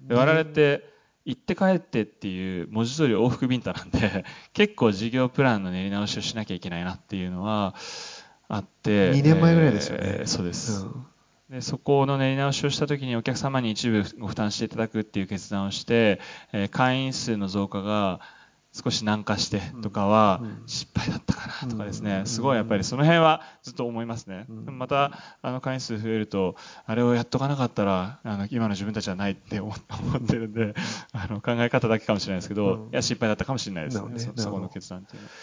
[0.00, 0.92] で我々って
[1.24, 7.76] 行って帰ってっていう文字通り往復ビンタなんで 結構事業プランの練り直しをしなきゃいけないなっていうのは
[8.48, 11.06] あって2年前ぐらいですよね、えー、そうです、うん
[11.50, 16.20] でそこの練り直しをしたときにお客様に一部ご負担していただくっていう決断をして、
[16.52, 18.20] えー、会員数の増加が
[18.76, 24.44] 少し軟化してとかは失敗だったかなとかですね、すごいやっぱりその辺はずっと思いますね。
[24.48, 30.74] またあの会員数増えると、あれをやっとかなかったら、あの今の自分たちはないって思っ てるんで、
[31.12, 34.32] あの考え方だけかもしれないですけど、いや失敗だったかもしれないですね、ね。
[34.36, 35.34] そこの決断っていうのは。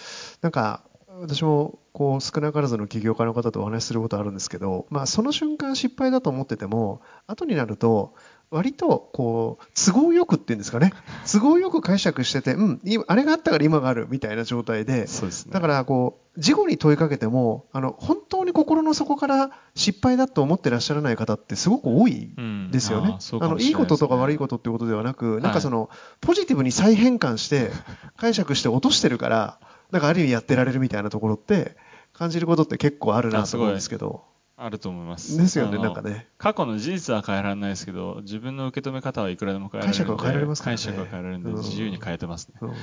[0.41, 0.83] なんか
[1.23, 8.13] 私もこう少なからずの起業家の方とお話しすることあるんですけど、まあ、その瞬間失敗だと思ってても後になると
[8.51, 10.91] 割とこう都合よくっていうんですかね
[11.31, 15.07] 都合よく解釈してて、うん、あれがあったから今があるみたいな状態で、ね、
[15.49, 22.33] だからこう事後に問いかけてもあの本当に心の底から失敗だと思ってらっしゃらない方ってすごく多い
[22.71, 23.17] ですよね。
[23.31, 25.91] うん、あのいいこととか悪いことっていうことではなく、なんかその、
[26.21, 27.69] ポジティブに再変換して
[28.17, 29.59] 解釈して落としてるから。
[29.93, 31.77] なんかある意味やってられるみたいなところって
[32.13, 34.23] 感じることって結構あるなと思うんですけど。
[34.55, 35.37] あると思います。
[35.37, 36.27] ですよね、なんかね。
[36.37, 40.77] 過去の事実は変えられないですけど、自分の受け止め方はいくらでも変えられる解釈は変えられますからね。
[40.77, 42.55] 解釈は変えられるんで、自由に変えてますね。
[42.61, 42.73] うん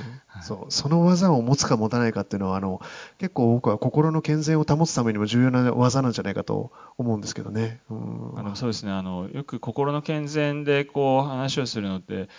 [0.41, 2.81] そう、その技を持つか持たないかっていうのは、あの、
[3.19, 7.81] 結構僕は心の健全を保つためにも重要な技なんじゃないかと思うんですけどね。
[7.89, 12.29] うん、あのそうですね、あの、よく心の健全でこう話をするのって、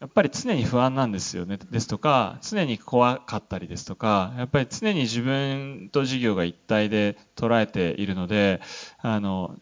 [0.00, 1.58] やっぱり常に不安なんですよね。
[1.58, 8.60] ですとか、常に怖かったりですとか、やっぱり常に自分と事業が一体で捉えているので、
[8.98, 9.56] あの、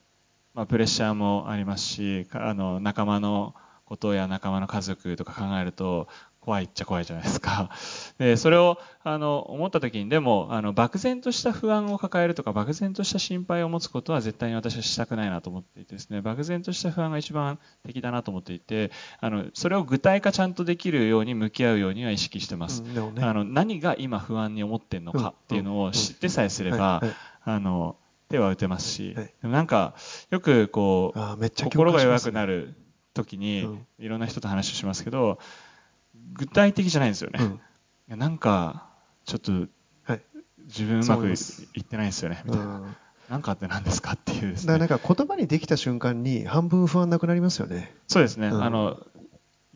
[0.53, 3.55] まあ、プレッシャーもありますし、あの、仲間の
[3.87, 6.09] ことや仲間の家族とか考えると、
[6.47, 7.71] 怖いっちゃ怖いじゃないですか。
[8.19, 22.85] で、それを、あの、思った時に、でも、あの、漠然とした不安を抱えるとか、漠然とした心配を持つことは絶対に私はしたくないなと思っていてですね、漠然とした不安が一番敵だなと思っていて、あの、それを具体化ちゃんとできるように向き合うようには意識してます。
[22.85, 27.03] うんね、あの、何が今不安に思ってんのかっていうのを知ってさえすれば、
[27.43, 27.97] あの、
[28.29, 29.95] 手は打てますし、はい、でもなんか、
[30.31, 32.77] よくこう、心が弱くなる
[33.15, 33.69] 時に、
[33.99, 35.39] いろんな人と話をしますけど、
[36.35, 37.39] 具体的じゃないんですよね。
[37.43, 37.59] うん、い
[38.09, 38.89] やなんか、
[39.25, 39.53] ちょっと、
[40.67, 42.97] 自分うまくいってないんですよね、みたいな。
[43.31, 44.55] なんかって何ですかっていうね。
[44.55, 47.95] だからなんか言葉にできた瞬間に半分不安なくなりますよね。
[48.07, 48.49] そうですね。
[48.49, 48.99] うん、あの、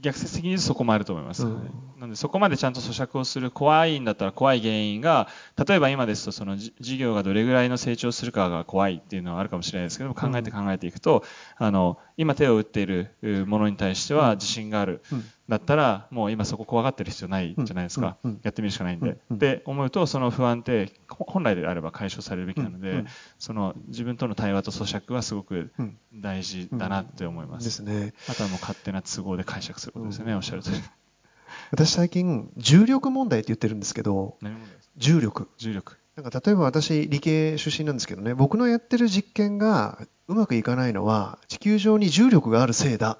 [0.01, 5.29] 逆説的にそこもあると思います、うん、なのでそこまでちゃんと咀嚼をする怖いんだったら怖い原因が
[5.69, 11.23] 例えば今ですとその事業がどれぐらいの成長するかが怖いっていうのはあるかもしれないですけども考えて考えていくと、
[11.61, 13.11] うん、あの今手を打っている
[13.47, 23.05] ものに対しては自信がある、うんだったらもう今そこ怖がってる必要ないじゃないですか、やってみるしかないんで、うん、で思うとその不安って本来であれば解消されるべきなので、
[23.41, 25.73] その自分との対話と咀嚼はすごく
[26.15, 30.77] 大事だなって思います,、ですね、あとはもう勝手な都合で解釈することですよね、おっしゃるとり。
[31.73, 34.39] 私最近重力問題って言ってるんですけど
[34.97, 35.49] 重力。
[35.59, 35.97] 重力。
[36.15, 39.99] なんか例えば私理系出身なんですけどね僕のやってる実験が
[40.29, 43.19] うまくいかないのは地球上に重力があるせいだ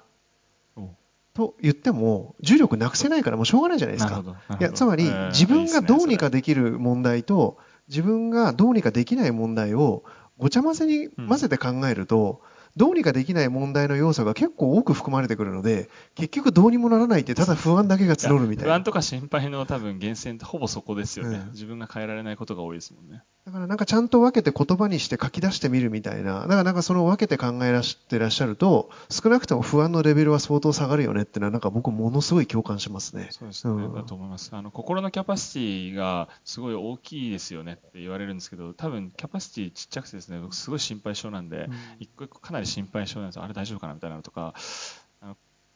[1.33, 4.23] と言っても重力なくせないからもうしょうがないじゃないですか。
[4.59, 10.03] いやつまり自分がどうにかできる問題と自分がどうにかできない問題を
[10.37, 12.41] ごちゃ混ぜに混ぜて考えると、
[12.77, 18.71] どうにかできない問題の要素が結構多く含まれてくるので結局どうにもならないってただ不安だけが募るみたいな。
[18.71, 26.41] 不安とか心配の多分源泉ってほぼそこですよね、うん、自分が変えられないことが多いですもんねだからなんかちゃんと分けて言葉にして書き出してみるみたいな。
[26.41, 33.29] だからなんかその分けて考えらしてらっしゃると少なくとも不安のレベルは相当下がるよねっていうのはなんか僕ものすごい共感しますね。
[33.31, 34.51] そうですね、うん、だと思います。
[34.53, 44.53] あの心のキャパシティがすごい大きいですよねって言われるんですけど多分キャパシティちっちゃくてですね僕すごい心配性なんで、うん、一個一個かなり心配性なんですあれ大丈夫かなみたいなのとか、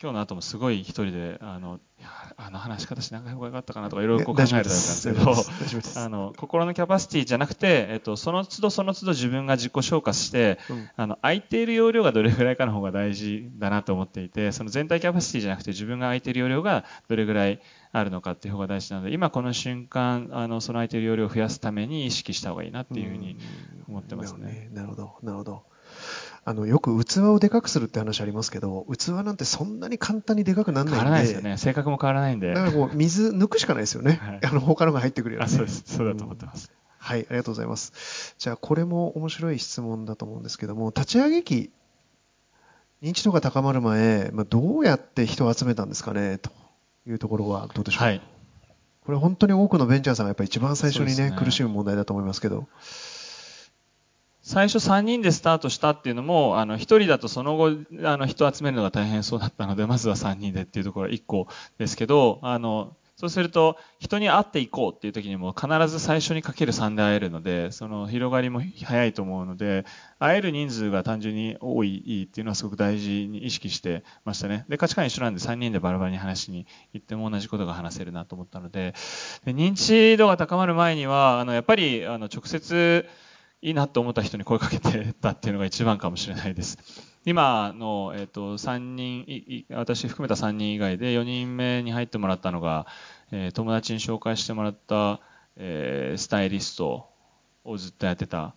[0.01, 1.79] 今日の後もすごい一人で、あの、
[2.35, 17.61] あの話し方しながらよかったかなとかいろいろ考えるタイプなんですけど、あの、心のキャパシティじゃなくて、えっと、その都度その都度自分が自己消化して、うん、あの、空いている容量がどれぐらいかの方が大事だなと思っていて、その全体キャパシティじゃなくて自分が空いている容量がどれぐらい
[17.93, 23.37] あるのかっていう方が大事なので、今この瞬間、あの、その空いている容量を増やすために意識した方がいいなっていうふうに
[23.87, 24.69] 思ってますね。
[24.73, 25.63] なるほど、なるほど。
[26.47, 31.57] あのよく器をでかくするって話ありますけど器なんてそんなに簡単にでかくならないんで変わらないですよね。
[31.57, 32.53] 性格も変わらないんで。
[32.53, 35.47] だからこう水抜くしかないですよね、はい、あの他のが入ってくるよね。
[35.47, 35.83] そうです。
[35.87, 38.35] そうだと思ってます、うん、はいありがとうございます。
[38.37, 41.71] じゃあこれも面白い質問だと思うんですけども立ち上げ期
[43.01, 46.37] 認知度が高まる前、まあ、どうやって人を集めたんですかね？
[46.37, 46.51] と
[47.07, 47.99] いうところはどうでしょう？
[47.99, 48.21] か、はい、
[49.03, 52.67] これ本当に多くのベンチャーさんがやっぱり一番最初にね、ね、苦しむ問題だと思いますけど
[54.45, 57.71] 最初3人でスタートしたっていうのも、あの、1人だとその後、
[58.03, 61.47] あの、人集めるのが大変そうだったので、 まずは3人でっていうところは1個
[61.79, 69.83] ですけど、あの、そうすると、人に会っていこうっていう時にも必ず最初にかける3で会えるので、その広がりも早いと思うので、
[70.19, 74.65] 会える人数が単純に多いっていうのはすごく大事に意識してましたね。
[74.69, 78.93] で、価値観一緒なんで3人でバラバラに話しに行っても同じことが話せるなと思ったので、
[79.43, 83.07] で認知度が高まる前には、あの、やっぱり、あの、直接、
[83.61, 86.77] いいなと思った人に声かけてたっていうのが一番かもしれないです。
[87.25, 92.85] 今の、え、ー、と、3人、私含めた3人以外で4人目に入ってもらったのが、
[93.31, 95.19] えー、友達に紹介してもらった、
[95.57, 97.09] えー、スタイリスト
[97.63, 98.53] をずっとやってた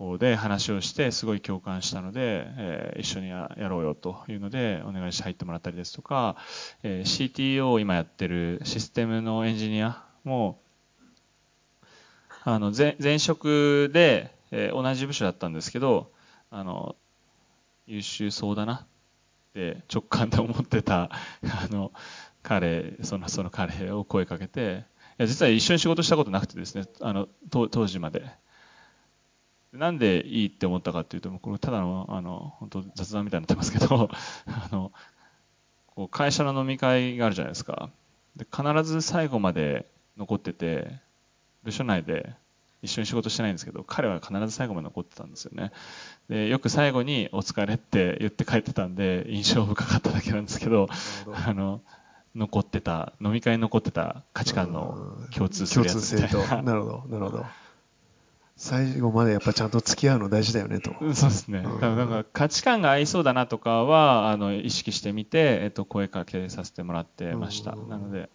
[0.00, 6.36] 子で話をしてすごい共感したので、えー、一緒にやろうよというのでお願いして入ってもらったりですとか、
[6.82, 10.60] えー、CTO を今やってるシステムのエンジニアも
[12.42, 16.10] あの前前職で、えー、同じ部署だったんですけど
[16.50, 16.96] あの
[17.86, 18.86] 優秀そうだなっ
[19.54, 21.10] て直感で思ってた
[21.44, 21.92] あの
[22.42, 24.84] 彼そのその彼を声かけて
[25.18, 28.24] いや実は一緒に仕事したことなくてですねあの当時まで。
[29.72, 34.10] なんでいいって思ったかっていうとこれただのあの本当雑談みたいになってますけど
[34.46, 34.90] あの
[35.86, 37.90] こう会社の飲み会があるじゃないですか。
[38.34, 39.86] で必ず最後まで
[40.16, 40.98] 残ってて
[41.62, 42.34] 部署内で
[42.82, 45.72] 一緒に仕事してないんですけど、彼は必ず最後まで残ってたんですよね。
[46.28, 50.88] で、よく最後にお疲れって言って帰ってたんで、印象深かっただけなんですけど、
[51.26, 51.82] どあの、
[52.34, 56.62] 残ってた、飲み会に残ってた価値観の共通するやつみたいな。
[56.62, 57.46] なるほど、なるほど。
[58.56, 60.92] 最後までやっぱちゃんと付き合うの大事だよねと。
[61.14, 61.62] そうですね。
[61.62, 67.74] 多分なんか価値観が合いそうだなとかは、あの、意識してみて、えっと、声かけさせてもらってました。
[67.88, 68.28] なので、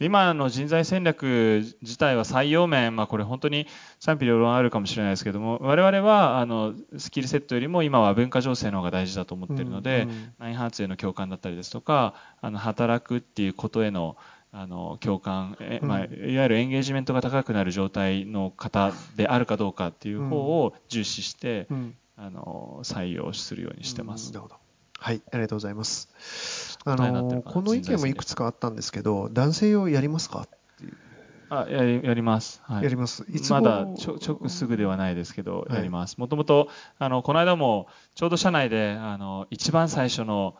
[0.00, 3.66] 今の人材戦略自体は採用面、まあ、これ本当に
[3.98, 14.16] 賛否両論あるかもしれないですけども、我々はあのスキルセットよりも今は文化情勢の方が大事だと思っているので、うんうん、ナインハーツへの共感だったりですとか、あの働くっていうことへの
[14.52, 16.02] あの共感、えまあ、い
[16.36, 24.32] わゆるエンゲージメントが高くなる状態の方であるかどうかっていう方を重視して、うん、あの採用するようにしてます。
[24.32, 24.56] なるほど。
[24.98, 26.69] はい、ありがとうございます。
[26.84, 30.40] あのこの意見もいくつかあったんですけど、男性用やりますか？
[30.40, 30.48] っ
[30.78, 30.96] ていう。
[31.52, 33.26] あやりやります、はい、やります。
[33.28, 36.16] いつまだちょちょすぐではないですけど、やります。
[36.18, 40.54] もともとあのこの間もちょうど社内であの一番最初の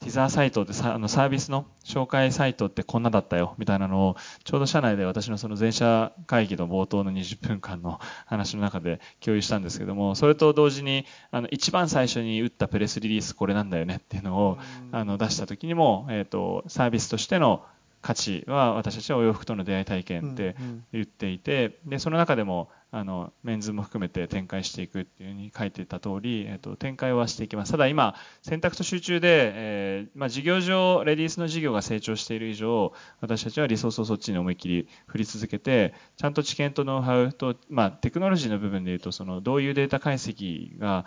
[0.00, 14.58] ティザーサイトってさあのサービスの紹介サイトってこんなだったよみたいなのをちょうど社内で私のその全社会議の冒頭の20分間の話の中で共有したんですけどもそれと同時にあの一番最初に打ったプレスリリースこれなんだよねっていうのを
[14.90, 17.62] あの出した時にも、えーと、サービスとしての
[18.00, 20.56] 価値は私たちはお洋服との出会い体験って
[20.92, 27.72] 言っていてでその中でもあのメンズも含めて展開していくっていうふうに書いてた通り、えーと、展開はしていきます。
[27.72, 41.06] ただ今、選択と集中で、えー、まあ、事業上、レディースの事業が成長している以上、私たちはリソースをそっちに思いっきり振り続けて、ちゃんと知見とノウハウと、まあ、テクノロジーの部分でいうと、そのどういうデータ解析が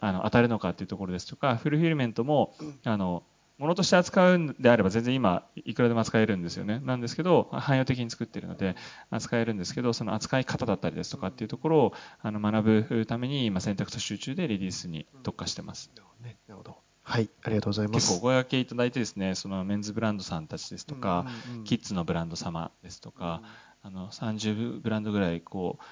[0.00, 3.22] あの当たるのかっていうところですとか、フルフィルメントも、あの
[3.58, 6.80] ものとして扱うんであれば全然今いくらでも扱えるんですよね。
[6.84, 8.76] なんですけど、汎用的に作っているので
[9.10, 15.90] 扱えるんですけど、その扱い方だったりですとかっていうところをあの学ぶために今選択と集中でリリースに特化してます。
[16.22, 16.76] なるほど。
[17.02, 18.08] はい、ありがとうございます。
[18.08, 23.42] 結構お声掛けいただいてですね、そのメンズブランドさんたちですとか、うんうん、キッズのブランド様ですとか、
[23.84, 25.84] うん、あの30ブランドぐらいこう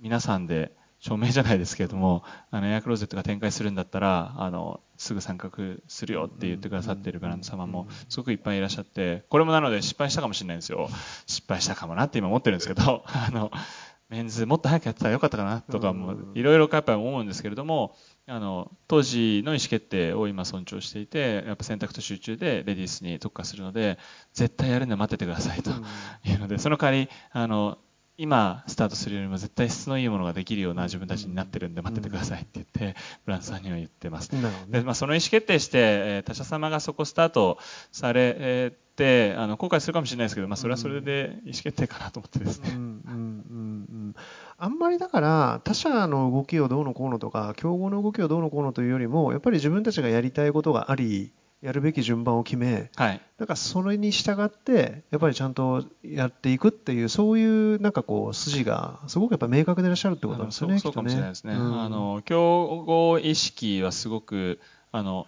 [0.00, 0.72] 皆さんで
[1.02, 2.22] 証明じゃないですけれども、
[2.52, 5.50] あのエアクローゼットが展開するんだったら、あのすぐ参画
[5.88, 10.88] するよって言ってくださっているブランド様もすごくいっぱいいらっしゃって、これもなので失敗したかもしれないんですよ。
[11.26, 13.50] 失敗したかもなって今思ってるんですけど、 あの
[14.10, 17.96] メンズもっと早くやってたらよかったかなとかもいろいろやっぱり思うんですけれども、
[18.28, 23.98] あの当時の意思決定を今尊重していてやっぱ選択と集中でレディースに特化するので
[24.34, 25.70] 絶対やるんで待っててくださいと
[26.24, 27.78] いうのでその代わりあの
[28.22, 32.94] 今スタートするよりも絶対質のいいものができるような自分たちになってるんで待っててくださいって言って
[33.24, 34.30] ブランドさんには言ってます。
[34.68, 37.58] でまあ、その意思決定して、え他社様がそこスタート
[37.90, 42.70] されてあの後悔するかもしれないですけど、まあ、それはそれで意思決定かなと思ってですね。
[42.72, 44.14] うんうんうんうん
[44.56, 51.32] あんまりだから他社の動きをどうのこうのとか競合の動きをどうのこうのというよりもやっぱり自分たちがやりたいことがあり
[51.62, 60.80] やるべき順番を決め、はい、だからそれに従ってやっぱりちゃんとやっていくっていうそういうなんかこう筋がすごくやっぱ明確でいらっしゃるってことなんですよね。
[60.80, 61.54] そうかもしれないですね。
[61.54, 64.60] うん、あの競合意識はすごく
[64.90, 65.26] あの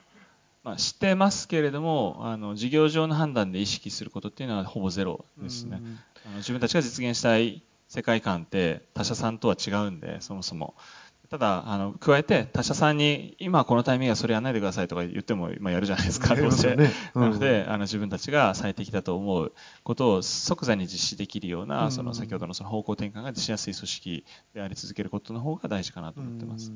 [0.65, 5.81] まあ、知ってますけれどもあの事業上の判断で意識することっていうのはほぼゼロですね。
[6.27, 10.75] あの自分たちが実現したい世界観って他社さんとは違うんでそもそも。
[11.31, 16.35] ただ、あの、加えて、他社さんに、今このタイミングはそれやらないでくださいとか言っても、まあ、やるじゃないですか。
[16.77, 16.91] ね。
[17.15, 19.53] うん、なので、あの、自分たちが最適だと思う
[19.85, 26.73] ことを即座に実施できるような、その、先ほどのその方向転換がしやすい組織であり続けることの方が大事かなと思ってます。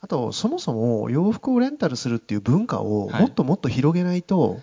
[0.00, 4.62] あと、そもそも洋服をレンタルするっていう文化をもっともっと広げないと、はい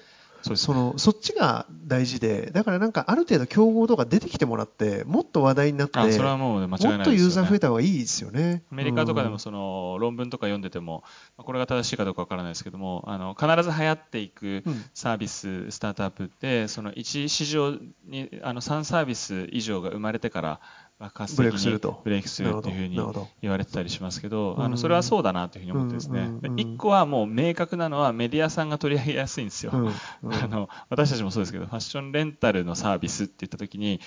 [0.56, 8.64] そのそっちが大事でだからなんかある程度競合とか出てきてもらってもっと話題になってそれはもう間違いない、ね、もっとユーザー増えた方がいいですよね。
[8.72, 11.04] アメリカとかでもその論文とか読んでても
[11.38, 14.64] これが正しいかどうかわからないですけどもあの必ず流行っていく
[14.94, 17.74] サービス、スタートアップってその1市場
[18.06, 20.60] にあの3サービス以上が生まれてから
[21.00, 23.00] 爆発的にブレイクするっていうふうに
[23.42, 29.74] 言われてたりしますけど、あのそれはそうだなというふうに思ってですね、一個はもう明確なのはメディアさんが取り上げやすいんですよ。
[30.24, 34.00] あの私たちもそうですけど、ファッションレンタルのサービスって言った時に、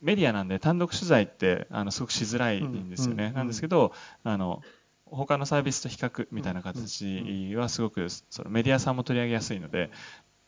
[0.00, 3.32] メディアなんで単独取材ってあのすごくしづらいんですよね。
[3.32, 3.92] なんですけど、
[4.22, 4.62] あの
[5.06, 9.90] 他のサービスと比較みたいな形はすごくそのメディアさんも取り上げやすいので、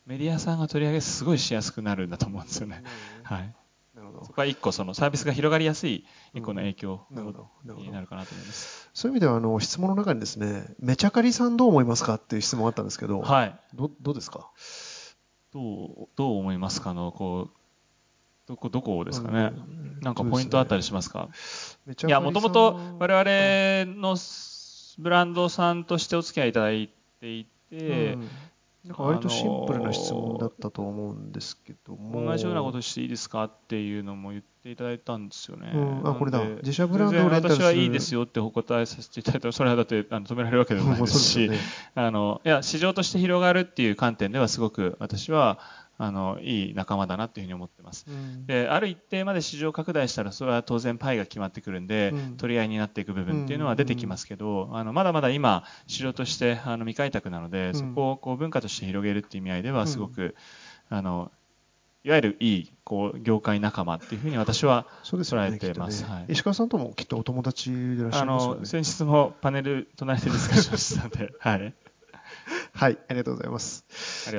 [0.05, 2.83] メディアさんが取り上げすごいしやすくなるんだと思うんですよね。
[3.23, 3.53] はい。
[4.23, 8.89] そこは一個そのサービスが広がりやすい一個の影響になるかなと思います。
[8.93, 13.59] そういう意味ではあの質問の中にですね、めちゃかりさんどう思いますかっていう質問があったんですけど、はい。
[13.73, 14.49] どどうですか？
[15.53, 17.57] どうどう思いますかのこう
[18.47, 19.51] どこどこですかね？
[20.01, 21.29] なんかポイントあったりしますか？
[21.87, 24.15] いやもともと我々の
[24.97, 26.89] ブランドさんとしてお付き合いいただい
[27.19, 28.17] ていて、
[28.85, 32.25] なんか割とシンプルな質問だったと思うんですけども。
[32.25, 36.43] 同じようなことしていいですかっていうのも言っていただいたんですよね、うん、あこれだ。
[36.43, 41.57] 自社ブランドを私はいいですよってお答えさせていただいたらそれはだってあの止められるわけでもないですし、ね、
[41.93, 45.59] あのいや市場として広がるっていう観点ではすごく私は
[45.97, 60.35] あのいい仲間だなというふうに思ってます、うん、である一定まで市場拡大したらそれは当然パイが決まってくるんで、うん、取り合いになっていく部分っていうのは出てきますけど、あのまだまだ今市場としてあの未開拓なので、そこをこう文化として広げるっていう意味合いではすごく、
[60.89, 61.31] あの
[62.03, 68.65] いわゆるいいこう業界仲間っていうふうに私は捉えてます、ねはい、石川さんともきっとお友達でいらっしゃいますよね。
[68.65, 71.73] 先日もパネル隣でディスカッションしたので、はい。
[72.73, 73.85] はい、ありがとうございます。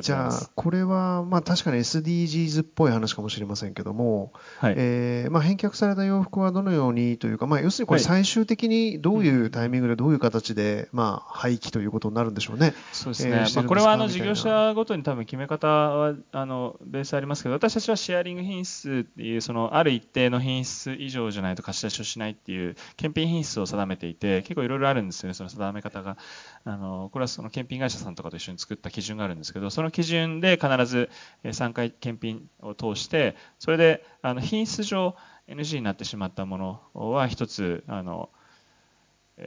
[0.00, 12.74] じゃあ、これは、まあ確かに SDGs っぽい話かもしれませんけども、はい、えー、まあ返却された洋服はどのようにというか、まあ要するにこれ最終的にどういうタイミングでどういう形で、まあ廃棄ということになるんでしょうね。
[12.92, 13.32] そうですね。
[13.32, 26.16] えー、まあこれはあの事業者ごとに多分決め方は、あの、ベースありますけど、私たちはシェアリング品質っていう、そのある一定の品質以上じゃないと貸し出しをしないっていう検品品質を定めていて、結構いろいろあるんですよね、その定め方が。
[26.64, 31.10] あの、これはその検品会社さんとかと一緒に作った基準があるんですけど、その基準で必ず
[31.44, 35.16] 3回検品を通して、それであの品質上
[35.48, 36.58] NG になってしまったも
[36.94, 38.30] のは一つ、あの、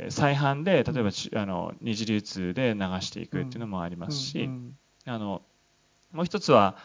[0.09, 4.49] 再販で例えばあの二次流通で流していくっていうのもありますし、
[5.05, 5.41] あの
[6.11, 6.75] もう一つは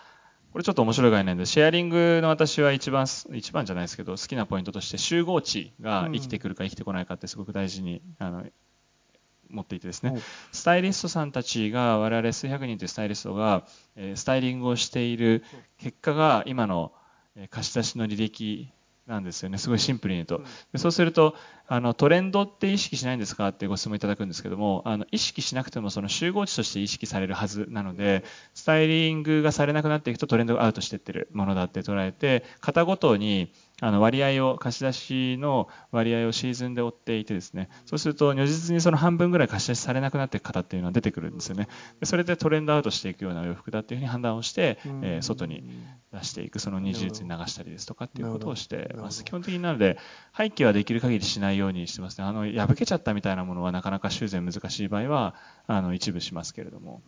[0.52, 8.44] これちょっと面白い概念でシェアリングの私は一番一番じゃないですけど好きなポイントとして集合値が生きてくるか生きてこないかってすごく大事にあの
[9.50, 10.20] 持っていてですね、
[10.52, 13.64] スタイリストさんたちが、我々数百人というスタイリストが、
[14.14, 15.44] スタイリングをしている
[15.78, 16.92] 結果が今の
[17.50, 18.70] 貸し出しの履歴
[19.10, 19.58] なんですよね。
[19.58, 20.42] すごいシンプルに言うと。
[20.72, 21.34] でそうすると、
[21.66, 28.24] あの、トレンドって意識しないんですかってご質問いただくんですけども、あの、意識しなくてもその集合値として意識されるはずなので、
[28.54, 37.68] スタイリングがされなくなっていくとトレンドがアウトしていってるものだって捉えて、型ごとに、あの割合を貸し出しの割合をシーズンで追っていてですね。
[37.86, 41.68] そうすると如実にその半分ぐらい貸し出しされなくなっていく方っていうのは出てくるんですよね。
[42.00, 45.64] でそれでトレンドアウトしていくような洋服だっていうふうに判断をして、えー、外に
[46.12, 49.24] 出していくその二重率に流したりですとかっていうことをしてます。
[49.24, 49.98] 基本的になので
[50.32, 52.24] 廃棄はできる限りしないようにしてますね。
[52.24, 55.34] あの破けちゃったみたいなものはなかなか修繕難しい場合は
[55.66, 57.02] あの一部しますけれども。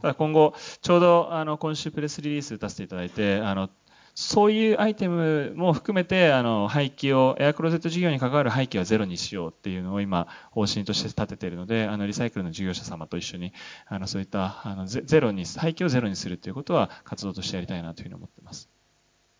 [0.00, 3.70] ただ今後ちょうどあの今週プレスリリース出していただいてあの
[4.14, 13.52] そういうアイテムも含めてあの廃棄をエアクローゼット事業に関わる廃棄はゼロにしようっていうのを今方針として立てているのであのリサイクルの事業者様と一緒に
[13.86, 18.68] あのそういったあのゼロに廃棄をゼロにするということは活動としてやりたいなというふうに思っています。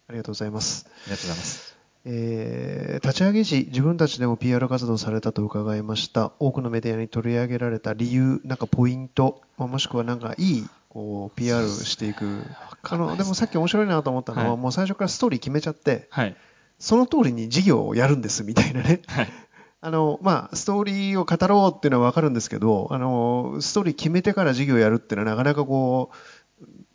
[0.08, 0.86] ありがとうございます。
[0.86, 1.72] ありがとうございます。
[2.04, 6.32] えー、立ち上げ時、自分たちでも PR 活動されたと伺いました。
[6.40, 12.42] 多くのメディアに取り上げられた理由、なんかポイント、もしくはなんかいいこう PR していく。
[12.82, 16.36] あのでもさっき面白いなと思ったのは、はい、もう最初からストーリー決めちゃって、はい、
[16.78, 19.28] その通りに事業をやるんですみたいなね、はい、
[19.80, 26.16] あのまあ、ストーリーを語ろうっていうのは分かるんですけどあのストーリー決めてから事業をやるっていうのはなかなかこう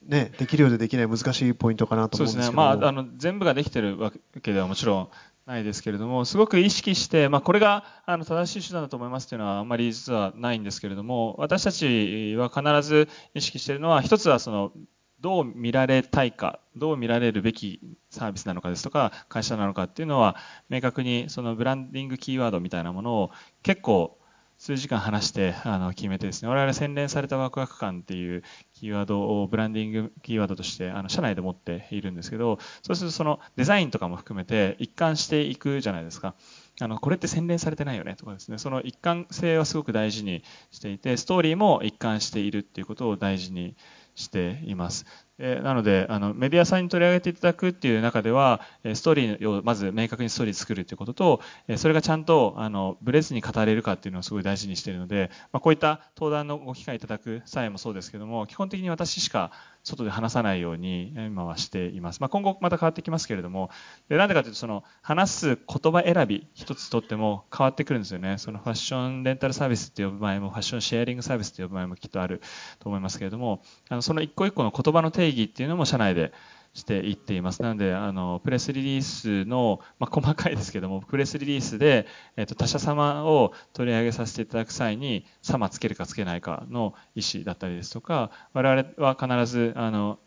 [0.06, 2.62] ね、できるようでできない難しいポイントかなと思うんですけど。
[2.62, 5.10] そうですね、まあ、あの全部ができてるわけではもちろん
[5.48, 14.74] ないですけれども、すごく意識して、まあ、これがあの正しい手段だと思いますというのはあんまり実はないんですけれども、私たちは必ず意識しているのは、一つはその
[15.22, 17.80] どう見られたいか、どう見られるべき
[18.10, 20.36] サービスなのかですとか、会社なのかっていうのは、
[20.68, 23.32] 明確にそのブランディングキーワードみたいなものを
[23.64, 24.20] 結構
[24.68, 36.36] 数時間話してあの決めてですね、我々洗練されたワクワク感っていうキーワードをブランディングキーワードとしてあの社内で持っているんですけど、そうするとそのデザインとかも含めて一貫していくじゃないですか。
[36.82, 43.78] あのこれって洗練されてないよねとかですね、その一貫性はすごく大事にしていて、ストーリーも一貫しているっていうことを大事に
[44.16, 45.06] しています。
[45.40, 48.62] えなのであのメディアさんに取り上げていただくっていう中では
[48.96, 51.42] ストーリーをまず明確にストーリー作るということと
[51.78, 59.52] それがちゃんとあのブレずに語れるかっていうのをすごい大事にしているので、まあ、こういった登壇のご機会いただく際もそうですけども基本的に私しか
[59.88, 63.70] 外で話さないように今はしています、まあ、今後また変わってきますけれども
[64.10, 68.38] でなんでかというとその話す言葉選び一つとっても変わってくるんですよね。
[68.38, 72.42] そのファッションレンタルサービスって呼ぶ場合もファッションシェアリングサービスって呼ぶ場合もきっとある
[72.80, 76.34] と思いますけれどもあのその一個一個の言葉の定義っていうのも社内で
[76.78, 77.64] していっています。
[77.64, 82.06] なので、あの、プレスリリースの、まあ、細かいですけども、プレスリリースで、
[82.36, 90.20] えっ、と、他社様を取り上げさせていただく際に、様つけるかつけないかの意思だったりですとか、我々は必ず、あの、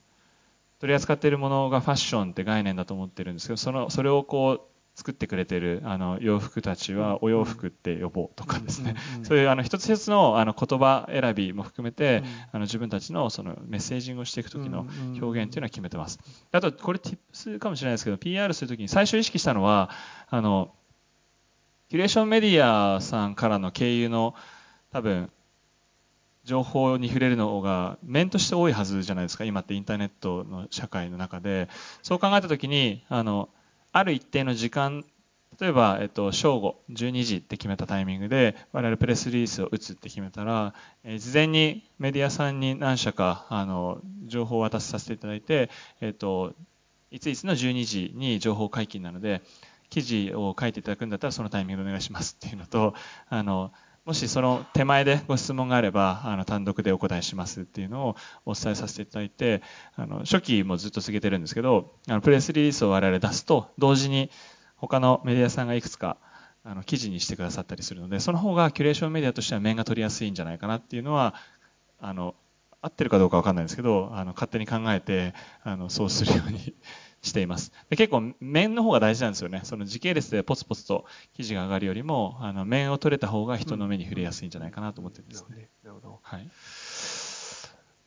[0.80, 4.60] 取り扱っているものがファッションって概念だと思ってるんですけど、その、それをこう、
[5.00, 12.22] 作ってくれてるあの洋服たちはお洋服って呼ぼうとかですね、そういうあの一つ一つのあの言葉選びも含めて、
[12.52, 14.86] あの自分たちのそのメッセージングをしていく時の
[15.18, 16.18] 表現っていうのは決めてます。
[16.52, 19.88] あとこれ tips かもしれないですけど PR する時に最初意識したのは
[20.28, 20.74] あの
[21.88, 24.34] キュレーションメディアさんからの経由の
[24.92, 25.30] 多分
[26.44, 29.44] 情報に触れるのが面として多いはずじゃないですか。
[29.44, 31.70] 今ってインターネットの社会の中で。
[32.02, 33.48] そう考えた時にあの
[33.92, 35.04] ある一定の時間
[35.60, 40.72] 例えば、えっと、正午12時って決めたタイミングで我々プレスリリースを打つって決めたら、
[41.04, 45.68] えー、事前にメディアさんに何社かあの情報を渡させていただいて、
[46.00, 46.54] えっと、
[47.10, 49.42] いついつの12時に情報解禁なので
[49.90, 52.94] 記事を書いていただくんだったらそのタイミングでお願いしますっていうのと
[53.28, 53.70] あの
[54.10, 59.62] もしその手前でご質問があればあの単独でお答えしますっていうのをお伝えさせていただいて
[59.94, 64.32] あの初期もずっと続けてるんですけどあのプレスリリースを我々出すと同時に
[64.74, 66.16] 他のメディアさんがいくつか
[66.64, 71.36] あの記事にしてくださったりするのでその方がキュレーションメディアとしては面が取りやすいんじゃないかなっていうのは
[72.00, 72.34] あの
[72.82, 76.74] 合ってるかどうか分かんないんですけどあの勝手に考えてあのそうするように
[77.22, 77.72] しています。
[77.90, 79.60] で結構面の方が大事なんですよね。
[79.64, 85.68] その時系列でポツポツと記事が上がるよりも、あの面を取れた方が人の目に触れやすいんじゃないかなと思ってるんですね。
[85.82, 86.20] なるほど。
[86.22, 86.50] はい。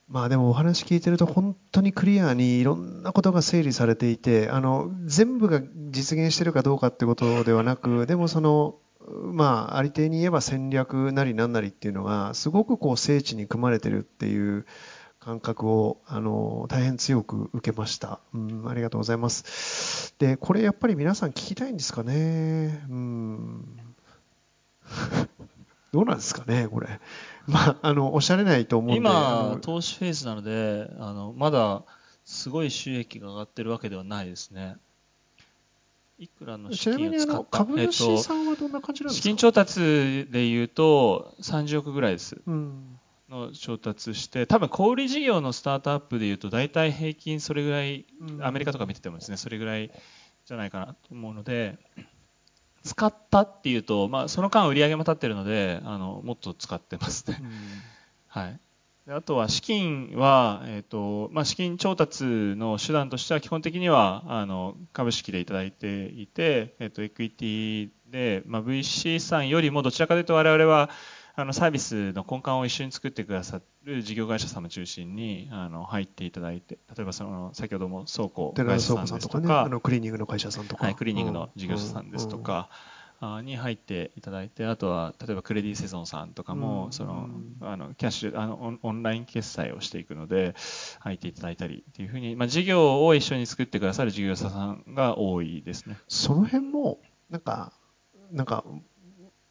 [0.09, 5.61] まあでもお話聞いてると本当にクリアにいろんなことが整理されていて、あの全部が
[5.91, 8.75] 実現してるかどうかってことではなく、 でもその
[9.05, 14.65] まあ、ありていに言えば戦略なりなんなりっていうのがすごくこう精緻に組まれてるっていう
[15.23, 18.67] 感覚をあの大変強く受けました、うん。
[18.67, 20.13] ありがとうございます。
[20.19, 22.85] で、これやっぱり皆さん聞きたいんですかね？
[22.89, 23.79] うん。
[25.93, 26.99] どうなんですかね、これ。
[27.47, 28.97] まあ、あの、おっしゃれないと思うんで。
[28.97, 31.83] 今、投資フェーズなので、あの、まだ、
[32.25, 34.75] すごい収益が上がってるわけではないですね。
[36.17, 37.57] いくらの資金を使った？
[37.59, 42.41] 株主さんはどんな感じなんですか、えっと、資金調達でいうと30億ぐらいです。
[42.45, 42.99] うん
[43.33, 48.05] の調達して多分小売事業のスタートアップでいうと大体平均それぐらい、
[48.41, 49.91] アメリカとか見ててもですねそれぐらい
[50.45, 51.77] じゃないかなと思うので
[52.83, 57.41] 使ったっていうと、まあ、その間売り上げも立ってるのであのもっと使ってますね、
[58.27, 58.59] はい。
[59.09, 70.89] あとは資金は、えーとまあ、資金調達の手段としては基本的にはあの株式でいただいていて、えーと、エクイティで、まあ、VC さんよりもどちらかというと我々は
[71.35, 82.69] あのサービスの根幹を一緒に作ってくださる事業会社様中心にあの入っていただいて例えばその先ほども倉庫会社さんですとかね、あのクリーニングの会社さんとか、はい、クリーニングの事業者さんですとか、
[83.43, 87.29] に入っていただいてあとは例えばクレディセゾンさんとかも、その
[87.61, 90.55] あのキャッシュあのオンライン決済をしていくので
[90.99, 95.97] 入っていただいたりっていうふうに、まあ、事業を一緒に作ってくださる事業者さんが多いですね。
[96.07, 96.99] その辺も
[97.29, 97.73] なんか
[98.31, 98.65] なんか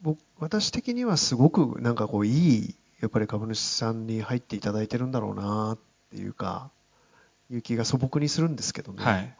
[0.03, 5.79] 僕私的にはすごくなんかこういいやっぱり株主さんに入っていただいてるんだろうなっ
[6.11, 6.71] ていうか
[7.51, 9.05] いう気が素朴にするんですけどね。
[9.05, 9.37] はい。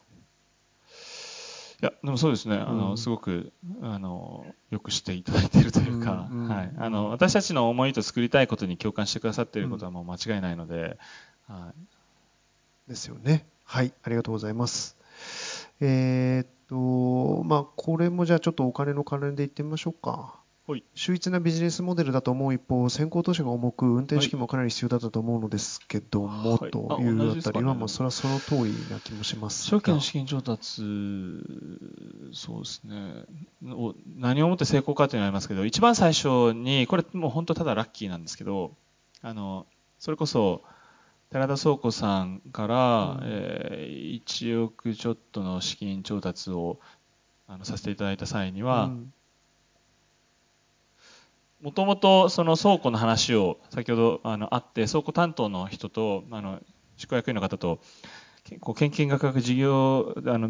[1.81, 3.53] いやでもそうですね、あの、うん、すごく
[3.83, 10.97] あのよくしていただいているというか、うんうん、はい、あの私たちの思いと作りたいことに共感してくださっていることはもう間違いないので、
[11.49, 11.73] は
[12.87, 13.47] い、ですよね。
[13.65, 14.97] はい、ありがとうございます。
[15.81, 20.42] えー、っとまあこれもじゃあちょっとお金の関連でいってみましょうか。
[20.95, 30.83] 秀逸なビジネスモデルだと思う一方、先行投資が重く、運転資金もかなり必要だったと思うのですけども、はい、というあたりは、まあ、それはその通りな気もします初期の資金調達、
[32.33, 33.25] そうですね、
[34.17, 38.73] 何をもって成功かというのはありますけど、一番最初に、これ、もう本当ただラッキーなんですけど、
[39.21, 39.67] あの
[39.99, 40.63] それこそ、
[41.31, 46.79] 寺田倉庫さんから、うん、えー、1億ちょっとの資金調達を
[47.49, 49.13] あのさせていただいた際には、うん
[51.63, 56.61] もともとその倉庫の話を先ほどあのあって倉庫担当の人とあの
[56.97, 57.79] 執行役員の方と
[58.61, 60.49] こう献金額学事業あの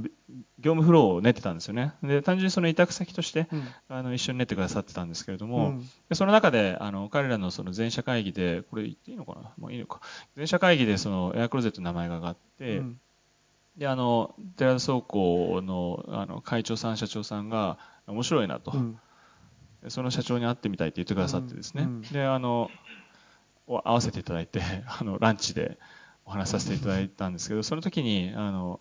[0.58, 1.92] 業務フローを練ってたんですよね。
[2.02, 9.52] で単純にその委託先として、うん、あの一緒に練ってくださってたんですけれども、うん、でその中であの彼らのその全社会議でこれ言っていいのかな？
[9.58, 10.00] もういいのか。
[10.34, 13.00] 全社会議でそのエアクローゼットの名前が上がって、うん、
[13.76, 17.76] であの寺田倉庫のあの会長さん社長さんが
[18.06, 18.72] 面白いなと。
[19.88, 22.70] その社長に会ってみたいって言ってくださってですね、であの
[23.66, 25.78] 会わせていただいて あのランチで
[26.24, 28.80] お話しさせていただいたんですけどその時にあの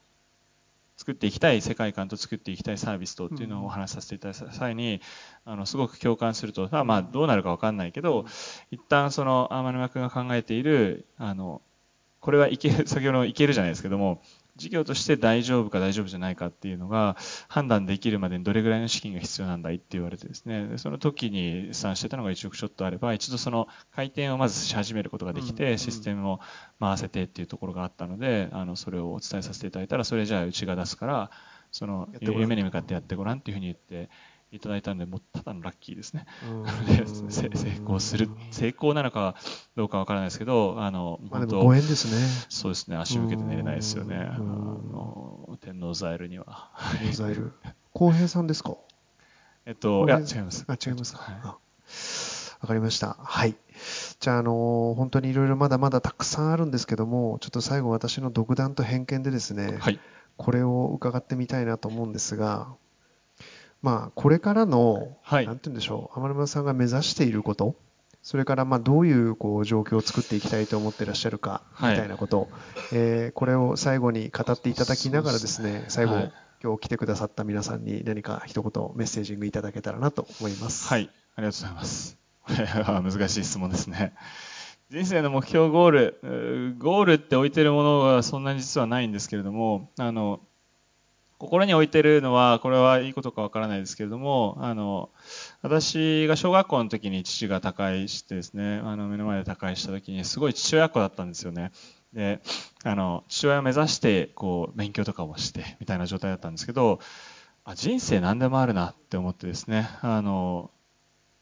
[0.97, 5.01] 作っていきたい世界観と作っていきたいサービスとっていうのをお話しさせていただいた際に
[5.45, 8.25] あのすごく共感するとまあどうなるか分かんないけど
[8.69, 11.61] 一旦その天沼君が考えているあの
[12.19, 14.21] これはいける先ほどいけるじゃないですけども
[14.61, 17.17] 事業として大丈夫か大丈夫じゃないかっていうのが
[17.47, 20.67] 判断できるまでにどれぐらいの資金が必要なんだいって言われてですね。
[20.67, 26.39] でその時に算してたのが1億ちょっとあれば一度その回転をまずし始めることができて、システムを
[26.79, 31.31] 回せてっていうところがあったのであのそれをお伝えさせていただいたらそれじゃあうちが出すから
[31.71, 34.09] その夢に向かってやってごらんっていうふうに言って
[34.51, 36.25] いただいたんで、もうただのラッキーですね。
[37.29, 37.47] 成
[37.83, 39.35] 功する、成功なのか
[39.77, 42.45] どうかわからないですけど、あの、本当、ご縁ですね。
[42.49, 44.17] そうですね、足向けて寝れないですよね。
[44.17, 46.71] あの天王ザイルには。
[46.99, 47.53] 天王ザイル。
[47.93, 48.75] 浩平さんですか
[49.65, 50.65] えっと、いや、違います。
[50.67, 51.59] あ、違いますか。
[52.61, 53.15] わ、かりました。
[53.19, 53.55] はい。
[54.19, 59.99] じゃあ、あの本当にいろいろまだまだたくさんあるんですけども、ちょっと最後私の独断と偏見でですね、はい、
[60.37, 62.75] これを伺ってみたいなと思うんですが、
[63.81, 67.75] まあ、これからの、はい、なんて言うんでしょう、天沼さんが目指していること、
[68.21, 72.49] それからまあどういうこう状況を作っていきたいと思っていらっしゃるかみたいなこと、はい、
[72.91, 76.33] えー、これを最後に語っていただきながらですね、最後、はい、
[76.63, 80.87] 今日来てくださった皆さんに何か一言メッセージングいただけたらなと思います。
[80.87, 82.17] はい、ありがとうございます。
[82.47, 84.13] 難しい質問ですね。
[84.91, 90.41] 人生の目標ゴール、ゴールって置いてるものはそんなに実はないんですけれども、あの、
[91.41, 95.09] 心に置いてるのは、これはいいことかわからないですけれども、あの、
[95.63, 101.71] 私が小学校の時に父が他界してですね、あの、目の前で他界した時に、すごい父親っ子だったんですよね。
[102.13, 102.43] で、
[102.83, 106.99] あの、父親を目指して、こう、勉強とかもして、みたいな状態だったんですけど、
[107.63, 110.69] あ人生何でもあるなって思ってですね、あの、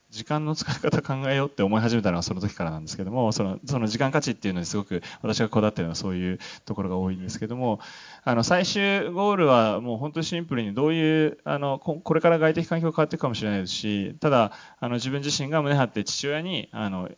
[0.09, 7.79] 時間の使い方考えようって思い始めたのはその時からなんですけども、その、その時間価値っていうのにすごく私がこだわってるのはそういうところが多いんですけども、
[8.23, 17.09] あの、最終ゴールはもう本当にシンプルにどういう、あの、これから外的環境が変わっていくかもしれないですし、ただ、あの、自分自身が胸張って父親に、あの、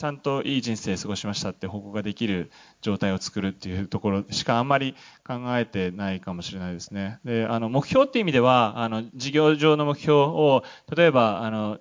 [0.00, 2.50] ちゃんといい人生過ごしましたって報告ができる
[2.80, 4.94] 状態を作るっていうところしかあんまり
[5.26, 7.18] 考えてないかもしれないですね。
[7.22, 10.64] で、あの、目標っていう意味では、あの、事業上の目標を、
[10.96, 11.78] 例えば、あの、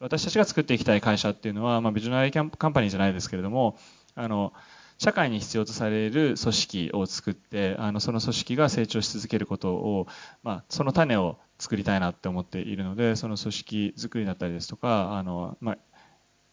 [0.00, 3.76] 私たちが作っていきたい会社っていうのは、まあ、ビジョナリーカンパニーじゃないですけれども、
[4.14, 4.52] あの、
[4.98, 10.06] 社会に必要とされる組織を作って、あの、その組織が成長し続けることを、
[10.42, 15.78] まあ、その種を作りたいなって思っているので、その組織作りだったりですとか、あの、まあ、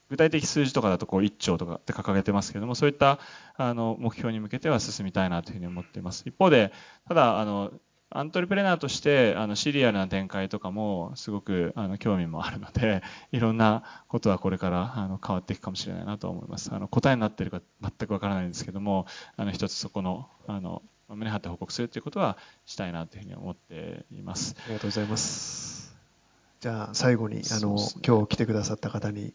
[0.10, 3.20] 具体的数字とかだとこう1兆とかって掲げてますけれども、そういった
[3.58, 6.24] あの目標に向けては進みたいなというふうに思っています。
[6.28, 6.72] 一方で、
[7.08, 7.72] ただ、あの、
[8.10, 13.02] アントレプレナーとしてあのシリアルな展開とかもすごくあの興味もあるので
[13.32, 16.74] いろんなことはこれからあの変わっていくかもしれないなと思います。
[16.74, 19.06] あの答えになっているか全くわからないんですけども
[19.38, 24.56] あの一つそこのあの胸張って報告するということはしたいなというふうに思っています。
[24.66, 25.96] ありがとうございます。
[26.62, 29.34] じゃあ最後にあの、ね、今日来てくださった方に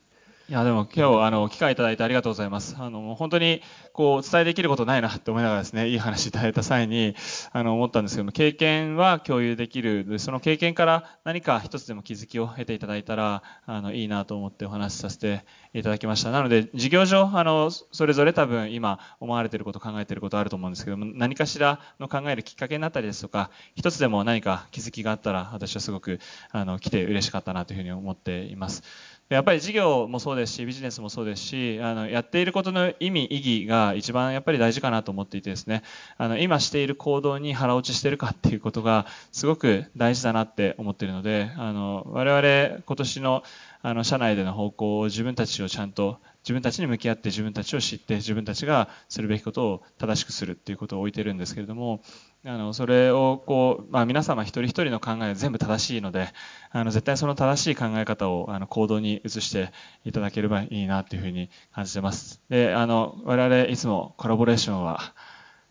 [0.51, 2.74] いや、でも今日、あの、機会いただいてありがとうございます。
[2.77, 3.62] あの、本当に、
[3.93, 7.14] こう、お伝えできることないなって思いながらですね、いい話いただいた際に、
[7.55, 10.18] あの、思ったんですけども、経験は共有できる。
[10.18, 16.32] その経験から何か一つでも気づきを得ていただいたら、あの、いいなと思ってお話しさせていただきました。
[16.32, 26.18] なので、事業上、あの、それぞれ多分今思われていること、考えていることあると思うんですけども、何かしらの考えるきっかけになったりですとか、一つでも何か気づきがあったら、私はすごく、
[26.51, 28.82] あの、来て嬉しかったなというふうに思っています。
[29.31, 35.85] やっぱり事業もそうですし、ビジネスもそうですし、あの、やっていることの意味、意義が一番やっぱり大事かなと思っていてですね、
[36.19, 43.44] あの、今している行動に腹落ちしてるかっていうことがすごく大事だなって思っているので、あの、我々今年の
[43.82, 52.00] あの、社内での方向を自分たちをちゃんと自分たちに向き合って自分たちを知って自分たちがするべきことを正しくするっていうことを置いてるんですけれども
[52.44, 56.28] あのそれをこう、まあ、皆様一人一人の考えは全部正しいので
[56.70, 59.72] あの絶対その正しい考え方をあの行動に移して
[60.04, 62.40] いただければいいなというふうに感じてます。
[62.48, 65.14] であの我々いつもコラボレーションは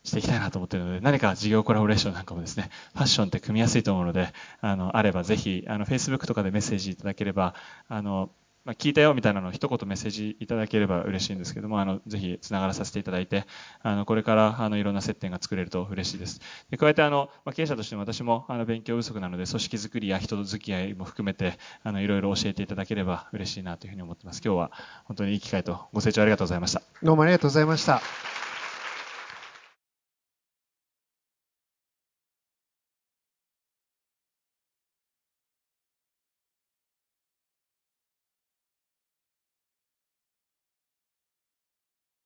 [0.04, 7.54] していきたいなと思っているので、何か事業コラボレーションなんかもですね、ファッションって組みやすいと思うので、あの、あればぜひ、あの、Facebook とかでメッセージいただければ、
[7.88, 8.30] あの、
[8.66, 13.46] まあ、聞いたよみたいなのを一言メッセージいただければ嬉しいんですけども、あの、ぜひつながらさせていただいて、
[13.82, 16.40] あの、これからあの、いろんな接点が作れると嬉しいです。
[16.70, 24.42] で加えてあの、まあ、経営者としても私もあの、勉強不足なので、組織づくりや人付き合いも含めて、あの、いろいろ教えていただければ嬉しいなというふうに思ってます。
[24.44, 24.72] 今日は
[25.06, 26.82] 本当にいい機会とご清聴ありがとうございました。
[27.02, 28.02] どうもありがとうございました。